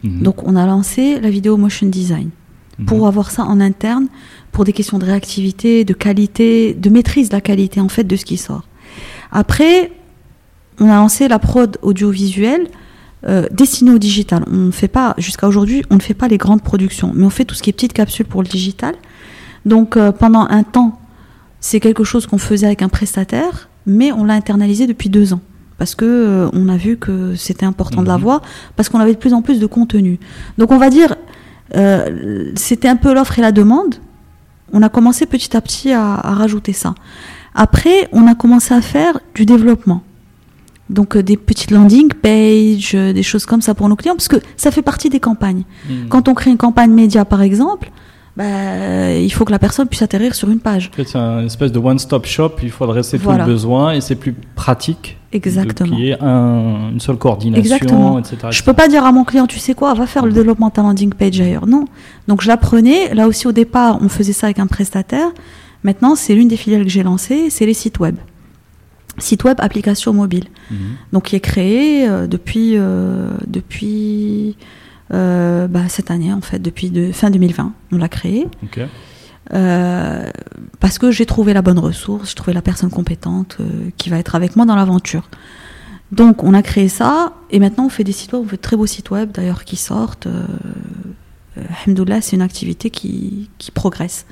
[0.03, 0.23] Mhm.
[0.23, 2.31] Donc, on a lancé la vidéo motion design
[2.79, 2.87] Mhm.
[2.87, 4.07] pour avoir ça en interne,
[4.53, 8.17] pour des questions de réactivité, de qualité, de maîtrise de la qualité en fait de
[8.17, 8.65] ce qui sort.
[9.33, 9.93] Après,
[10.81, 12.67] on a lancé la prod audiovisuelle
[13.29, 14.45] euh, destinée au digital.
[14.51, 17.31] On ne fait pas, jusqu'à aujourd'hui, on ne fait pas les grandes productions, mais on
[17.31, 18.95] fait tout ce qui est petites capsules pour le digital.
[19.67, 20.99] Donc euh, pendant un temps,
[21.61, 25.43] c'est quelque chose qu'on faisait avec un prestataire, mais on l'a internalisé depuis deux ans.
[25.81, 28.13] Parce que euh, on a vu que c'était important de Mhm.
[28.13, 28.43] l'avoir,
[28.77, 30.21] parce qu'on avait de plus en plus de contenu.
[30.59, 31.17] Donc on va dire,
[31.75, 33.95] euh, c'était un peu l'offre et la demande.
[34.73, 36.95] On a commencé petit à petit à, à rajouter ça.
[37.55, 40.03] Après, on a commencé à faire du développement.
[40.91, 44.71] Donc des petites landing pages, des choses comme ça pour nos clients, parce que ça
[44.71, 45.63] fait partie des campagnes.
[45.89, 46.09] Hmm.
[46.11, 47.91] Quand on crée une campagne média, par exemple,
[48.37, 50.91] bah, il faut que la personne puisse atterrir sur une page.
[50.93, 53.45] En fait, c'est un espèce de one-stop shop, il faut adresser Voilà.
[53.45, 55.95] tout le besoin et c'est plus pratique Exactement.
[55.97, 58.19] qu'il y ait un- une seule coordination, Exactement.
[58.19, 58.37] etc.
[58.51, 60.73] Je peux pas dire à mon client, tu sais quoi, va faire le développement de
[60.73, 61.67] ta landing page ailleurs.
[61.67, 61.85] Non.
[62.29, 63.15] Donc je l'apprenais.
[63.15, 65.29] Là aussi, au départ, on faisait ça avec un prestataire.
[65.85, 68.17] Maintenant, c'est l'une des filiales que j'ai lancées, c'est les sites web.
[69.19, 70.45] Site web, application mobile.
[70.71, 70.79] Mhm.
[71.13, 74.57] Donc qui est créé euh, depuis euh, depuis
[75.13, 78.47] euh, bah, cette année en fait, depuis de, fin 2020, on l'a créé.
[78.63, 78.81] Ok.
[79.53, 80.31] Euh,
[80.79, 84.19] parce que j'ai trouvé la bonne ressource, j'ai trouvé la personne compétente euh, qui va
[84.19, 85.29] être avec moi dans l'aventure.
[86.13, 88.63] Donc on a créé ça et maintenant on fait des sites web, on fait de
[88.63, 90.27] très beaux sites web d'ailleurs qui sortent.
[90.27, 90.47] Euh,
[91.85, 94.27] alhamdoulilah, c'est une activité qui, qui progresse.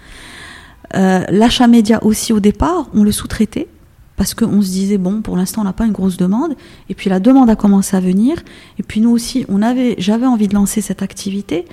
[0.94, 3.68] L'achat média aussi au départ, on le sous-traitait
[4.16, 6.54] parce qu'on se disait bon pour l'instant on n'a pas une grosse demande
[6.88, 8.42] et puis la demande a commencé à venir
[8.78, 9.46] et puis nous aussi
[9.98, 11.66] j'avais envie de lancer cette activité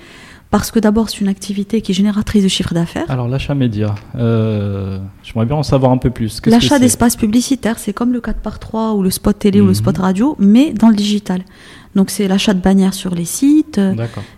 [0.51, 3.05] parce que d'abord c'est une activité qui est génératrice de chiffre d'affaires.
[3.09, 6.41] Alors l'achat média, euh, j'aimerais bien en savoir un peu plus.
[6.45, 9.76] L'achat c'est d'espaces publicitaires, c'est comme le 4x3 ou le spot télé ou le Mhm.
[9.76, 11.41] spot radio, mais dans le digital.
[11.95, 13.80] Donc c'est l'achat de bannières sur les sites,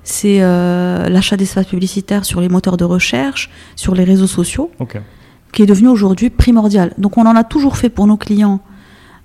[0.03, 4.71] c'est euh, l'achat d'espaces publicitaires sur les moteurs de recherche, sur les réseaux sociaux,
[5.51, 6.93] qui est devenu aujourd'hui primordial.
[6.97, 8.59] Donc on en a toujours fait pour nos clients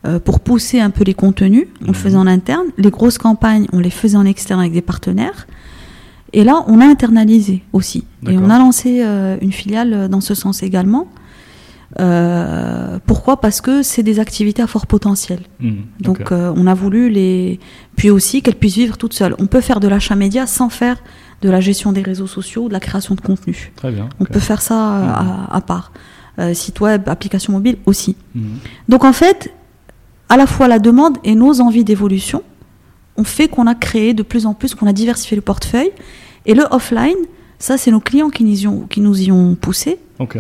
[0.05, 1.95] euh, pour pousser un peu les contenus, on le Mhm.
[1.95, 2.67] faisait en interne.
[2.77, 5.47] Les grosses campagnes, on les faisait en externe avec des partenaires.
[6.33, 8.05] Et là, on a internalisé aussi.
[8.29, 11.09] Et on a lancé euh, une filiale euh, dans ce sens également.
[12.01, 13.39] Euh, pourquoi?
[13.41, 15.41] Parce que c'est des activités à fort potentiel.
[15.61, 15.77] Mhm.
[16.01, 17.61] Donc euh, on a voulu les...
[17.97, 19.35] Puis aussi qu'elles puissent vivre toutes seules.
[19.39, 20.97] On peut faire de l'achat média sans faire
[21.43, 23.73] de la gestion des réseaux sociaux ou de la création de contenu.
[23.77, 24.09] Très bien.
[24.21, 25.07] On peut faire ça euh,
[25.51, 25.93] à, à part.
[26.55, 28.17] Site web, application mobile aussi.
[28.35, 28.43] Mhm.
[28.89, 29.53] Donc en fait,
[30.31, 32.43] à la fois la demande et nos envies d'évolution
[33.19, 35.91] ont fait qu'on a créé de plus en plus, qu'on a diversifié le portefeuille.
[36.47, 37.17] Et le offline,
[37.59, 39.99] ça c'est nos clients qui nous y ont, qui nous y ont poussé.
[40.19, 40.39] Ok.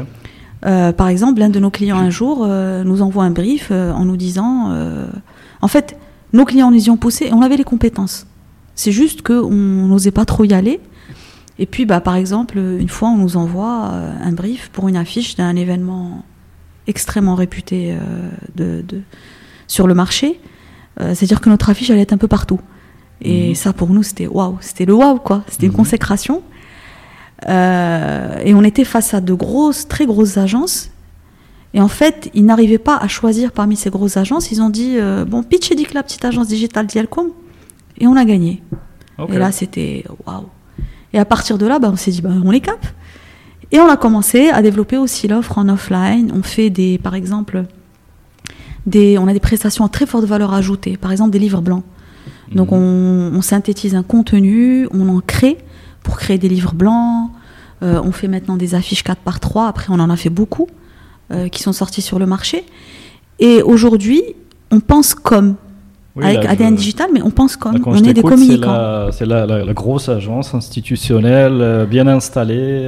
[0.64, 3.92] Euh, par exemple, l'un de nos clients un jour euh, nous envoie un brief euh,
[3.92, 4.70] en nous disant,
[5.60, 5.96] en fait,
[6.32, 8.26] nos clients nous y ont poussé et on avait les compétences.
[8.74, 10.80] C'est juste qu'on n'osait pas trop y aller.
[11.58, 13.90] Et puis, bah, par exemple, une fois, on nous envoie
[14.22, 16.24] un brief pour une affiche d'un événement
[16.86, 17.94] extrêmement réputé
[18.56, 19.02] de, de-
[19.66, 20.40] sur le marché.
[20.98, 22.60] C'est-à-dire que notre affiche allait être un peu partout.
[23.24, 23.54] Et Mhm.
[23.54, 25.42] ça, pour nous, c'était waouh, c'était le waouh, quoi.
[25.48, 25.76] C'était une Mhm.
[25.78, 26.42] consécration.
[27.48, 30.90] Euh, et on était face à de grosses, très grosses agences.
[31.74, 34.50] Et en fait, ils n'arrivaient pas à choisir parmi ces grosses agences.
[34.52, 37.28] Ils ont dit euh, bon, pitch et dit que la petite agence digitale d'Yalcom.
[37.98, 38.62] Et on a gagné.
[39.32, 40.46] Et là, c'était waouh.
[41.12, 42.84] Et à partir de là, bah, on s'est dit bah, on les cap.
[43.70, 46.30] Et on a commencé à développer aussi l'offre en offline.
[46.34, 47.64] On fait des, par exemple,
[48.86, 50.96] des, on a des prestations à très forte valeur ajoutée.
[50.96, 51.84] Par exemple, des livres blancs.
[52.54, 52.78] Donc Mhm.
[52.78, 55.58] on, on synthétise un contenu, on en crée
[56.02, 57.30] pour créer des livres blancs.
[57.82, 60.68] Euh, on fait maintenant des affiches 4 par 3 après on en a fait beaucoup
[61.32, 62.64] euh, qui sont sortis sur le marché.
[63.40, 64.22] Et aujourd'hui,
[64.70, 65.56] on pense comme,
[66.14, 68.22] Oui, avec là, ADN je- Digital, mais on pense comme, là, quand on est des
[68.22, 68.70] communicants.
[68.72, 72.86] la- C'est la, la- la grosse agence institutionnelle, euh, bien installée.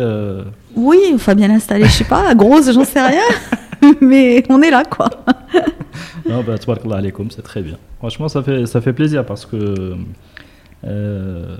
[0.76, 3.20] Oui, enfin bien installé, je sais pas, grosse, j'en sais rien.
[4.00, 5.08] mais on est là, quoi.
[6.28, 6.54] Non, bah,
[7.30, 7.76] c'est très bien.
[7.98, 9.94] Franchement, ça fait, ça fait plaisir parce que.
[10.84, 11.56] euh,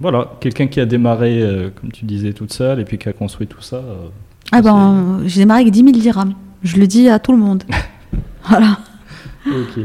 [0.00, 3.12] voilà, quelqu'un qui a démarré, euh, comme tu disais, toute seule et puis qui a
[3.12, 3.76] construit tout ça.
[3.76, 4.08] euh,
[4.52, 6.34] Ah ben, j'ai démarré avec 10 000 dirhams.
[6.62, 7.64] Je le dis à tout le monde.
[8.48, 8.78] voilà.
[9.46, 9.82] Ok.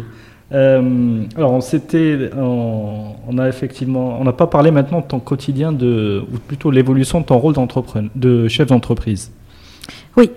[0.51, 5.71] Alors, on s'était, on, on a effectivement, on n'a pas parlé maintenant de ton quotidien
[5.71, 9.31] de, ou plutôt l'évolution de ton rôle d'entrepreneur, de chef d'entreprise.
[10.17, 10.29] Oui.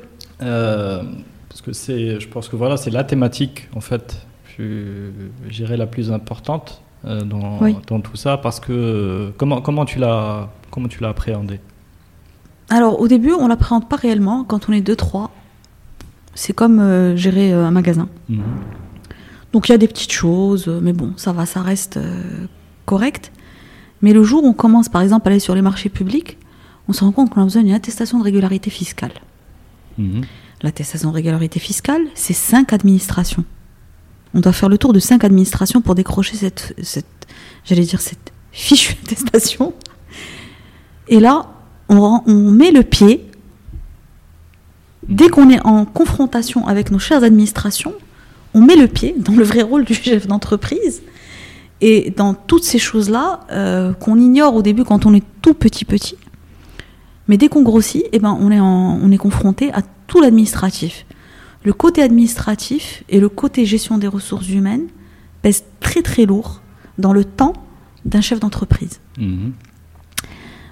[1.65, 4.27] Que c'est, je pense que voilà, c'est la thématique en fait,
[4.59, 5.11] je
[5.51, 7.77] dirais la plus importante euh, dans, Oui.
[7.87, 11.61] dans tout ça, parce que euh, comment comment tu l'as comment tu l'as appréhendé?
[12.69, 14.45] Alors, au début, on l'appréhende pas réellement.
[14.45, 15.31] Quand on est deux, trois,
[16.35, 18.09] c'est comme euh, gérer euh, un magasin.
[18.29, 18.43] Mhm.
[19.53, 21.99] Donc, il y a des petites choses, mais bon, ça va, ça reste
[22.87, 23.31] correct.
[24.03, 26.37] Mais le jour où on commence, par exemple, à aller sur les marchés publics,
[26.89, 29.13] on se rend compte qu'on a besoin d'une attestation de régularité fiscale.
[30.65, 30.69] Mhm.
[30.69, 33.45] L'attestation de régularité fiscale, c'est cinq administrations.
[34.33, 36.75] On doit faire le tour de cinq administrations pour décrocher cette,
[37.65, 38.01] j'allais dire,
[38.51, 39.75] fichue attestation.
[41.09, 41.51] Et là,
[41.89, 43.31] on, met le pied.
[45.07, 47.93] Dès qu'on est en confrontation avec nos chères administrations,
[48.55, 51.03] on met le pied dans le vrai rôle du chef d'entreprise.
[51.83, 55.85] Et dans toutes ces choses-là, euh, qu'on ignore au début quand on est tout petit
[55.85, 56.17] petit,
[57.29, 61.07] mais dès qu'on grossit, eh ben, on, est on est confronté à tout l'administratif.
[61.65, 64.89] Le côté administratif et le côté gestion des ressources humaines,
[65.43, 66.63] pèse très très lourd
[66.99, 67.53] dans le temps
[68.05, 69.01] d'un chef d'entreprise.
[69.19, 69.53] Mhm.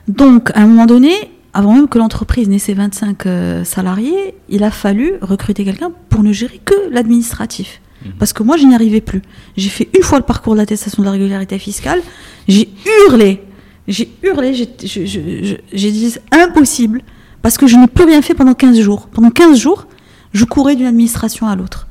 [0.08, 1.12] Donc, à un moment donné,
[1.52, 6.22] avant même que l'entreprise n'ait ses 25 euh, salariés, il a fallu recruter quelqu'un pour
[6.22, 7.80] ne gérer que l'administratif.
[8.04, 8.12] Mhm.
[8.18, 9.22] Parce que moi, je n'y arrivais plus.
[9.56, 12.00] J'ai fait une fois le parcours de l'attestation de la régularité fiscale.
[12.48, 12.68] J'ai
[13.06, 13.42] hurlé.
[13.88, 14.54] J'ai hurlé.
[14.54, 17.02] J'ai dit impossible.
[17.42, 19.08] Parce que je n'ai plus rien fait pendant 15 jours.
[19.08, 19.86] Pendant 15 jours,
[20.32, 21.88] je courais d'une administration à l'autre.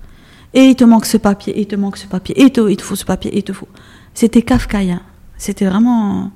[0.53, 2.83] Et il te manque ce papier, et il te manque ce papier, et il te,
[2.83, 3.67] faut ce papier, et il te faut.
[4.13, 5.01] C'était kafkaïen.
[5.37, 6.31] C'était vraiment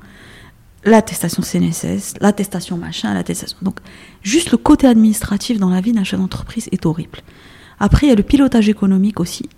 [0.84, 3.58] l'attestation CNSS, l'attestation machin, l'attestation.
[3.62, 3.80] Donc,
[4.22, 7.20] juste le côté administratif dans la vie d'un chef d'entreprise est horrible.
[7.80, 9.50] Après, il y a le pilotage économique aussi,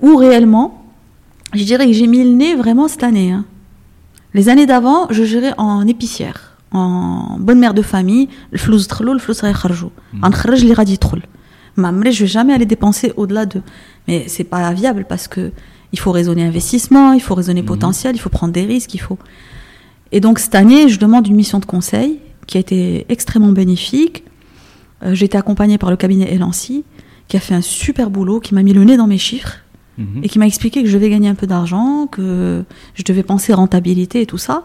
[0.00, 0.86] où réellement,
[1.52, 3.32] je dirais que j'ai mis le nez vraiment cette année.
[3.32, 3.44] hein.
[4.32, 8.72] Les années d'avant, je gérais en épicière, en bonne mère de famille, le flou
[9.12, 9.32] le flou
[10.22, 10.56] après,
[12.12, 13.62] je vais jamais aller dépenser au-delà de.
[14.08, 15.52] Mais c'est pas viable parce que
[15.92, 19.18] il faut raisonner investissement, il faut raisonner potentiel, il faut prendre des risques, il faut.
[20.12, 24.24] Et donc cette année, je demande une mission de conseil qui a été extrêmement bénéfique.
[25.04, 26.84] Euh, J'ai été accompagnée par le cabinet Elancy,
[27.28, 29.58] qui a fait un super boulot, qui m'a mis le nez dans mes chiffres
[29.96, 30.24] Mhm.
[30.24, 32.64] et qui m'a expliqué que je devais gagner un peu d'argent, que
[32.94, 34.64] je devais penser rentabilité et tout ça.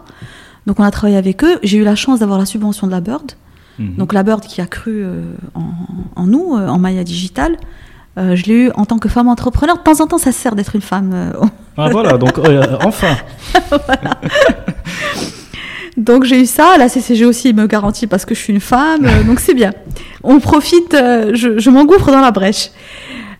[0.66, 1.58] Donc on a travaillé avec eux.
[1.62, 3.32] J'ai eu la chance d'avoir la subvention de la Bird.
[3.78, 3.96] Mhm.
[3.96, 5.22] Donc la Bird qui a cru euh,
[5.54, 5.70] en,
[6.16, 7.56] en nous, euh, en Maya Digital.
[8.18, 9.76] Euh, je l'ai eu en tant que femme entrepreneur.
[9.78, 11.12] De temps en temps, ça sert d'être une femme.
[11.14, 11.32] euh,
[11.76, 13.16] Ah voilà, donc euh, enfin.
[15.96, 19.06] Donc j'ai eu ça, la CCG aussi me garantit parce que je suis une femme,
[19.26, 19.72] donc c'est bien.
[20.22, 22.70] On profite, je, je m'engouffre dans la brèche.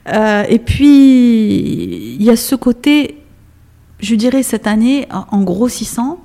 [0.06, 3.16] Et puis il y a ce côté,
[4.00, 6.18] je dirais cette année, en, en grossissant,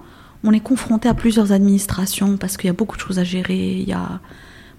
[0.46, 3.78] on est confronté à plusieurs administrations parce qu'il y a beaucoup de choses à gérer,
[3.80, 4.20] il y a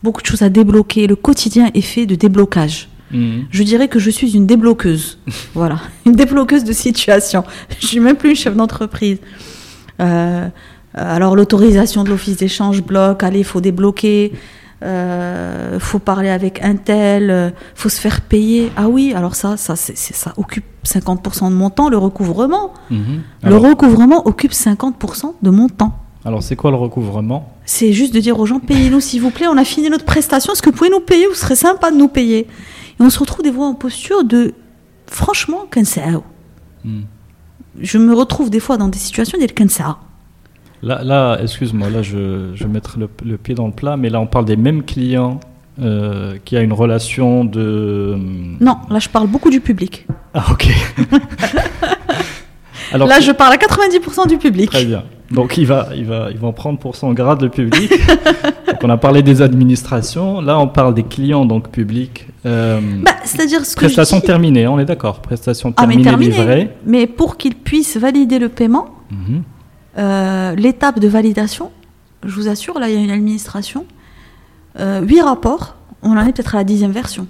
[0.03, 1.07] beaucoup de choses à débloquer.
[1.07, 2.89] Le quotidien est fait de déblocage.
[3.11, 3.47] Mhm.
[3.51, 5.19] Je dirais que je suis une débloqueuse.
[5.55, 7.45] voilà, une débloqueuse de situation.
[7.81, 9.19] Je suis même plus une chef d'entreprise.
[10.01, 10.49] Euh,
[10.95, 14.33] alors l'autorisation de l'office d'échange bloque, allez, il faut débloquer,
[14.83, 18.71] euh, faut parler avec un tel, euh, faut se faire payer.
[18.77, 22.73] Ah oui, alors ça, ça, ça occupe 50% de mon temps, le recouvrement.
[22.91, 23.23] Mhm.
[23.43, 25.99] Le recouvrement occupe 50% de mon temps.
[26.25, 27.53] Alors c'est quoi le recouvrement?
[27.65, 30.53] C'est juste de dire aux gens, payez-nous s'il vous plaît, on a fini notre prestation,
[30.53, 31.27] est-ce que vous pouvez nous payer?
[31.27, 32.49] Vous serez sympa de nous payer.
[32.99, 34.53] Et on se retrouve des fois en posture de,
[35.07, 36.91] franchement, qu'un mmh.
[37.81, 39.69] Je me retrouve des fois dans des situations d'être qu'un
[40.83, 44.09] Là, là excuse-moi, là, je, je vais mettre le, le pied dans le plat, mais
[44.11, 45.41] là, on parle des mêmes clients
[45.81, 48.17] euh, qui a une relation de.
[48.61, 50.07] Non, là je parle beaucoup du public.
[50.35, 50.69] Ah, ok.
[52.93, 54.71] Alors, là je parle à 90% du public.
[54.71, 55.03] Très bien.
[55.33, 57.91] Donc il va, il va, il va en prendre pour son grade le public.
[58.69, 60.41] donc on a parlé des administrations.
[60.41, 62.29] Là, on parle des clients donc publics.
[62.47, 65.21] Euh, Bah, C'est-à-dire ce que je prestation dis- terminée, on est d'accord.
[65.21, 66.37] Prestation Ah, mais terminée, terminé.
[66.37, 66.71] livrée.
[66.87, 69.43] Mais pour qu'ils puissent valider le paiement, Mhm.
[69.99, 71.71] Euh, l'étape de validation,
[72.25, 73.87] je vous assure, là il y a une administration,
[74.79, 77.27] euh, huit rapports, on en est peut-être à la dixième version.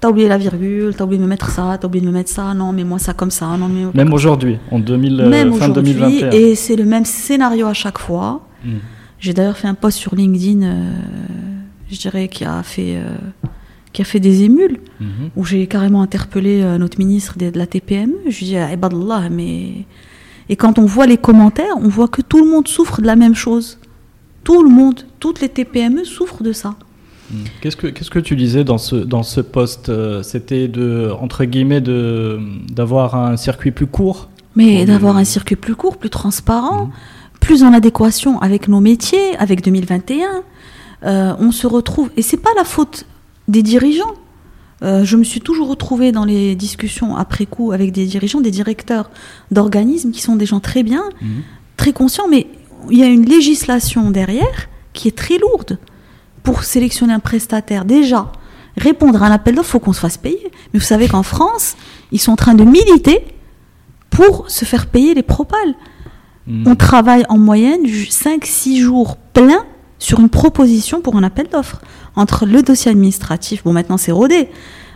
[0.00, 2.30] T'as oublié la virgule, t'as oublié de me mettre ça, t'as oublié de me mettre
[2.30, 5.52] ça, non mais moi ça comme ça, non mais Même aujourd'hui, en 2000, euh, même
[5.54, 6.30] fin aujourd'hui, 2021.
[6.30, 8.42] et c'est le même scénario à chaque fois.
[8.64, 8.78] Mhm.
[9.18, 10.92] J'ai d'ailleurs fait un post sur LinkedIn, euh,
[11.90, 13.16] je dirais, qui a fait, euh,
[13.94, 15.30] qui a fait des émules, Mhm.
[15.36, 18.12] où j'ai carrément interpellé euh, notre ministre de, de la TPME.
[18.28, 19.86] Je lui ai dit, ah, mais.
[20.48, 23.16] Et quand on voit les commentaires, on voit que tout le monde souffre de la
[23.16, 23.78] même chose.
[24.44, 26.74] Tout le monde, toutes les TPME souffrent de ça.
[27.30, 27.44] Mhm.
[27.60, 31.44] Qu'est-ce que qu'est-ce que tu disais dans ce dans ce poste euh, C'était de entre
[31.46, 32.38] guillemets de
[32.70, 34.28] d'avoir un circuit plus court.
[34.56, 36.90] Mais d'avoir un circuit plus court, plus transparent, Mhm.
[37.40, 40.42] plus en adéquation avec nos métiers, avec 2021,
[41.04, 42.10] euh, on se retrouve.
[42.16, 43.06] Et c'est pas la faute
[43.48, 44.14] des dirigeants.
[44.82, 48.50] Euh, je me suis toujours retrouvée dans les discussions après coup avec des dirigeants, des
[48.50, 49.10] directeurs
[49.50, 51.42] d'organismes qui sont des gens très bien, Mhm.
[51.76, 52.46] très conscients, mais
[52.90, 55.78] il y a une législation derrière qui est très lourde
[56.42, 57.84] pour sélectionner un prestataire.
[57.84, 58.30] Déjà,
[58.76, 60.50] répondre à un appel d'offres, il faut qu'on se fasse payer.
[60.72, 61.76] Mais vous savez qu'en France,
[62.12, 63.24] ils sont en train de militer
[64.10, 65.74] pour se faire payer les propales.
[66.46, 66.64] Mhm.
[66.66, 69.64] On travaille en moyenne 5-6 jours pleins
[69.98, 71.80] sur une proposition pour un appel d'offres.
[72.16, 74.48] Entre le dossier administratif, bon maintenant c'est rodé,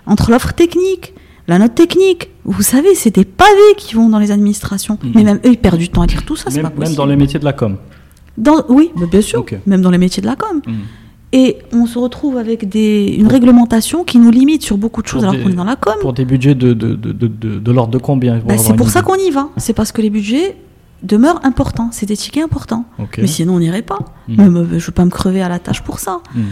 [0.07, 1.15] entre l'offre technique,
[1.49, 4.99] la note technique, vous savez, c'est des pavés qui vont dans les administrations.
[5.03, 5.12] Mhm.
[5.15, 6.78] Mais même eux, ils perdent du temps à lire tout ça, c'est Même, pas même
[6.81, 6.97] possible.
[6.97, 7.77] dans les métiers de la com.
[8.36, 10.61] Dans- oui, mais bien sûr, même dans les métiers de la com.
[11.32, 15.23] Et on se retrouve avec des, une réglementation qui nous limite sur beaucoup de choses
[15.24, 15.93] Pour alors qu'on est dans la com.
[16.01, 19.16] Pour des budgets de de de de, l'ordre de combien Bah, c'est pour ça qu'on
[19.16, 19.51] y va.
[19.59, 20.57] C'est parce que les budgets
[21.03, 21.90] demeurent importants.
[21.93, 22.86] C'est des tickets importants.
[23.19, 23.99] Mais sinon, on n'irait pas.
[24.28, 24.36] Mhm.
[24.36, 26.20] Même, euh, je ne veux pas me crever à la tâche pour ça.
[26.35, 26.45] Mhm.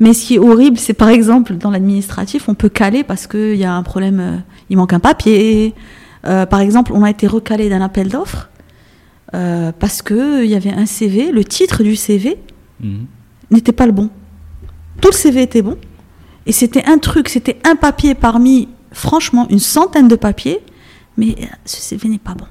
[0.00, 3.56] Mais ce qui est horrible, c'est par exemple dans l'administratif, on peut caler parce qu'il
[3.56, 4.36] y a un problème, euh,
[4.70, 5.74] il manque un papier.
[6.26, 8.48] Euh, par exemple, on a été recalé d'un appel d'offres
[9.34, 12.38] euh, parce qu'il y avait un CV, le titre du CV
[12.80, 13.06] Mhm.
[13.50, 14.08] n'était pas le bon.
[15.02, 15.76] Tout le CV était bon.
[16.46, 20.60] Et c'était un truc, c'était un papier parmi, franchement, une centaine de papiers,
[21.18, 22.46] mais euh, ce CV n'est pas bon.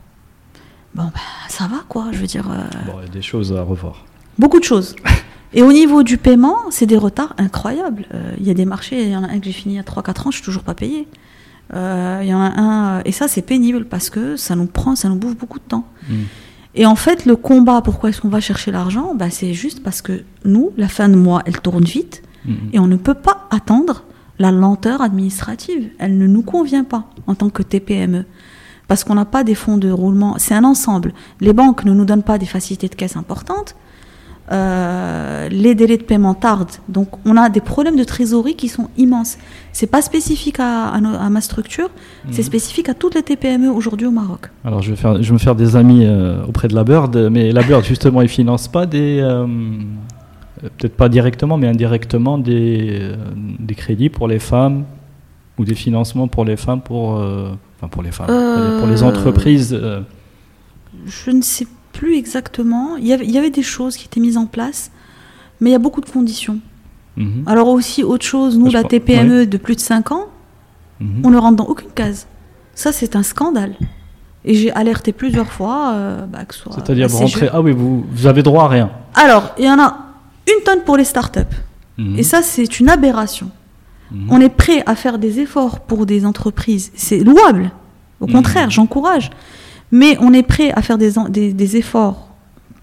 [0.94, 2.44] Bon, bah, ça va, quoi, je veux dire.
[2.86, 4.06] Bon, il y a des choses à revoir.
[4.38, 4.96] beaucoup de choses.
[5.54, 8.06] Et au niveau du paiement, c'est des retards incroyables.
[8.14, 9.78] Euh, Il y a des marchés, il y en a un que j'ai fini il
[9.78, 11.08] y a 3-4 ans, je suis toujours pas payé.
[11.74, 14.68] Euh, Il y en a un, euh, et ça c'est pénible parce que ça nous
[14.68, 15.86] prend, ça nous bouffe beaucoup de temps.
[16.10, 16.18] Mhm.
[16.76, 19.16] Et en fait, le combat, pourquoi est-ce qu'on va chercher l'argent?
[19.16, 22.56] Bah, C'est juste parce que nous, la fin de mois, elle tourne vite Mhm.
[22.74, 24.04] et on ne peut pas attendre
[24.38, 25.90] la lenteur administrative.
[25.98, 28.24] Elle ne nous convient pas en tant que TPME.
[28.88, 30.36] Parce qu'on n'a pas des fonds de roulement.
[30.38, 31.14] C'est un ensemble.
[31.42, 33.76] Les banques ne nous donnent pas des facilités de caisse importantes.
[34.52, 36.72] Euh, les délais de paiement tardent.
[36.88, 39.38] Donc, on a des problèmes de trésorerie qui sont immenses.
[39.74, 41.90] C'est pas spécifique à, à nos- à ma structure,
[42.32, 42.44] c'est Mhm.
[42.46, 44.50] spécifique à toutes les TPME aujourd'hui au Maroc.
[44.66, 47.16] Alors je vais, faire, je vais me faire des amis euh, auprès de la Bird,
[47.32, 49.46] mais la Bird justement, ils financent pas des, euh,
[50.78, 53.12] peut-être pas directement, mais indirectement des,
[53.60, 54.84] des crédits pour les femmes
[55.60, 59.80] ou des financements pour les femmes, pour, enfin pour les femmes, pour les entreprises.
[61.06, 62.96] Je ne sais plus exactement.
[62.98, 64.92] Il y, avait, il y avait des choses qui étaient mises en place,
[65.60, 66.60] mais il y a beaucoup de conditions.
[67.18, 70.28] mhm, Alors aussi, autre chose, nous, Je la TPME de plus de 5 ans,
[71.00, 71.22] mhm.
[71.24, 72.28] on ne rentre dans aucune case.
[72.76, 73.76] Ça, c'est un scandale.
[74.46, 77.74] Et j'ai alerté plusieurs fois, euh, bah, que ce soit C'est-à-dire vous rentrez, ah oui,
[77.74, 78.90] vous, vous avez droit à rien.
[79.16, 79.98] Alors, il y en a
[80.48, 81.40] une tonne pour les startups.
[81.98, 83.52] Mhm, Et ça, c'est une aberration.
[84.12, 84.28] mhm.
[84.30, 86.92] On est prêt à faire des efforts pour des entreprises.
[86.96, 87.72] C'est louable.
[88.22, 89.30] Au contraire, j'encourage.
[89.92, 92.28] Mais on est prêt à faire des, en- des, des efforts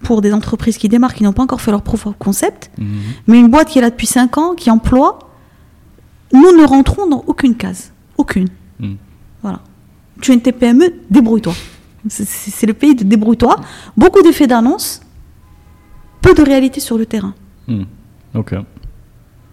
[0.03, 2.69] pour des entreprises qui démarrent, qui n'ont pas encore fait leur proof of concept.
[2.77, 2.87] Mhm.
[3.27, 5.19] Mais une boîte qui est là depuis 5 ans, qui emploie,
[6.33, 7.91] nous ne rentrons dans aucune case.
[8.17, 8.47] Aucune.
[8.79, 8.97] Mhm.
[9.41, 9.59] Voilà.
[10.21, 11.53] Tu es une TPME, débrouille-toi.
[12.09, 13.55] C'est- le pays de débrouille-toi.
[13.95, 15.01] Beaucoup d'effets d'annonce,
[16.21, 17.33] peu de réalité sur le terrain.
[17.67, 17.83] Hmm.
[18.33, 18.55] Ok.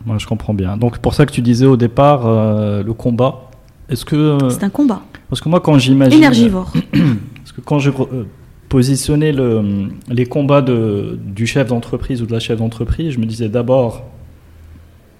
[0.06, 0.76] Moi, je comprends bien.
[0.76, 3.50] Donc, pour ça que tu disais au départ, euh, le combat.
[3.88, 4.14] Est-ce que.
[4.16, 5.02] euh, C'est un combat.
[5.28, 6.18] parce que moi, quand j'imagine.
[6.18, 6.72] Énergivore.
[7.56, 8.24] Que quand je euh,
[8.68, 13.26] positionnais le, les combats de, du chef d'entreprise ou de la chef d'entreprise, je me
[13.26, 14.04] disais d'abord,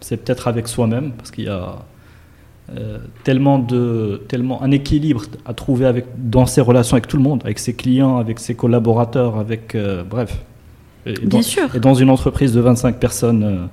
[0.00, 1.76] c'est peut-être avec soi-même, parce qu'il y a
[2.76, 7.22] euh, tellement, de, tellement un équilibre à trouver avec, dans ses relations avec tout le
[7.22, 9.74] monde, avec ses clients, avec ses collaborateurs, avec.
[9.74, 10.42] euh, bref.
[11.06, 11.74] Et Bien dans- sûr.
[11.76, 13.66] et dans une entreprise de 25 personnes, euh,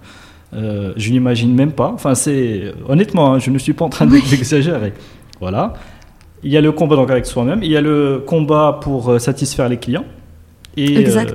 [0.53, 1.89] euh, je n'imagine même pas.
[1.93, 4.21] Enfin, c'est honnêtement, hein, je ne suis pas en train Oui.
[4.29, 4.91] d'exagérer.
[5.39, 5.73] Voilà.
[6.43, 7.59] Il y a le combat donc avec soi-même.
[7.63, 10.05] Il y a le combat pour euh, satisfaire les clients
[10.77, 11.25] et euh,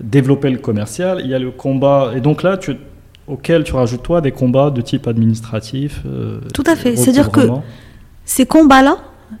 [0.00, 1.20] développer le commercial.
[1.22, 2.76] Il y a le combat et donc là, tu,
[3.26, 6.00] auquel tu rajoutes toi des combats de type administratif.
[6.06, 6.96] euh, Tout à fait.
[6.96, 7.48] C'est-à-dire que-.
[8.24, 8.96] Ces combats-là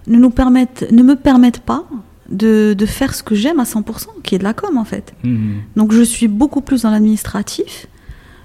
[0.08, 1.84] ne, nous permettent, ne me permettent pas
[2.30, 5.14] de, de faire ce que j'aime à 100%, qui est de la com en fait.
[5.24, 5.54] Mhm.
[5.76, 7.86] Donc je suis beaucoup plus dans l'administratif.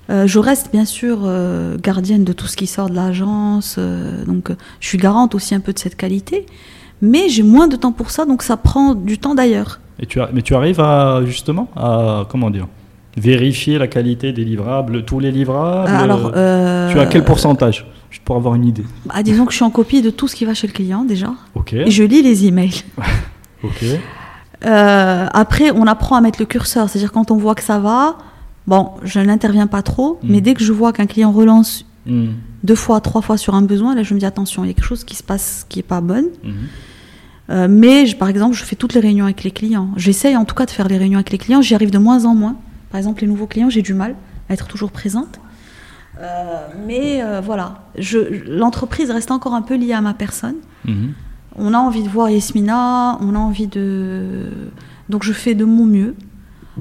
[0.09, 4.25] Euh, je reste bien sûr euh, gardienne de tout ce qui sort de l'agence, euh,
[4.25, 6.45] donc je suis garante aussi un peu de cette qualité,
[7.01, 9.79] mais j'ai moins de temps pour ça, donc ça prend du temps d'ailleurs.
[9.99, 12.67] Et tu as- mais tu arrives à justement à comment dire
[13.17, 15.89] vérifier la qualité des livrables, tous les livrables.
[15.91, 18.85] Alors, tu as quel pourcentage Juste pour avoir une idée?
[19.05, 21.03] bah, Disons que je suis en copie de tout ce qui va chez le client
[21.03, 21.73] déjà, Ok.
[21.73, 22.81] et je lis les emails.
[23.63, 23.83] Ok.
[24.61, 28.17] Après, on apprend à mettre le curseur, c'est-à-dire quand on voit que ça va,
[28.69, 30.27] bon, je n'interviens pas trop, Mm.
[30.31, 32.33] mais dès que je vois qu'un client relance Mhm.
[32.63, 34.73] deux fois, trois fois sur un besoin, là je me dis attention, il y a
[34.73, 36.27] quelque chose qui se passe qui est pas bonne.
[36.43, 36.53] Mhm.
[37.51, 39.89] Euh, mais je- par exemple, je fais toutes les réunions avec les clients.
[39.97, 41.61] J'essaye en tout cas de faire les réunions avec les clients.
[41.61, 42.55] J'y arrive de moins en moins.
[42.91, 44.15] Par exemple, les nouveaux clients, j'ai du mal
[44.49, 45.39] à être toujours présente.
[46.21, 47.83] Euh, mais euh, voilà,
[48.47, 50.55] l'entreprise reste encore un peu liée à ma personne.
[51.61, 54.45] On a envie de voir Yasmina, on a envie de.
[55.09, 56.15] Donc je fais de mon mieux.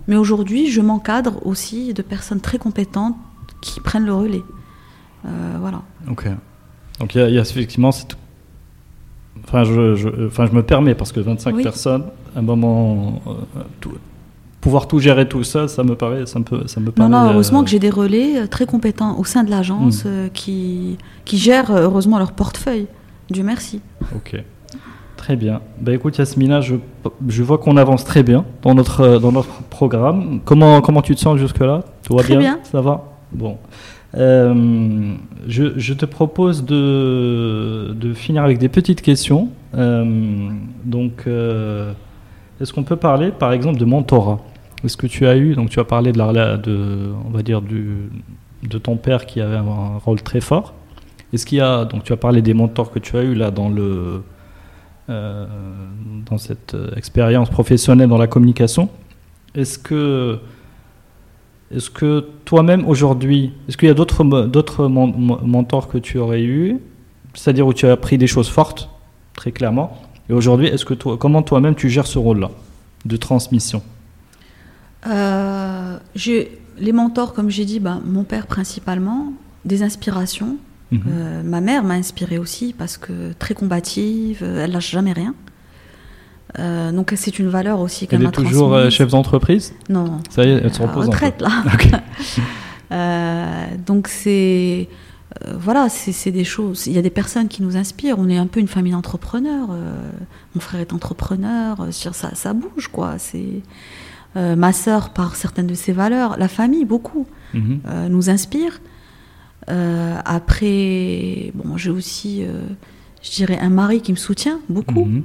[0.06, 3.16] Mais aujourd'hui, je m'encadre aussi de personnes très compétentes
[3.60, 4.42] qui prennent le relais.
[5.26, 5.82] Euh, voilà.
[6.10, 6.28] Ok.
[7.00, 8.16] Donc il y, a- il y a effectivement cette...
[9.44, 11.62] Enfin je, je- enfin, je me permets parce que 25 Oui.
[11.62, 12.04] personnes,
[12.34, 13.32] à un moment, euh,
[13.80, 13.92] tout-
[14.60, 17.08] pouvoir tout gérer tout seul, ça me paraît, ça me, ça me Non, paraît.
[17.08, 20.30] non, heureusement euh, que j'ai des relais très compétents au sein de l'agence Mm.
[20.34, 22.86] qui, qui gèrent heureusement leur portefeuille.
[23.30, 23.80] Dieu merci.
[24.14, 24.42] Ok.
[25.28, 25.60] Très bien.
[25.78, 26.76] Bah écoute Yasmina, je,
[27.28, 30.40] je vois qu'on avance très bien dans notre, euh, dans notre programme.
[30.46, 31.82] Comment, comment tu te sens jusque-là?
[32.02, 32.58] Tout va Très bien?
[32.62, 33.04] Ça va?
[33.30, 33.58] Bon.
[34.16, 35.12] Euh,
[35.46, 39.50] je, je te propose de, de finir avec des petites questions.
[39.74, 40.48] Euh,
[40.86, 41.92] donc, euh,
[42.62, 44.38] est-ce qu'on peut parler, par exemple, de mentorat?
[44.82, 47.60] Est-ce que tu as eu, donc tu as parlé de la, de, on va dire
[47.60, 48.08] du,
[48.66, 50.72] de ton père qui avait un rôle très fort.
[51.34, 53.50] Est-ce qu'il y a, donc tu as parlé des mentors que tu as eu là
[53.50, 54.22] dans le,
[55.08, 58.90] dans cette euh, expérience professionnelle dans la communication.
[59.54, 60.38] Est-ce que,
[61.74, 66.78] est-ce que toi-même aujourd'hui, est-ce qu'il y a d'autres, mentors que tu aurais eu,
[67.34, 68.90] c'est-à-dire où tu as appris des choses fortes,
[69.34, 70.02] très clairement.
[70.28, 72.50] Et aujourd'hui, est-ce que toi, comment toi-même tu gères ce rôle-là
[73.04, 73.82] de transmission?
[75.06, 75.98] Euh,
[76.78, 79.32] les mentors, comme j'ai dit, bah, mon père principalement,
[79.64, 80.56] des inspirations.
[80.90, 81.02] Mhm.
[81.06, 85.34] Euh, ma mère m'a inspirée aussi parce que très combative, euh, elle lâche jamais rien.
[86.58, 89.74] Euh, donc c'est une valeur aussi qu'elle m'a Elle est toujours chef d'entreprise?
[89.90, 90.20] Non.
[90.30, 91.06] Ça y est, elle se repose.
[91.06, 91.62] retraite là.
[93.86, 94.88] donc c'est
[95.54, 96.86] voilà, c'est des choses.
[96.86, 98.18] Il y a des personnes qui nous inspirent.
[98.18, 99.68] On est un peu une famille d'entrepreneurs.
[100.54, 101.76] mon frère est entrepreneur.
[101.90, 103.16] Sur ça, ça bouge quoi.
[103.18, 103.62] C'est
[104.34, 106.38] ma sœur par certaines de ses valeurs.
[106.38, 107.80] La famille beaucoup mhm.
[108.08, 108.80] nous inspire.
[109.70, 112.62] Euh, après, bon, j'ai aussi, euh,
[113.22, 115.22] je dirais, un mari qui me soutient beaucoup, mhm.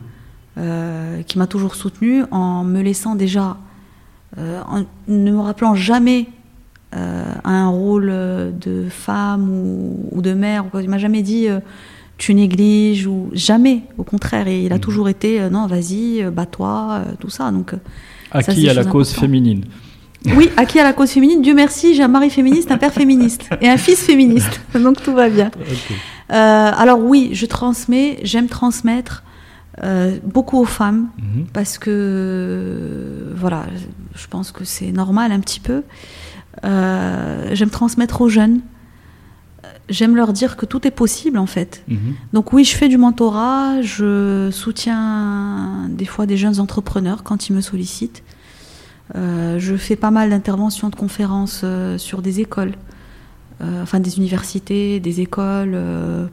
[0.58, 3.58] euh, qui m'a toujours soutenu en me laissant déjà,
[4.36, 6.26] en ne me rappelant jamais
[6.92, 8.08] un rôle
[8.60, 9.48] de femme
[10.12, 10.66] ou, de mère.
[10.82, 11.48] Il m'a jamais dit
[12.18, 13.84] tu négliges ou jamais.
[14.00, 14.82] Au contraire, et il a mhm.
[14.82, 17.52] toujours été non, vas-y, bats-toi, tout ça.
[17.52, 17.76] Donc,
[18.32, 19.66] acquis à la cause féminine.
[20.26, 21.42] Oui, acquis à la cause féminine.
[21.42, 24.62] Dieu merci, j'ai un mari féministe, un père féministe et un fils féministe.
[24.74, 25.52] Donc tout va bien.
[26.32, 29.24] Euh, alors oui, je transmets, j'aime transmettre
[29.84, 31.46] euh, beaucoup aux femmes mhm.
[31.52, 33.66] parce que voilà,
[34.16, 35.84] je pense que c'est normal un petit peu.
[36.64, 38.62] Euh, j'aime transmettre aux jeunes.
[39.90, 41.84] J'aime leur dire que tout est possible en fait.
[41.90, 42.16] Mhm.
[42.32, 47.54] Donc oui, je fais du mentorat, je soutiens des fois des jeunes entrepreneurs quand ils
[47.54, 48.24] me sollicitent.
[49.16, 52.74] Euh, je fais pas mal d'interventions, de conférences euh, sur des écoles,
[53.62, 55.78] euh, enfin des universités, des écoles,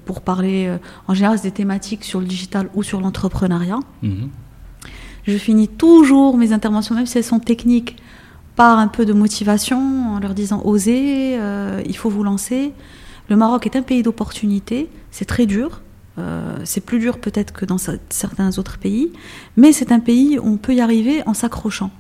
[0.05, 0.75] pour parler,
[1.07, 3.81] en général, des thématiques sur le digital ou sur l'entrepreneuriat.
[4.03, 4.31] Mhm.
[5.27, 7.97] Je finis toujours mes interventions, même si elles sont techniques,
[8.57, 11.39] par un peu de motivation, en leur disant osez,
[11.87, 12.73] il faut vous lancer.
[13.29, 15.83] Le Maroc est un pays d'opportunités, c'est très dur,
[16.65, 19.13] c'est plus dur peut-être que dans certains autres pays,
[19.57, 21.91] mais c'est un pays où on peut y arriver en s'accrochant.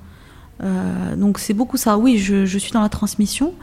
[0.62, 1.98] Euh, donc c'est beaucoup ça.
[1.98, 3.54] Oui, je, suis dans la transmission.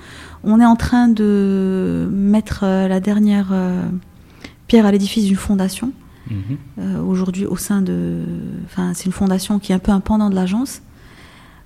[0.44, 3.84] On est en train de mettre euh, la dernière euh,
[4.68, 5.92] pierre à l'édifice d'une fondation.
[6.30, 7.08] Mhm.
[7.08, 8.20] Aujourd'hui, au sein de,
[8.66, 10.82] enfin, c'est une fondation qui est un peu un pendant de l'agence.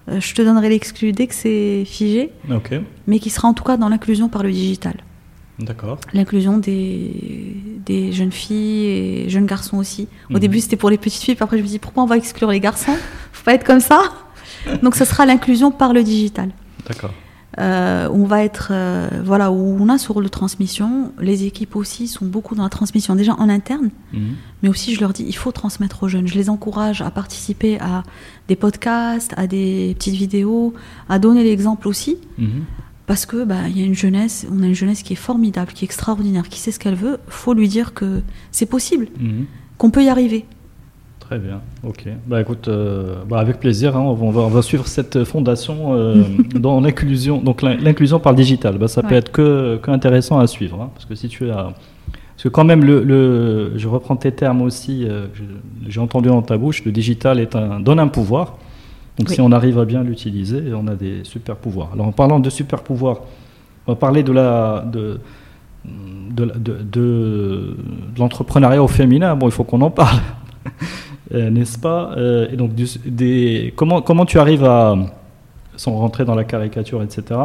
[0.07, 2.31] je te donnerai l'exclu dès que c'est figé,
[3.07, 4.97] mais qui sera en tout cas dans l'inclusion par le digital.
[5.57, 5.99] D'accord.
[6.13, 7.55] L'inclusion des,
[7.85, 10.07] des, jeunes filles et jeunes garçons aussi.
[10.29, 10.39] Au mhm.
[10.39, 12.51] début, c'était pour les petites filles, puis après, je me dis pourquoi on va exclure
[12.51, 12.95] les garçons?
[13.31, 14.11] Faut pas être comme ça.
[14.83, 16.49] Donc, ce sera l'inclusion par le digital.
[16.87, 17.11] D'accord.
[17.59, 21.11] Euh, on va être, euh, voilà, où on a ce rôle de transmission.
[21.19, 24.35] Les équipes aussi sont beaucoup dans la transmission, déjà en interne, mhm.
[24.63, 26.27] mais aussi je leur dis, il faut transmettre aux jeunes.
[26.27, 28.03] Je les encourage à participer à
[28.47, 30.73] des podcasts, à des petites vidéos,
[31.09, 32.63] à donner l'exemple aussi, mhm.
[33.05, 35.73] parce que bah, il y a une jeunesse, on a une jeunesse qui est formidable,
[35.73, 37.19] qui est extraordinaire, qui sait ce qu'elle veut.
[37.27, 38.21] Faut lui dire que
[38.51, 39.45] c'est possible, mhm.
[39.77, 40.45] qu'on peut y arriver.
[41.31, 42.09] Très bien, ok.
[42.27, 46.25] Bah écoute, euh, bah, avec plaisir, hein, on, va, on, va, suivre cette fondation euh,
[46.55, 47.37] dans l'inclusion.
[47.37, 50.89] Donc l'inclusion par le digital, bah, ça peut être que, que, intéressant à suivre, hein,
[50.93, 51.71] parce que si tu as,
[52.33, 55.27] parce que quand même le, le je reprends tes termes aussi, euh,
[55.87, 58.57] j'ai entendu dans ta bouche, le digital est un, donne un pouvoir.
[59.17, 61.91] Donc si on arrive à bien l'utiliser, on a des super pouvoirs.
[61.93, 63.21] Alors en parlant de super pouvoirs,
[63.87, 65.17] on va parler de la de
[65.85, 67.77] de, de, de
[68.17, 69.33] l'entrepreneuriat au féminin.
[69.37, 70.19] Bon, il faut qu'on en parle.
[71.33, 74.95] Euh, n'est-ce pas euh, Et donc, des, comment, comment tu arrives à,
[75.75, 77.39] sans rentrer dans la caricature, etc.,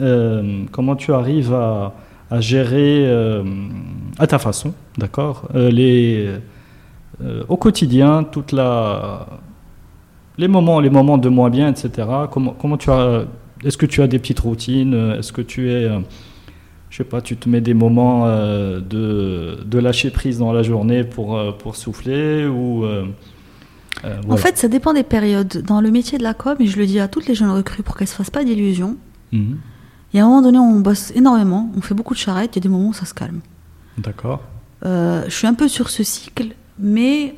[0.00, 1.94] euh, comment tu arrives à,
[2.30, 3.08] à gérer
[4.18, 6.30] à ta façon, d'accord, les
[7.48, 9.26] au quotidien, toute la
[10.38, 12.08] les moments, les moments de moins bien, etc.
[12.30, 13.24] Comment, comment tu as,
[13.64, 15.90] est-ce que tu as des petites routines Est-ce que tu es
[16.90, 20.64] je sais pas, tu te mets des moments euh, de, de, lâcher prise dans la
[20.64, 23.06] journée pour, euh, pour souffler ou euh,
[24.28, 25.62] En fait, ça dépend des périodes.
[25.62, 27.84] Dans le métier de la com, et je le dis à toutes les jeunes recrues
[27.84, 28.96] pour qu'elles ne se fassent pas d'illusions,
[29.30, 29.58] mhm.
[30.12, 32.58] il y a un moment donné on bosse énormément, on fait beaucoup de charrettes, il
[32.58, 33.40] y a des moments où ça se calme.
[33.96, 34.42] D'accord.
[34.82, 37.36] je suis un peu sur ce cycle, mais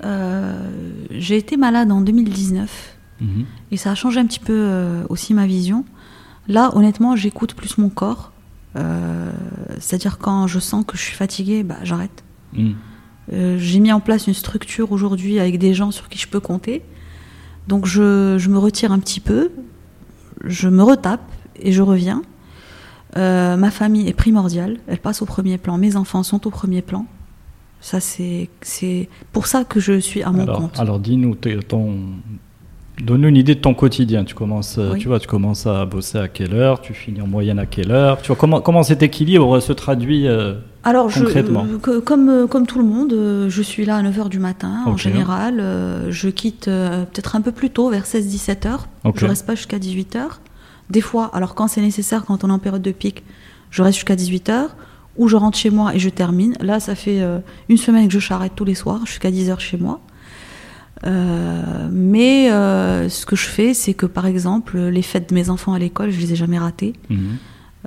[1.11, 3.45] j'ai été malade en 2019 mhm.
[3.71, 5.85] et ça a changé un petit peu aussi ma vision.
[6.49, 8.32] Là, honnêtement, j'écoute plus mon corps.
[8.77, 9.31] Euh,
[9.79, 12.25] c'est-à-dire quand je sens que je suis fatiguée, bah, j'arrête.
[12.53, 12.73] Hmm.
[13.33, 16.41] Euh, j'ai mis en place une structure aujourd'hui avec des gens sur qui je peux
[16.41, 16.83] compter.
[17.69, 19.53] Donc je, je, me retire un petit peu,
[20.45, 21.23] je me retape
[21.57, 22.23] et je reviens.
[23.17, 25.79] Euh, ma famille est primordiale, elle passe au premier plan.
[25.79, 27.07] Mes enfants sont au premier plan.
[27.81, 28.49] Ça, c'est
[29.33, 30.79] pour ça que je suis à mon alors, compte.
[30.79, 31.99] Alors, dis-nous ton.
[33.01, 34.23] Donne une idée de ton quotidien.
[34.25, 34.99] Tu commences, euh, Oui.
[34.99, 37.91] tu vois, tu commences à bosser à quelle heure Tu finis en moyenne à quelle
[37.91, 40.55] heure Tu vois comment comment cet équilibre se traduit euh,
[40.85, 43.13] Alors, concrètement euh, que- comme, comme tout le monde,
[43.49, 45.59] je suis là à 9h du matin en général.
[45.59, 48.87] Euh, je quitte euh, peut-être un peu plus tôt, vers 16-17 heures.
[49.05, 49.19] Ok.
[49.19, 50.41] Je reste pas jusqu'à 18 heures.
[50.91, 53.25] Des fois, alors quand c'est nécessaire, quand on est en période de pic,
[53.71, 54.77] je reste jusqu'à 18 heures.
[55.19, 56.57] Ou je rentre chez moi et je termine.
[56.61, 57.21] Là, ça fait
[57.69, 60.01] une semaine que je charrette tous les soirs, jusqu'à 10 heures chez moi.
[61.05, 65.51] Euh, mais euh, ce que je fais, c'est que par exemple, les fêtes de mes
[65.51, 66.93] enfants à l'école, je les ai jamais ratées.
[67.11, 67.37] mhm.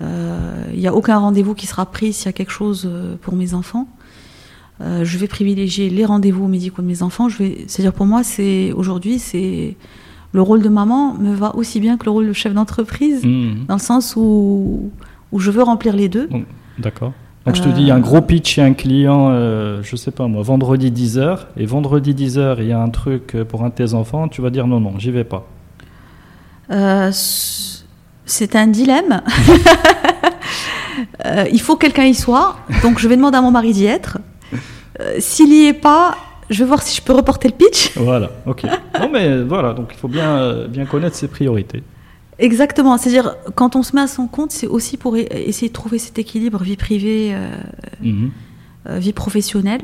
[0.01, 3.15] Euh, Il n'y a aucun rendez-vous qui sera pris s'il y a quelque chose euh,
[3.21, 3.87] pour mes enfants.
[4.81, 7.29] Euh, je vais privilégier les rendez-vous médicaux de mes enfants.
[7.29, 9.77] Je vais, c'est-à-dire pour moi, c'est aujourd'hui, c'est
[10.33, 13.65] le rôle de maman me va aussi bien que le rôle de chef d'entreprise, Mhm.
[13.69, 14.91] dans le sens où
[15.31, 16.29] où je veux remplir les deux.
[16.77, 17.13] D'accord.
[17.45, 19.95] Donc je te dis, il y a un gros pitch chez un client, euh, je
[19.95, 23.63] sais pas moi, vendredi 10h, et vendredi 10h, il y a un truc euh, pour
[23.63, 25.45] un de tes enfants, tu vas dire non, non, j'y vais pas.
[26.71, 27.11] Euh,
[28.25, 29.21] c'est un dilemme.
[31.25, 33.85] Euh, il faut que quelqu'un y soit, donc je vais demander à mon mari d'y
[33.85, 34.17] être.
[35.19, 36.15] S'il y est pas,
[36.49, 37.97] je vais voir si je peux reporter le pitch.
[37.97, 38.63] Voilà, ok.
[38.97, 41.83] non mais voilà, donc il faut bien, bien connaître ses priorités.
[42.37, 45.99] Exactement, c'est-à-dire quand on se met à son compte, c'est aussi pour essayer de trouver
[45.99, 47.49] cet équilibre vie privée, euh,
[48.01, 48.31] Mhm.
[48.89, 49.83] euh, vie professionnelle,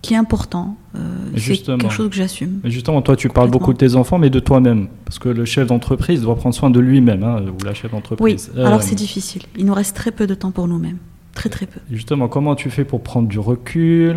[0.00, 0.76] qui est important.
[0.94, 1.00] Euh,
[1.36, 2.60] c'est quelque chose que j'assume.
[2.64, 4.88] Justement, toi, tu parles beaucoup de tes enfants, mais de toi-même.
[5.04, 7.90] Parce que le chef d'entreprise doit prendre soin de lui-même, hein, ou la chef Oui,
[7.98, 8.52] d'entreprise.
[8.56, 9.42] Euh, alors c'est difficile.
[9.56, 10.98] Il nous reste très peu de temps pour nous-mêmes.
[11.34, 11.80] Très très peu.
[11.90, 14.14] Justement, comment tu fais pour prendre du recul,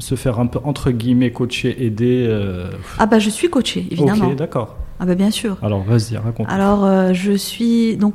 [0.00, 2.28] se faire un peu, entre guillemets, coacher, aider
[2.98, 4.26] Ah bah je suis coachée, évidemment.
[4.26, 4.76] Ok, d'accord.
[5.00, 5.56] Ah bah bien sûr.
[5.62, 6.46] Alors, vas-y, raconte.
[6.50, 8.14] Alors euh, je suis donc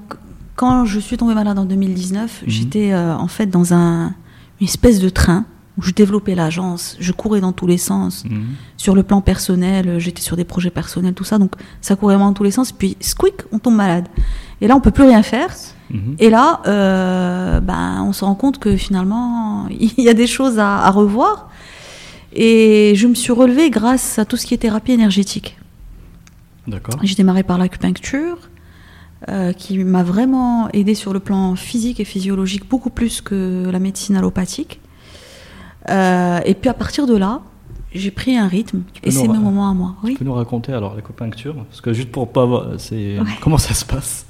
[0.56, 2.50] quand je suis tombée malade en 2019, Mhm.
[2.50, 4.14] j'étais euh, en fait dans un
[4.62, 5.46] une espèce de train
[5.78, 8.24] où je développais l'agence, je courais dans tous les sens.
[8.24, 8.46] Mhm.
[8.78, 12.14] Sur le plan personnel, euh, j'étais sur des projets personnels, tout ça, donc ça courait
[12.16, 12.72] vraiment dans tous les sens.
[12.72, 14.08] Puis squeak, on tombe malade.
[14.62, 15.50] Et là, on peut plus rien faire.
[15.90, 16.16] Mhm.
[16.20, 19.68] Et là, euh, ben, on se rend compte que finalement,
[19.98, 21.50] il y a des choses à, à revoir.
[22.32, 25.58] Et je me suis relevée grâce à tout ce qui est thérapie énergétique.
[26.68, 26.96] D'accord.
[27.04, 28.38] J'ai démarré par l'acupuncture,
[29.30, 33.80] euh, qui m'a vraiment aidé sur le plan physique et physiologique, beaucoup plus que la
[33.80, 34.80] médecine allopathique.
[35.90, 37.42] Euh, et puis à partir de là,
[37.94, 39.96] j'ai pris un rythme, et c'est mes moments à moi.
[40.06, 41.56] Tu peux nous raconter alors l'acupuncture?
[41.70, 43.26] Parce que juste pour pas voir, c'est Ouais.
[43.42, 44.26] comment ça se passe?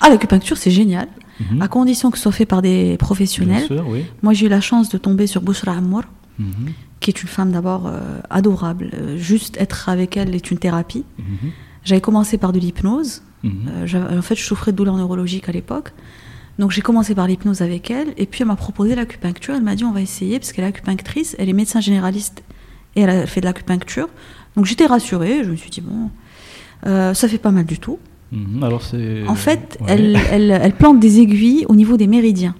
[0.00, 1.08] Ah, l'acupuncture, c'est génial,
[1.50, 1.62] Mhm.
[1.62, 3.66] à condition que ce soit fait par des Bien professionnels.
[3.66, 4.04] sûr, oui.
[4.22, 6.02] Moi, j'ai eu la chance de tomber sur Bouchra Amour,
[6.38, 6.72] Mhm.
[7.00, 7.98] qui est une femme d'abord euh,
[8.30, 8.90] adorable.
[9.16, 11.04] Juste être avec elle est une thérapie.
[11.18, 11.50] Mhm.
[11.90, 13.22] J'avais commencé par de l'hypnose.
[13.42, 13.52] Mhm.
[13.94, 15.92] Euh, en fait, je souffrais de douleurs neurologiques à l'époque.
[16.58, 18.08] Donc j'ai commencé par l'hypnose avec elle.
[18.16, 19.54] Et puis elle m'a proposé l'acupuncture.
[19.54, 22.42] Elle m'a dit on va essayer, parce qu'elle est acupunctrice, elle est médecin généraliste
[22.96, 24.08] et elle a fait de l'acupuncture.
[24.56, 25.42] Donc j'étais rassurée.
[25.44, 26.10] Je me suis dit bon,
[26.86, 27.98] euh, ça fait pas mal du tout.
[28.30, 28.62] Mhm.
[28.62, 29.26] Alors c'est.
[29.26, 29.86] En fait, Ouais.
[29.88, 32.54] elle, elle, elle plante des aiguilles au niveau des méridiens.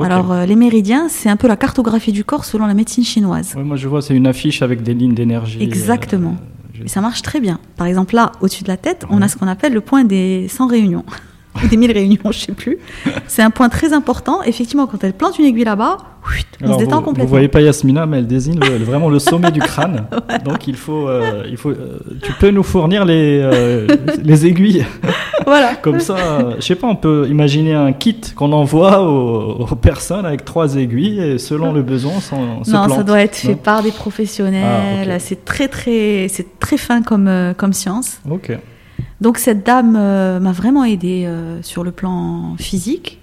[0.00, 3.54] Alors euh, les méridiens, c'est un peu la cartographie du corps selon la médecine chinoise.
[3.56, 5.62] Ouais, moi je vois, c'est une affiche avec des lignes d'énergie.
[5.62, 6.36] Exactement.
[6.40, 7.58] euh, ça marche très bien.
[7.76, 10.48] Par exemple, là, au-dessus de la tête, on a ce qu'on appelle le point des
[10.48, 11.04] 100 réunions.
[11.56, 12.78] Ou des 1000 réunions, je sais plus.
[13.26, 14.42] C'est un point très important.
[14.42, 15.98] Effectivement, quand elle plante une aiguille là-bas,
[16.62, 17.24] on Alors, se détend vous, complètement.
[17.24, 20.06] Vous voyez pas Yasmina, mais elle désigne le- vraiment le sommet du crâne.
[20.44, 21.70] Donc il faut, euh, il faut.
[21.70, 23.86] euh, tu peux nous fournir les, euh,
[24.22, 24.86] les aiguilles.
[25.46, 25.74] Voilà.
[25.74, 26.16] Comme ça,
[26.58, 30.76] je sais pas, on peut imaginer un kit qu'on envoie aux, aux personnes avec trois
[30.76, 33.90] aiguilles et selon le besoin, on se non, ça doit être fait Non par des
[33.90, 35.10] professionnels.
[35.10, 35.18] Ah.
[35.18, 38.20] C'est très, très, c'est très fin comme, comme science.
[38.30, 38.52] Ok.
[39.20, 43.20] Donc cette dame euh, m'a vraiment aidée euh, sur le plan physique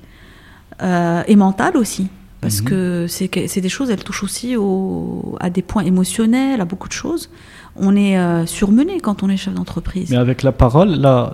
[0.82, 2.07] euh, et mental aussi.
[2.40, 2.68] Parce Mhm.
[2.68, 6.94] que c'est des choses, elle touche aussi au- à des points émotionnels, à beaucoup de
[6.94, 7.30] choses.
[7.76, 8.15] On est
[8.45, 10.11] surmené quand on est chef d'entreprise.
[10.11, 11.34] Mais avec la parole, là.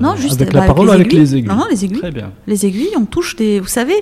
[0.00, 1.98] Non, juste avec bah, la parole ou avec les aiguilles Non, non, les aiguilles.
[2.00, 2.32] Très bien.
[2.46, 3.60] Les aiguilles, on touche des.
[3.60, 3.94] Vous savez,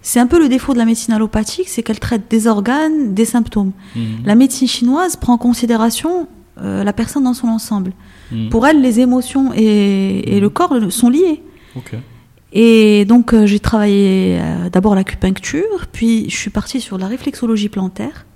[0.00, 3.26] c'est un peu le défaut de la médecine allopathique, c'est qu'elle traite des organes, des
[3.26, 3.72] symptômes.
[3.94, 4.02] Mhm.
[4.24, 6.26] La médecine chinoise prend en considération
[6.56, 7.92] la personne dans son ensemble.
[8.32, 8.48] Mhm.
[8.48, 11.42] Pour elle, les émotions et, et le corps sont liés.
[12.54, 17.68] Et donc, euh, j'ai travaillé euh, d'abord l'acupuncture, puis je suis partie sur la réflexologie
[17.70, 18.26] plantaire.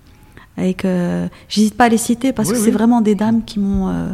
[0.57, 2.65] Avec, euh, j'hésite pas à les citer parce Oui, que oui.
[2.65, 4.09] c'est vraiment des dames qui m'ont, euh,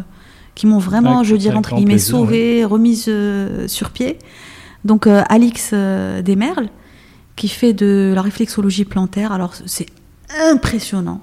[0.57, 3.09] qui m'ont vraiment, Avec- je avec entre guillemets, sauvée, remise
[3.69, 4.19] sur pied.
[4.85, 6.69] Donc, Alix Desmerles,
[7.37, 9.31] qui fait de la réflexologie plantaire.
[9.31, 9.87] Alors, c'est
[10.51, 11.21] impressionnant.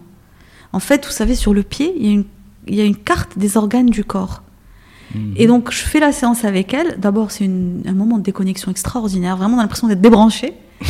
[0.72, 2.26] En fait, vous savez, sur le pied, il y a une,
[2.68, 4.42] il y a une carte des organes du corps.
[5.36, 6.98] Et donc, je fais la séance avec elle.
[7.00, 9.38] D'abord, c'est un moment de déconnexion extraordinaire.
[9.38, 10.54] Vraiment, on a l'impression d'être débranché.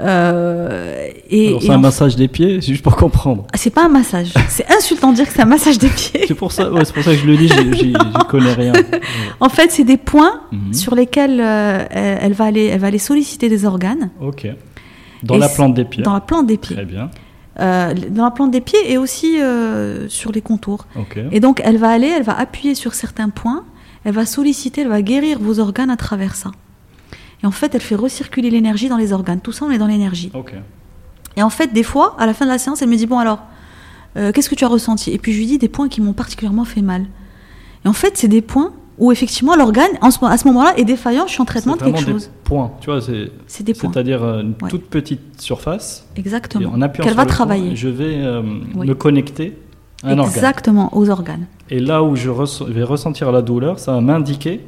[0.00, 3.46] Euh, et, c'est un massage des pieds, c'est juste pour comprendre.
[3.52, 4.32] Ah, c'est pas un massage.
[4.48, 6.24] C'est insultant de dire que c'est un massage des pieds.
[6.28, 7.92] C'est pour ça, ouais, c'est pour ça que je le dis, j'y-
[8.28, 8.72] connais rien.
[8.74, 9.00] Ouais.
[9.40, 10.72] En fait, c'est des points Mhm.
[10.72, 14.46] sur lesquels euh, elle, elle va aller, elle va aller solliciter des organes Ok.
[15.24, 16.04] Dans Et la plante des pieds.
[16.04, 16.76] dans la plante des pieds.
[16.76, 17.10] Très bien.
[17.60, 20.86] Euh, dans la plante des pieds et aussi euh, sur les contours.
[21.32, 23.64] Et donc, elle va aller, elle va appuyer sur certains points,
[24.04, 26.52] elle va solliciter, elle va guérir vos organes à travers ça.
[27.42, 29.40] Et en fait, elle fait recirculer l'énergie dans les organes.
[29.40, 30.30] Tout ça, on est dans l'énergie.
[31.36, 33.18] Et en fait, des fois, à la fin de la séance, elle me dit Bon,
[33.18, 33.40] alors,
[34.16, 35.10] euh, qu'est-ce que tu as ressenti?
[35.10, 37.06] Et puis, je lui dis des points qui m'ont particulièrement fait mal.
[37.84, 41.26] Et en fait, c'est des points où, effectivement, l'organe, à ce moment-là, est défaillant.
[41.26, 42.24] Je suis en traitement de C'est quelque chose.
[42.26, 42.72] des points.
[42.80, 43.90] Tu vois, c'est, C'est des points.
[43.92, 44.68] c'est-à-dire euh, une Ouais.
[44.70, 46.06] toute petite surface.
[46.16, 46.70] Exactement.
[46.72, 47.76] en appuyant Qu'elle sur va le point, travailler.
[47.76, 48.42] je vais euh,
[48.74, 48.86] Oui.
[48.88, 49.56] me connecter
[50.02, 50.34] à un organe.
[50.34, 51.46] Exactement, aux organes.
[51.70, 54.60] Et là où je vais ressentir la douleur, ça va m'indiquer,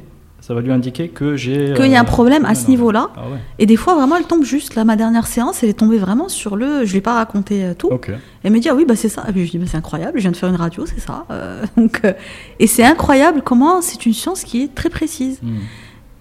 [0.51, 1.73] ça va lui indiquer que j'ai.
[1.75, 3.09] Qu'il y a un euh, problème à ce niveau-là.
[3.15, 3.37] Ah ouais.
[3.57, 4.75] Et des fois, vraiment, elle tombe juste.
[4.75, 6.83] Là, ma dernière séance, elle est tombée vraiment sur le.
[6.83, 7.87] Je lui ai pas raconté euh, tout.
[7.87, 8.11] Ok.
[8.43, 9.23] Elle me dit ah oui bah c'est ça.
[9.29, 10.17] Et puis je dis bah, c'est incroyable.
[10.17, 11.25] Je viens de faire une radio, c'est ça.
[11.31, 12.11] Euh, donc euh,
[12.59, 15.39] et c'est incroyable comment c'est une science qui est très précise.
[15.41, 15.59] Mhm.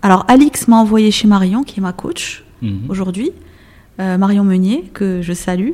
[0.02, 2.82] Alors Alix m'a envoyé chez Marion qui est ma coach Mhm.
[2.88, 3.32] aujourd'hui,
[4.00, 5.70] euh, Marion Meunier que je salue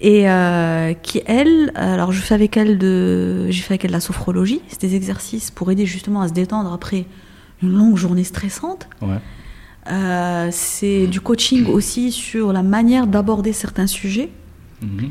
[0.00, 0.24] et
[1.02, 4.62] qui elle, alors je fais avec elle de, j'ai fait avec elle de la sophrologie,
[4.68, 7.04] c'est des exercices pour aider justement à se détendre après
[7.62, 8.88] une longue journée stressante.
[9.02, 9.18] Ouais.
[9.90, 14.28] Euh, c'est du coaching aussi sur la manière d'aborder certains sujets,
[14.82, 15.10] Mhm.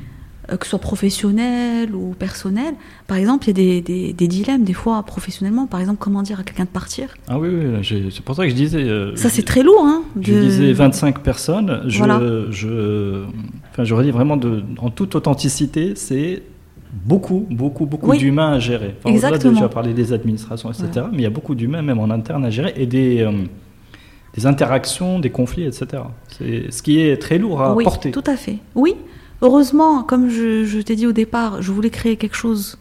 [0.51, 2.75] euh, que ce soit professionnel ou personnel.
[3.07, 5.65] Par exemple, il y a des, des- des dilemmes des fois professionnellement.
[5.65, 7.09] Par exemple, comment dire à quelqu'un de partir?
[7.27, 8.83] Ah oui, oui, c'est pour ça que je disais.
[8.83, 9.83] euh, Ça, c'est très lourd.
[9.83, 11.81] Hein, Je disais 25 personnes.
[11.87, 12.19] Je, Voilà.
[12.51, 13.23] je,
[13.71, 16.43] enfin, je redis vraiment de, en toute authenticité, c'est
[16.91, 18.17] beaucoup, beaucoup, beaucoup Oui.
[18.17, 18.95] d'humains à gérer.
[18.99, 19.57] Enfin, Exactement.
[19.59, 21.05] Tu as parlé des administrations, etc.
[21.11, 23.31] Mais il y a beaucoup d'humains, même en interne, à gérer et des, euh,
[24.35, 26.03] des interactions, des conflits, etc.
[26.37, 28.11] C'est ce qui est très lourd à oui, porter.
[28.11, 28.57] tout à fait.
[28.75, 28.95] Oui,
[29.41, 32.77] heureusement, comme je, je t'ai dit au départ, je voulais créer quelque chose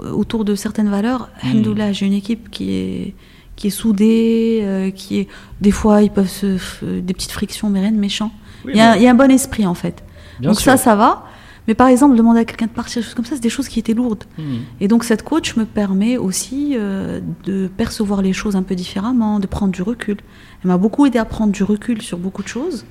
[0.00, 1.28] euh, autour de certaines valeurs.
[1.42, 1.46] Mm.
[1.48, 3.14] Alhamdoulilah, j'ai une équipe qui est
[3.54, 5.28] qui est soudée, euh, qui est
[5.60, 6.56] des fois ils peuvent se
[7.00, 8.32] des petites frictions, mais rien de méchant.
[8.64, 10.02] Oui, il, y a, mais- il y a un bon esprit en fait.
[10.40, 10.72] bien Donc sûr.
[10.72, 11.26] ça, ça va.
[11.68, 13.68] Mais par exemple, demander à quelqu'un de partir, des choses comme ça, c'est des choses
[13.68, 14.24] qui étaient lourdes.
[14.38, 14.60] Mhm.
[14.80, 19.38] Et donc cette coach me permet aussi euh, de percevoir les choses un peu différemment,
[19.38, 20.16] de prendre du recul.
[20.62, 22.84] Elle m'a beaucoup aidé à prendre du recul sur beaucoup de choses.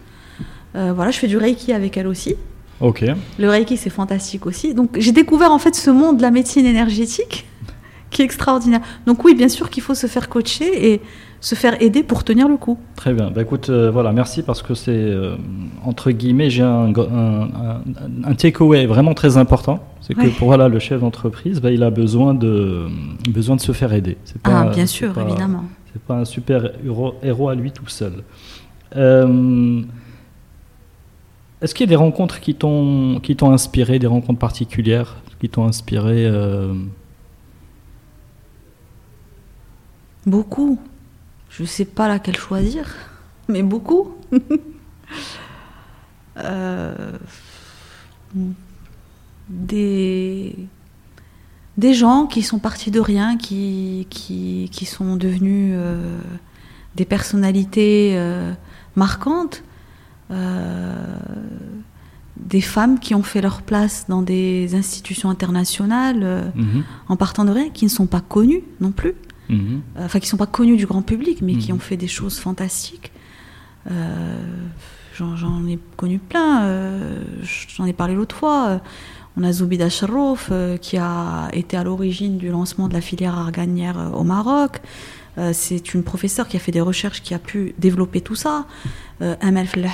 [0.75, 2.35] Euh, voilà, je fais du reiki avec elle aussi.
[2.79, 3.03] Ok.
[3.37, 4.73] Le reiki, c'est fantastique aussi.
[4.73, 7.45] Donc j'ai découvert en fait ce monde de la médecine énergétique
[8.09, 8.81] qui est extraordinaire.
[9.05, 11.01] Donc oui, bien sûr qu'il faut se faire coacher et
[11.41, 12.77] se faire aider pour tenir le coup.
[12.95, 13.31] Très bien.
[13.31, 15.35] Bah, écoute, euh, voilà, merci parce que c'est, euh,
[15.83, 17.81] entre guillemets, j'ai un, un, un,
[18.23, 19.83] un takeaway vraiment très important.
[20.01, 20.29] C'est que Ouais.
[20.29, 22.85] pour voilà, le chef d'entreprise, bah, il a besoin de,
[23.29, 24.17] besoin de se faire aider.
[24.23, 25.63] C'est Ah, pas- bien c'est sûr, pas- évidemment.
[25.93, 28.23] C'est pas un super héros, héros à lui tout seul.
[28.95, 29.81] Euh,
[31.61, 35.49] Est-ce qu'il y a des rencontres qui t'ont qui t'ont inspiré, des rencontres particulières qui
[35.49, 36.27] t'ont inspiré
[40.25, 40.79] Beaucoup.
[41.51, 42.85] Je sais pas laquelle choisir,
[43.47, 44.15] mais beaucoup.
[46.37, 47.17] Euh,
[49.49, 50.55] des,
[51.77, 56.17] des gens qui sont partis de rien, qui, qui, qui sont devenus euh,
[56.95, 58.53] des personnalités euh,
[58.95, 59.63] marquantes.
[62.37, 67.51] Des femmes qui ont fait leur place dans des institutions internationales mhm, en partant de
[67.51, 69.15] rien, qui ne sont pas connues non plus
[69.55, 69.81] mhm.
[69.99, 71.77] enfin qui sont pas connus du grand public, mais qui Mhm.
[71.77, 73.11] ont fait des choses fantastiques.
[73.89, 74.35] Euh,
[75.17, 76.63] J'en ai connu plein.
[76.63, 77.21] euh,
[77.75, 78.81] J'en ai parlé l'autre fois.
[79.37, 83.37] On a Zoubida Sharrouf euh, qui a été à l'origine du lancement de la filière
[83.37, 84.81] arganière au Maroc.
[85.53, 88.65] C'est une professeure qui a fait des recherches, qui a pu développer tout ça.
[89.39, 89.89] Amel Fellah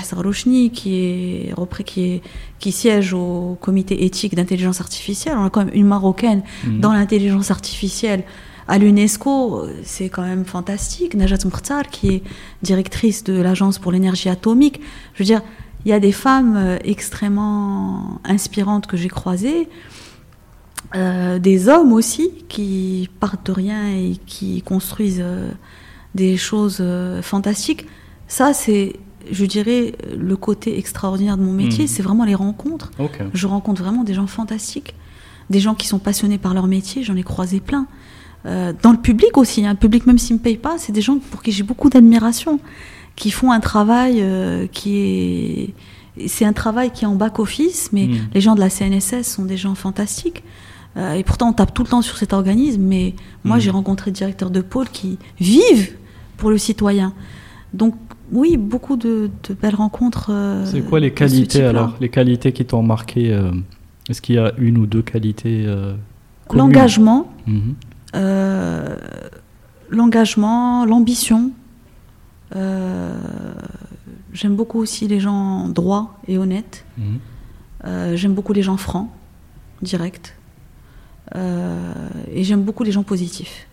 [0.74, 1.54] qui est
[1.86, 2.22] qui est
[2.60, 5.36] qui siège au comité éthique d'intelligence artificielle.
[5.38, 6.80] On a quand même une marocaine Mhm.
[6.80, 8.24] dans l'intelligence artificielle
[8.68, 11.14] à l'UNESCO, c'est quand même fantastique.
[11.16, 12.24] Najat Mkhtar, qui est
[12.62, 14.82] directrice de l'Agence pour l'énergie atomique.
[15.14, 15.42] Je veux dire,
[15.86, 19.70] il y a des femmes euh, extrêmement inspirantes que j'ai croisées,
[20.96, 25.50] euh, des hommes aussi qui partent de rien et qui construisent euh,
[26.16, 27.86] des choses euh, fantastiques.
[28.28, 28.96] Ça, c'est,
[29.32, 31.88] je dirais, le côté extraordinaire de mon métier, Mhm.
[31.90, 32.92] c'est vraiment les rencontres.
[33.34, 34.96] Je rencontre vraiment des gens fantastiques,
[35.50, 37.88] des gens qui sont passionnés par leur métier, j'en ai croisé plein.
[38.46, 41.02] Euh, dans le public aussi, un public même s'ils ne me payent pas, c'est des
[41.02, 42.60] gens pour qui j'ai beaucoup d'admiration,
[43.16, 45.74] qui font un travail euh, qui est...
[46.28, 48.16] C'est un travail qui est en back-office, mais Mm.
[48.34, 50.44] les gens de la CNSS sont des gens fantastiques.
[50.96, 53.62] Euh, et pourtant, on tape tout le temps sur cet organisme, mais moi, Mhm.
[53.62, 55.92] j'ai rencontré des directeurs de pôle qui vivent
[56.38, 57.14] pour le citoyen.
[57.74, 57.94] Donc,
[58.32, 60.32] oui, beaucoup de, de belles rencontres.
[60.66, 63.30] C'est quoi les qualités alors Les qualités qui t'ont marqué
[64.10, 65.68] Est-ce qu'il y a une ou deux qualités
[66.54, 67.76] L'engagement, Mhm.
[68.16, 68.96] Euh,
[69.90, 71.52] l'engagement, l'ambition.
[72.56, 73.14] Euh,
[74.34, 76.86] J'aime beaucoup aussi les gens droits et honnêtes.
[76.98, 77.06] Mhm.
[77.86, 79.10] Euh, j'aime beaucoup les gens francs,
[79.82, 80.36] directs.
[81.36, 83.68] Et j'aime beaucoup les gens positifs.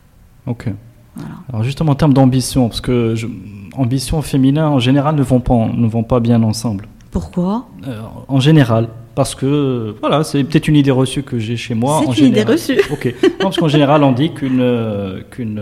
[0.46, 0.70] Ok.
[1.16, 1.34] Voilà.
[1.48, 3.26] Alors justement en termes d'ambition, parce que je-
[3.76, 6.88] ambition féminin en général ne vont pas, ne vont pas bien ensemble.
[7.10, 7.68] Pourquoi?
[7.86, 12.02] Euh, en général, parce que voilà, c'est peut-être une idée reçue que j'ai chez moi.
[12.06, 12.78] C'est une idée reçue.
[12.90, 13.14] Ok.
[13.22, 15.58] Non, parce qu'en général, on dit qu'une euh, qu'une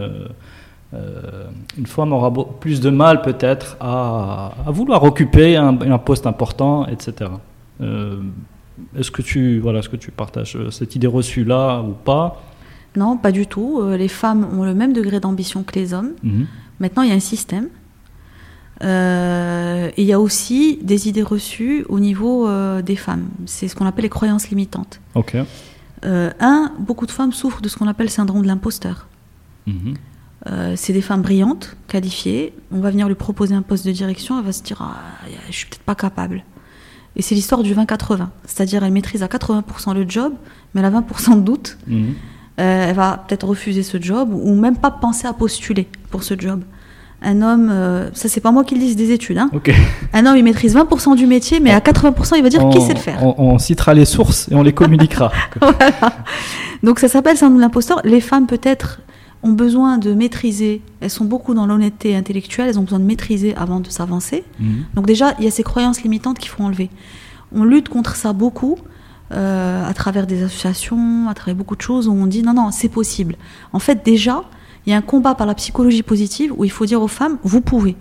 [0.94, 1.44] euh,
[1.78, 6.26] une femme aura beau- plus de mal peut-être à, à vouloir occuper un, un poste
[6.26, 7.30] important, etc.
[7.80, 8.16] Euh,
[8.98, 12.42] est-ce que tu voilà, est-ce que tu partages cette idée reçue là ou pas?
[12.96, 13.80] Non, pas du tout.
[13.96, 16.10] Les femmes ont le même degré d'ambition que les hommes.
[16.22, 16.46] Mhm.
[16.78, 17.68] Maintenant, il y a un système.
[18.82, 23.28] Euh, et il y a aussi des idées reçues au niveau euh, des femmes.
[23.46, 25.00] C'est ce qu'on appelle les croyances limitantes.
[25.14, 25.36] Ok.
[26.04, 29.08] Euh, un, beaucoup de femmes souffrent de ce qu'on appelle le syndrome de l'imposteur.
[29.66, 29.94] Mhm.
[30.74, 32.52] C'est des femmes brillantes, qualifiées.
[32.72, 34.40] On va venir lui proposer un poste de direction.
[34.40, 34.96] Elle va se dire ah,
[35.48, 36.42] Je suis peut-être pas capable.
[37.14, 38.26] Et c'est l'histoire du 20-80.
[38.44, 40.32] C'est-à-dire, elle maîtrise à 80% le job,
[40.74, 41.78] mais elle a 20% de doute.
[41.86, 42.14] Mhm.
[42.56, 46.64] Elle va peut-être refuser ce job ou même pas penser à postuler pour ce job.
[47.22, 49.38] Un homme, euh, ça c'est pas moi qui le dis, des études.
[49.38, 49.50] Hein.
[50.12, 52.80] Un homme, il maîtrise 20% du métier, mais à 80%, il va dire on, qui
[52.80, 53.18] sait le faire.
[53.24, 55.30] on- on citera les sources et on les communiquera.
[56.82, 58.00] Donc ça s'appelle syndrome de l'imposteur.
[58.04, 59.00] Les femmes peut-être
[59.44, 63.54] ont besoin de maîtriser, elles sont beaucoup dans l'honnêteté intellectuelle, elles ont besoin de maîtriser
[63.56, 64.44] avant de s'avancer.
[64.60, 64.84] Mhm.
[64.94, 66.90] Donc déjà, il y a ces croyances limitantes qu'il faut enlever.
[67.54, 68.76] On lutte contre ça beaucoup
[69.32, 72.70] euh, à travers des associations, à travers beaucoup de choses où on dit non, non,
[72.70, 73.36] c'est possible.
[73.72, 74.42] En fait, déjà,
[74.86, 77.38] il y a un combat par la psychologie positive où il faut dire aux femmes,
[77.42, 77.96] vous pouvez,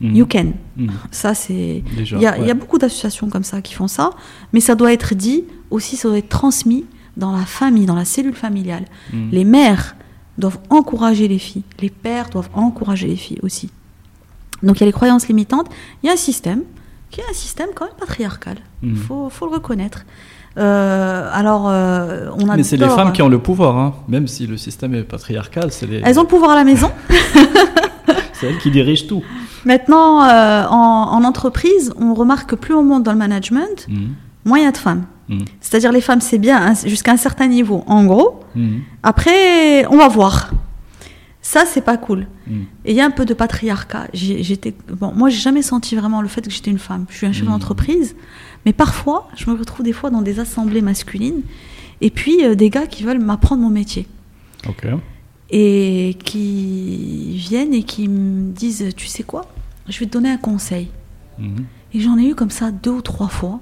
[0.00, 0.16] Mhm.
[0.16, 0.52] you can.
[0.76, 0.90] Mhm.
[1.10, 1.82] Ça, c'est...
[1.96, 2.54] Il y, a, il y a ouais.
[2.54, 4.10] beaucoup d'associations comme ça qui font ça,
[4.52, 6.84] mais ça doit être dit aussi, ça doit être transmis
[7.16, 8.86] dans la famille, dans la cellule familiale.
[9.12, 9.28] Mhm.
[9.30, 9.96] Les mères
[10.36, 13.70] doivent encourager les filles, les pères doivent encourager les filles aussi.
[14.64, 15.68] Donc il y a les croyances limitantes,
[16.02, 16.62] il y a un système
[17.14, 18.56] qui est un système quand même patriarcal.
[18.82, 18.96] Il Mhm.
[18.96, 20.04] faut, faut le reconnaître.
[20.58, 23.94] Euh, alors, euh, on a Mais c'est les femmes qui ont le pouvoir, hein.
[24.08, 26.00] même si le système est patriarcal, c'est les...
[26.04, 26.90] Elles ont le pouvoir à la maison.
[28.32, 29.22] c'est elles qui dirigent tout.
[29.64, 34.08] Maintenant, euh, en, en entreprise, on remarque que plus on monte dans le management, Mhm.
[34.44, 35.04] moins il y a de femmes.
[35.28, 35.44] Mhm.
[35.60, 37.84] C'est-à-dire les femmes, c'est bien hein, jusqu'à un certain niveau.
[37.86, 38.40] En gros,
[39.02, 40.50] après, on va voir.
[41.54, 42.26] Ça, c'est pas cool.
[42.48, 42.64] Mhm.
[42.84, 44.08] Et il y a un peu de patriarcat.
[44.12, 47.04] J'étais, bon, moi, j'ai jamais senti vraiment le fait que j'étais une femme.
[47.10, 47.50] Je suis un chef Mhm.
[47.52, 48.16] d'entreprise,
[48.66, 51.42] mais parfois, je me retrouve des fois dans des assemblées masculines,
[52.00, 54.08] et puis euh, des gars qui veulent m'apprendre mon métier
[54.68, 54.84] Ok.
[55.50, 59.42] et qui viennent et qui me disent, tu sais quoi,
[59.88, 60.88] je vais te donner un conseil.
[61.38, 61.64] Mhm.
[61.92, 63.60] Et j'en ai eu comme ça deux ou trois fois.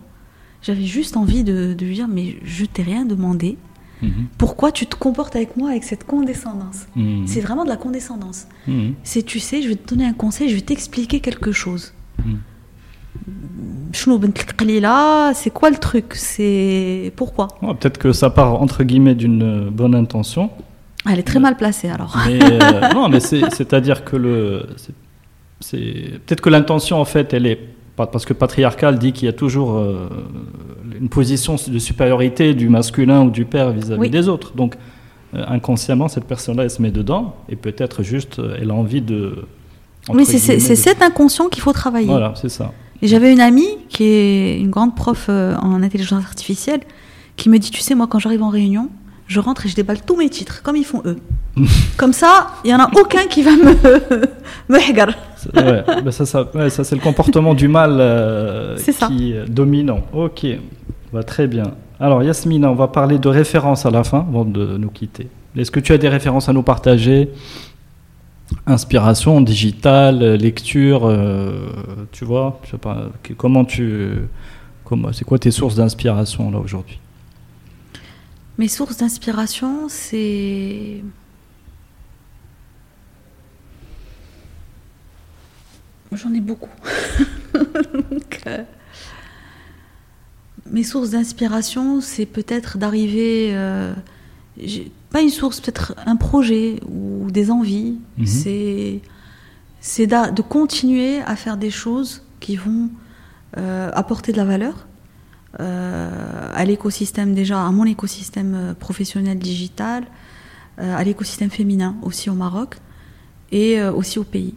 [0.62, 3.58] J'avais juste envie de, de lui dire, mais je t'ai rien demandé.
[4.02, 4.26] Mhm.
[4.36, 7.26] Pourquoi tu te comportes avec moi avec cette condescendance Mhm.
[7.26, 8.46] C'est vraiment de la condescendance.
[8.66, 8.94] Mhm.
[9.04, 11.92] C'est, tu sais, je vais te donner un conseil, je vais t'expliquer quelque chose.
[15.34, 16.14] C'est quoi le truc?
[16.14, 17.48] C'est pourquoi?
[17.62, 20.50] Ouais, Peut-être que ça part entre guillemets d'une euh, bonne intention,
[21.08, 22.16] Elle est très mal placée alors.
[22.26, 24.66] mais euh, non, mais c'est- c'est-à-dire que le,
[25.60, 27.58] c'est- peut-être que l'intention en fait, elle est
[27.96, 30.08] parce que patriarcal dit qu'il y a toujours euh,
[31.00, 34.10] une position de supériorité du masculin ou du père vis-à-vis Oui.
[34.10, 34.54] des autres.
[34.54, 34.76] Donc
[35.34, 39.02] euh, inconsciemment, cette personne-là, elle se met dedans et peut-être juste, euh, elle a envie
[39.02, 39.44] de.
[40.12, 42.06] Oui, c'est, de- cet inconscient qu'il faut travailler.
[42.08, 42.72] Voilà, c'est ça.
[43.02, 46.80] Et j'avais une amie qui est une grande prof en intelligence artificielle
[47.36, 48.88] qui me dit, tu sais, moi quand j'arrive en réunion,
[49.26, 51.18] je rentre et je déballe tous mes titres, comme ils font eux.
[51.96, 53.74] comme ça, il y en a aucun qui va me
[54.68, 58.76] me ouais, bah ça, ça, ouais, ça, c'est le comportement du mal euh,
[59.08, 60.00] qui est dominant.
[60.12, 60.46] Ok,
[61.12, 61.74] bah, très bien.
[62.00, 65.28] Alors Yasmina, on va parler de références à la fin avant de nous quitter.
[65.56, 67.30] Est-ce que tu as des références à nous partager?
[68.66, 71.68] Inspiration digitale, euh, lecture, euh,
[72.10, 74.10] tu vois, je sais pas, comment tu,
[74.84, 76.98] comment, c'est quoi tes sources d'inspiration là aujourd'hui?
[78.58, 81.02] Mes sources d'inspiration, c'est.
[86.14, 86.68] J'en ai beaucoup.
[87.54, 88.62] Donc, euh,
[90.70, 93.50] Mes sources d'inspiration, c'est peut-être d'arriver.
[93.52, 93.94] euh,
[95.10, 97.98] Pas une source, peut-être un projet ou des envies.
[98.18, 98.26] Mhm.
[98.26, 99.00] C'est
[99.80, 102.88] c'est de continuer à faire des choses qui vont
[103.56, 104.86] euh, apporter de la valeur,
[105.58, 110.04] à l'écosystème déjà, à mon écosystème professionnel digital,
[110.78, 112.76] à l'écosystème féminin aussi au Maroc
[113.50, 114.54] et aussi au pays.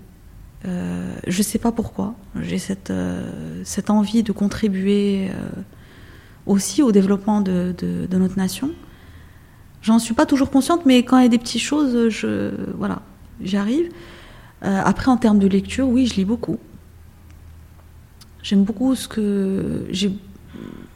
[0.65, 2.91] Je ne sais pas pourquoi, j'ai cette,
[3.63, 5.29] cette envie de contribuer
[6.45, 7.75] aussi au développement de,
[8.11, 8.71] notre nation.
[9.81, 11.95] J'en suis pas toujours consciente, mais quand il y a des petites choses,
[12.77, 13.01] voilà,
[13.41, 13.89] j'arrive.
[14.63, 16.57] Euh, après, en termes de lecture, oui, je lis beaucoup.
[18.41, 19.85] J'aime beaucoup ce que.
[19.91, 20.09] Je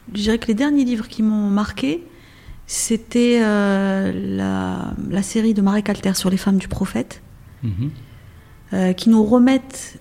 [0.08, 2.04] dirais que les derniers livres qui m'ont marqué,
[2.68, 7.22] c'était euh, la, série de Marie Calter sur les femmes du prophète,
[7.64, 7.92] mhm.
[8.74, 10.00] Euh, qui nous remettent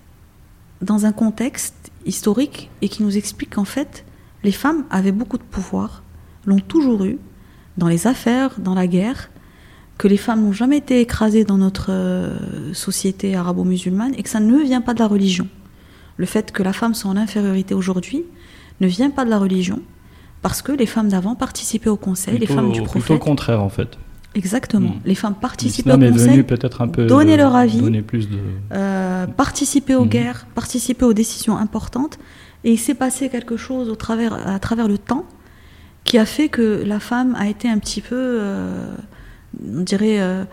[0.82, 4.04] dans un contexte historique et qui nous explique qu'en fait,
[4.44, 6.02] les femmes avaient beaucoup de pouvoir,
[6.44, 7.18] l'ont toujours eu,
[7.76, 9.30] dans les affaires, dans la guerre,
[9.96, 14.40] que les femmes n'ont jamais été écrasées dans notre euh, société arabo-musulmane et que ça
[14.40, 15.48] ne vient pas de la religion.
[16.16, 18.24] Le fait que la femme soit en infériorité aujourd'hui
[18.80, 19.80] ne vient pas de la religion,
[20.42, 23.02] parce que les femmes d'avant participaient au conseil, les femmes du prophète.
[23.02, 23.98] Plutôt le contraire en fait.
[24.34, 24.90] Exactement.
[24.90, 25.00] Hmm.
[25.04, 28.38] Les femmes participaient au conseil, peut-être un peu donner leur avis, donner plus de...
[28.72, 30.08] Euh, participer aux hmm.
[30.08, 32.18] guerres, participer aux décisions importantes.
[32.64, 35.24] Et il s'est passé quelque chose au travers, à travers le temps
[36.08, 38.94] qui a fait que la femme a été un petit peu, euh,
[39.62, 40.44] on dirait, euh,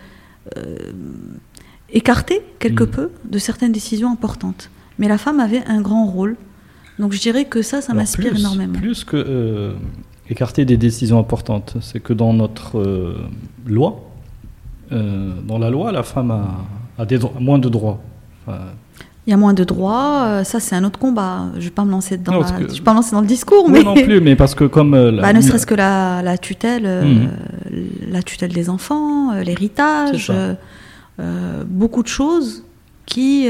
[0.58, 0.78] euh,
[1.90, 2.90] écartée quelque mm.
[2.90, 4.70] peu de certaines décisions importantes.
[5.00, 6.36] Mais la femme avait un grand rôle.
[7.00, 8.78] Donc je dirais que ça, ça m'inspire énormément.
[8.78, 9.76] Plus que
[10.30, 13.16] écarter des décisions importantes, c'est que dans notre
[13.66, 14.02] loi,
[14.92, 16.32] dans la loi, la femme
[16.98, 18.00] a, des moins de droits
[19.28, 20.26] il y a moins de droits.
[20.26, 21.48] Euh, ça, c'est un autre combat.
[21.54, 23.96] Je ne vais pas me lancer dans, je pas lancer dans le discours, mais non
[23.96, 24.22] plus.
[24.22, 27.30] Mais parce que comme euh, bah, ne serait-ce que la, tutelle, euh, mhm.
[28.12, 30.32] la tutelle des enfants, l'héritage,
[31.68, 32.64] beaucoup de choses
[33.06, 33.48] qui.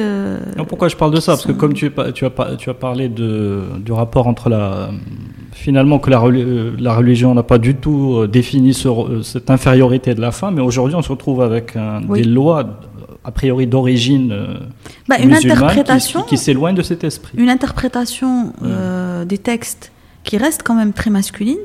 [0.67, 1.33] pourquoi je parle de ça?
[1.33, 4.89] Parce que comme tu, tu, as, tu as parlé de, du rapport entre la
[5.53, 6.21] finalement que la,
[6.77, 8.73] la religion n'a pas du tout défini
[9.23, 11.77] cette infériorité de la femme, mais aujourd'hui on se retrouve avec
[12.09, 12.79] des lois
[13.25, 14.59] a priori d'origine euh,
[15.09, 17.33] bah, une interprétation qui, s'éloigne de cet esprit.
[17.37, 19.91] Une interprétation euh, des textes
[20.23, 21.57] qui reste quand même très masculine.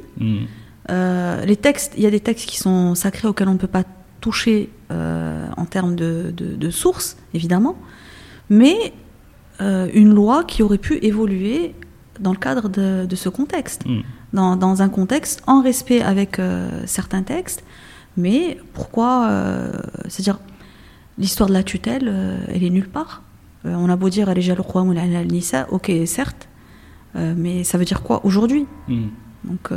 [0.90, 3.66] Euh, les textes, il y a des textes qui sont sacrés auxquels on ne peut
[3.66, 3.84] pas
[4.20, 7.76] toucher en termes de, de, sources, évidemment,
[8.48, 8.92] mais
[9.60, 11.74] une loi qui aurait pu évoluer
[12.18, 14.00] dans le cadre de, de ce contexte, hmm.
[14.32, 16.40] dans, dans, un contexte en respect avec
[16.86, 17.62] certains textes,
[18.16, 19.30] mais pourquoi,
[20.08, 20.38] c'est-à-dire
[21.20, 23.22] l'histoire de la tutelle, euh, elle est nulle part.
[23.66, 24.94] Euh, on a beau dire Alijal ou
[25.30, 26.48] Nisa, ok, certes,
[27.14, 29.08] euh, mais ça veut dire quoi aujourd'hui hmm.
[29.44, 29.70] Donc,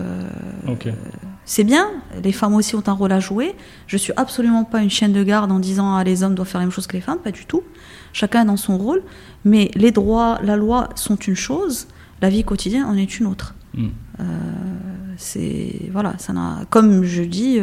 [1.46, 1.90] c'est bien,
[2.24, 3.56] les femmes aussi ont un rôle à jouer.
[3.88, 6.60] Je suis absolument pas une chaîne de garde en disant ah, les hommes doivent faire
[6.60, 7.64] la même chose que les femmes, pas du tout.
[8.14, 9.04] Chacun dans son rôle,
[9.44, 11.88] mais les droits, la loi sont une chose,
[12.22, 13.56] la vie quotidienne en est une autre.
[13.76, 13.90] Hmm.
[15.18, 17.60] c'est voilà, ça n'a, comme je dis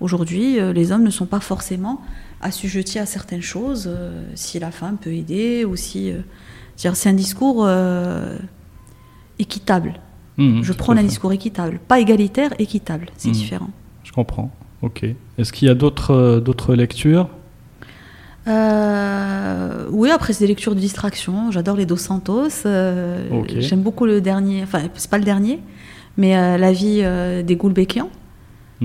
[0.00, 2.02] aujourd'hui, les hommes ne sont pas forcément
[2.40, 6.10] assujetti à certaines choses, euh, si la femme peut aider ou si.
[6.10, 6.20] Euh,
[6.76, 8.38] c'est un discours euh,
[9.38, 10.00] équitable.
[10.40, 13.32] Mmh, je prends un discours équitable, pas égalitaire, équitable, c'est mmh.
[13.32, 13.70] différent.
[14.04, 14.50] Je comprends.
[14.82, 15.04] Ok.
[15.38, 17.28] Est-ce qu'il y a d'autres d'autres lectures?
[19.92, 21.50] Oui, après c'est des lectures de distraction.
[21.50, 22.48] J'adore les Dos Santos.
[23.58, 25.60] J'aime beaucoup le dernier, enfin c'est pas le dernier,
[26.16, 27.02] mais La vie
[27.44, 28.10] des Goulbékians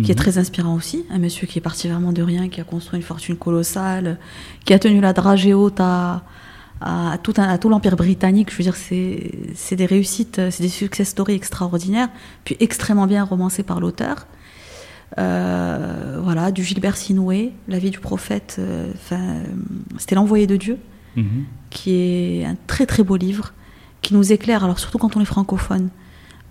[0.03, 0.15] qui est mhm.
[0.15, 1.05] très inspirant aussi.
[1.09, 4.17] Un monsieur qui est parti vraiment de rien, qui a construit une fortune colossale,
[4.65, 6.23] qui a tenu la dragée haute à,
[6.81, 8.51] à tout, à tout l'Empire britannique.
[8.51, 12.09] Je veux dire, c'est des réussites, c'est des success stories extraordinaires,
[12.43, 14.27] puis extrêmement bien romancés par l'auteur.
[15.17, 18.91] Euh, voilà, du Gilbert Sinoué, La vie du prophète, euh,
[19.97, 20.77] c'était L'envoyé de Dieu,
[21.15, 21.45] mhm.
[21.69, 23.53] qui est un très très beau livre,
[24.01, 25.89] qui nous éclaire, alors surtout quand on est francophone.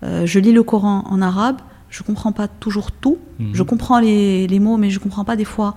[0.02, 1.58] Euh, je lis le Coran en arabe,
[1.90, 3.18] je comprends pas toujours tout.
[3.38, 3.50] Mhm.
[3.54, 5.74] Je comprends les, les, mots, mais je comprends pas des fois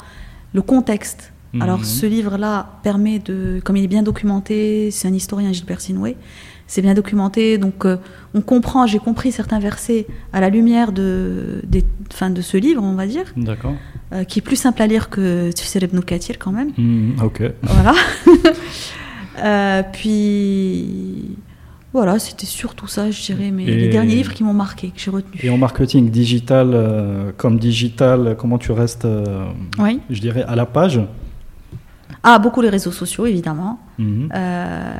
[0.53, 1.33] le contexte.
[1.53, 1.61] Mhm.
[1.61, 6.17] Alors ce livre-là permet de, comme il est bien documenté, c'est un historien Gilbert Sinoué,
[6.67, 7.97] c'est bien documenté, donc euh,
[8.33, 12.83] on comprend, j'ai compris certains versets à la lumière de, des, fin, de ce livre,
[12.83, 13.25] on va dire.
[13.37, 13.75] D'accord.
[14.13, 16.71] Euh, qui est plus simple à lire que Tufsir ibn Kathir quand même.
[16.77, 17.43] Mhm, ok.
[17.63, 17.93] Voilà.
[19.43, 21.37] euh, puis
[21.93, 25.09] voilà, c'était surtout ça, je dirais, mais les derniers livres qui m'ont marqué, que j'ai
[25.09, 25.39] retenu.
[25.41, 30.99] Et en marketing digital, comme digital, comment tu restes, je dirais, à la page
[32.29, 33.79] Ah, beaucoup les réseaux sociaux, évidemment.
[33.97, 34.29] Mhm.
[34.35, 34.93] Euh,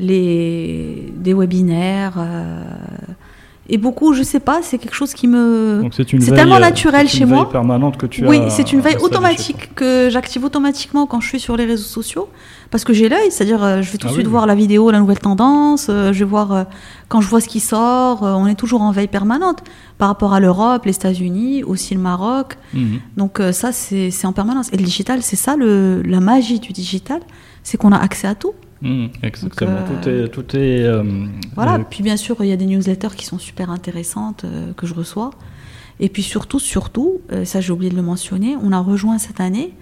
[0.00, 2.14] les, des webinaires.
[3.68, 5.84] Et beaucoup, je sais pas, c'est quelque chose qui me.
[5.92, 7.44] C'est une C'est tellement euh, naturel c'est chez une moi.
[7.44, 11.28] veille permanente que tu Oui, as c'est une veille automatique que j'active automatiquement quand je
[11.28, 12.28] suis sur les réseaux sociaux.
[12.72, 14.56] Parce que j'ai l'œil, c'est-à-dire euh, je vais tout de Ah suite oui, voir la
[14.56, 16.64] vidéo, la nouvelle tendance, euh, je vais voir euh,
[17.08, 19.58] quand je vois ce qui sort, euh, on est toujours en veille permanente
[19.96, 22.56] par rapport à l'Europe, les États-Unis, aussi le Maroc.
[22.74, 22.98] Mhm.
[23.16, 24.70] Donc euh, ça, c'est c'est en permanence.
[24.72, 27.20] Et le digital, c'est ça le, la magie du digital,
[27.62, 28.54] c'est qu'on a accès à tout.
[28.82, 29.70] Mhm, Exactement.
[29.88, 30.82] Donc, tout euh, est, tout est.
[30.84, 31.02] euh,
[31.54, 34.72] Voilà, euh, puis bien sûr, il y a des newsletters qui sont super intéressantes euh,
[34.74, 35.30] que je reçois.
[36.00, 39.40] Et puis surtout, surtout, euh, ça j'ai oublié de le mentionner, on a rejoint cette
[39.40, 39.72] année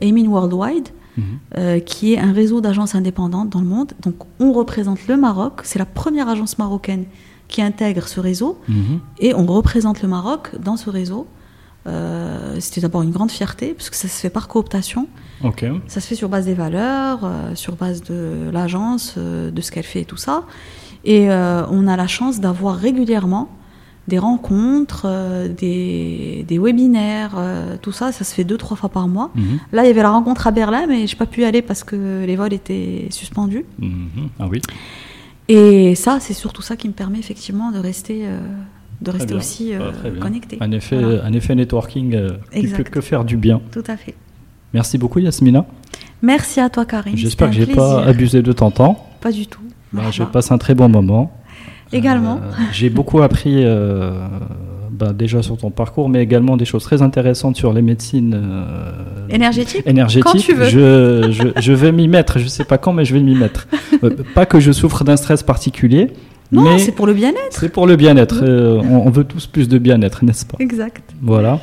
[0.00, 1.24] Amin Worldwide, mhm.
[1.58, 3.92] euh, qui est un réseau d'agences indépendantes dans le monde.
[4.02, 7.06] Donc on représente le Maroc, c'est la première agence marocaine
[7.48, 9.00] qui intègre ce réseau, Mhm.
[9.18, 11.26] et on représente le Maroc dans ce réseau.
[11.86, 15.06] Euh, C'était d'abord une grande fierté, parce que ça se fait par cooptation.
[15.86, 19.70] Ça se fait sur base des valeurs, euh, sur base de l'agence, euh, de ce
[19.70, 20.44] qu'elle fait et tout ça.
[21.04, 23.50] Et on a la chance d'avoir régulièrement
[24.08, 25.06] des rencontres,
[25.54, 27.36] des, des webinaires,
[27.82, 28.10] tout ça.
[28.10, 29.30] Ça se fait deux, trois fois par mois.
[29.34, 29.58] Mhm.
[29.72, 31.84] Là, il y avait la rencontre à Berlin, mais j'ai pas pu y aller parce
[31.84, 33.66] que les vols étaient suspendus.
[33.78, 34.30] Mhm.
[34.38, 34.62] Ah oui.
[35.48, 38.26] Et ça, c'est surtout ça qui me permet effectivement de rester,
[39.04, 40.20] de rester aussi euh, Ah, bien.
[40.20, 40.58] connecté.
[40.60, 41.24] Un effet, Voilà.
[41.24, 43.60] un effet networking euh, qui peut que faire du bien.
[43.72, 44.14] Tout à fait.
[44.72, 45.64] Merci beaucoup Yasmina.
[46.22, 47.16] Merci à toi, Karine.
[47.16, 49.06] J'espère que j'ai pas abusé de ton temps.
[49.20, 49.60] Pas du tout.
[49.92, 51.30] Bah, je passe un très bon moment.
[51.92, 52.40] Également.
[52.42, 54.26] Euh, j'ai beaucoup appris euh,
[54.90, 59.28] bah, déjà sur ton parcours, mais également des choses très intéressantes sur les médecines euh,
[59.28, 60.24] Énergétique énergétiques.
[60.24, 60.64] Quand tu veux.
[60.68, 62.38] Je, je, je vais m'y mettre.
[62.40, 63.68] Je sais pas quand, mais je vais m'y mettre.
[64.02, 66.10] Euh, pas que je souffre d'un stress particulier,
[66.62, 67.58] Non, c'est pour le bien-être.
[67.60, 68.40] c'est pour le bien-être.
[68.42, 70.56] Euh, on, on veut tous plus de bien-être, n'est-ce pas?
[70.60, 71.02] Exact.
[71.22, 71.60] Voilà.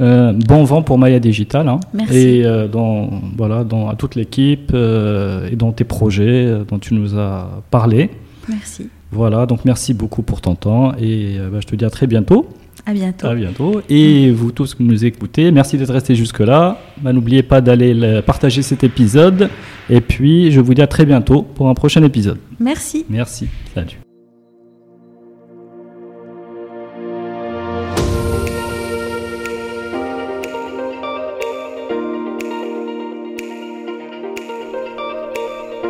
[0.00, 1.68] Euh, bon vent pour Maya Digital.
[1.68, 1.78] hein.
[1.94, 2.16] Merci.
[2.16, 7.18] Et euh, dans, voilà, dans, à toute l'équipe et dans tes projets dont tu nous
[7.18, 8.10] as parlé.
[8.48, 8.88] Merci.
[9.12, 12.48] Voilà, donc merci beaucoup pour ton temps et bah, je te dis à très bientôt.
[12.86, 13.26] À bientôt.
[13.28, 13.80] À bientôt.
[13.90, 16.78] Et vous tous qui nous écoutez, merci d'être restés jusque-là.
[17.00, 19.50] Bah, N'oubliez pas d'aller le- partager cet épisode.
[19.90, 22.38] Et puis, je vous dis à très bientôt pour un prochain épisode.
[22.58, 23.04] Merci.
[23.08, 23.46] Merci.
[23.74, 24.01] Salut.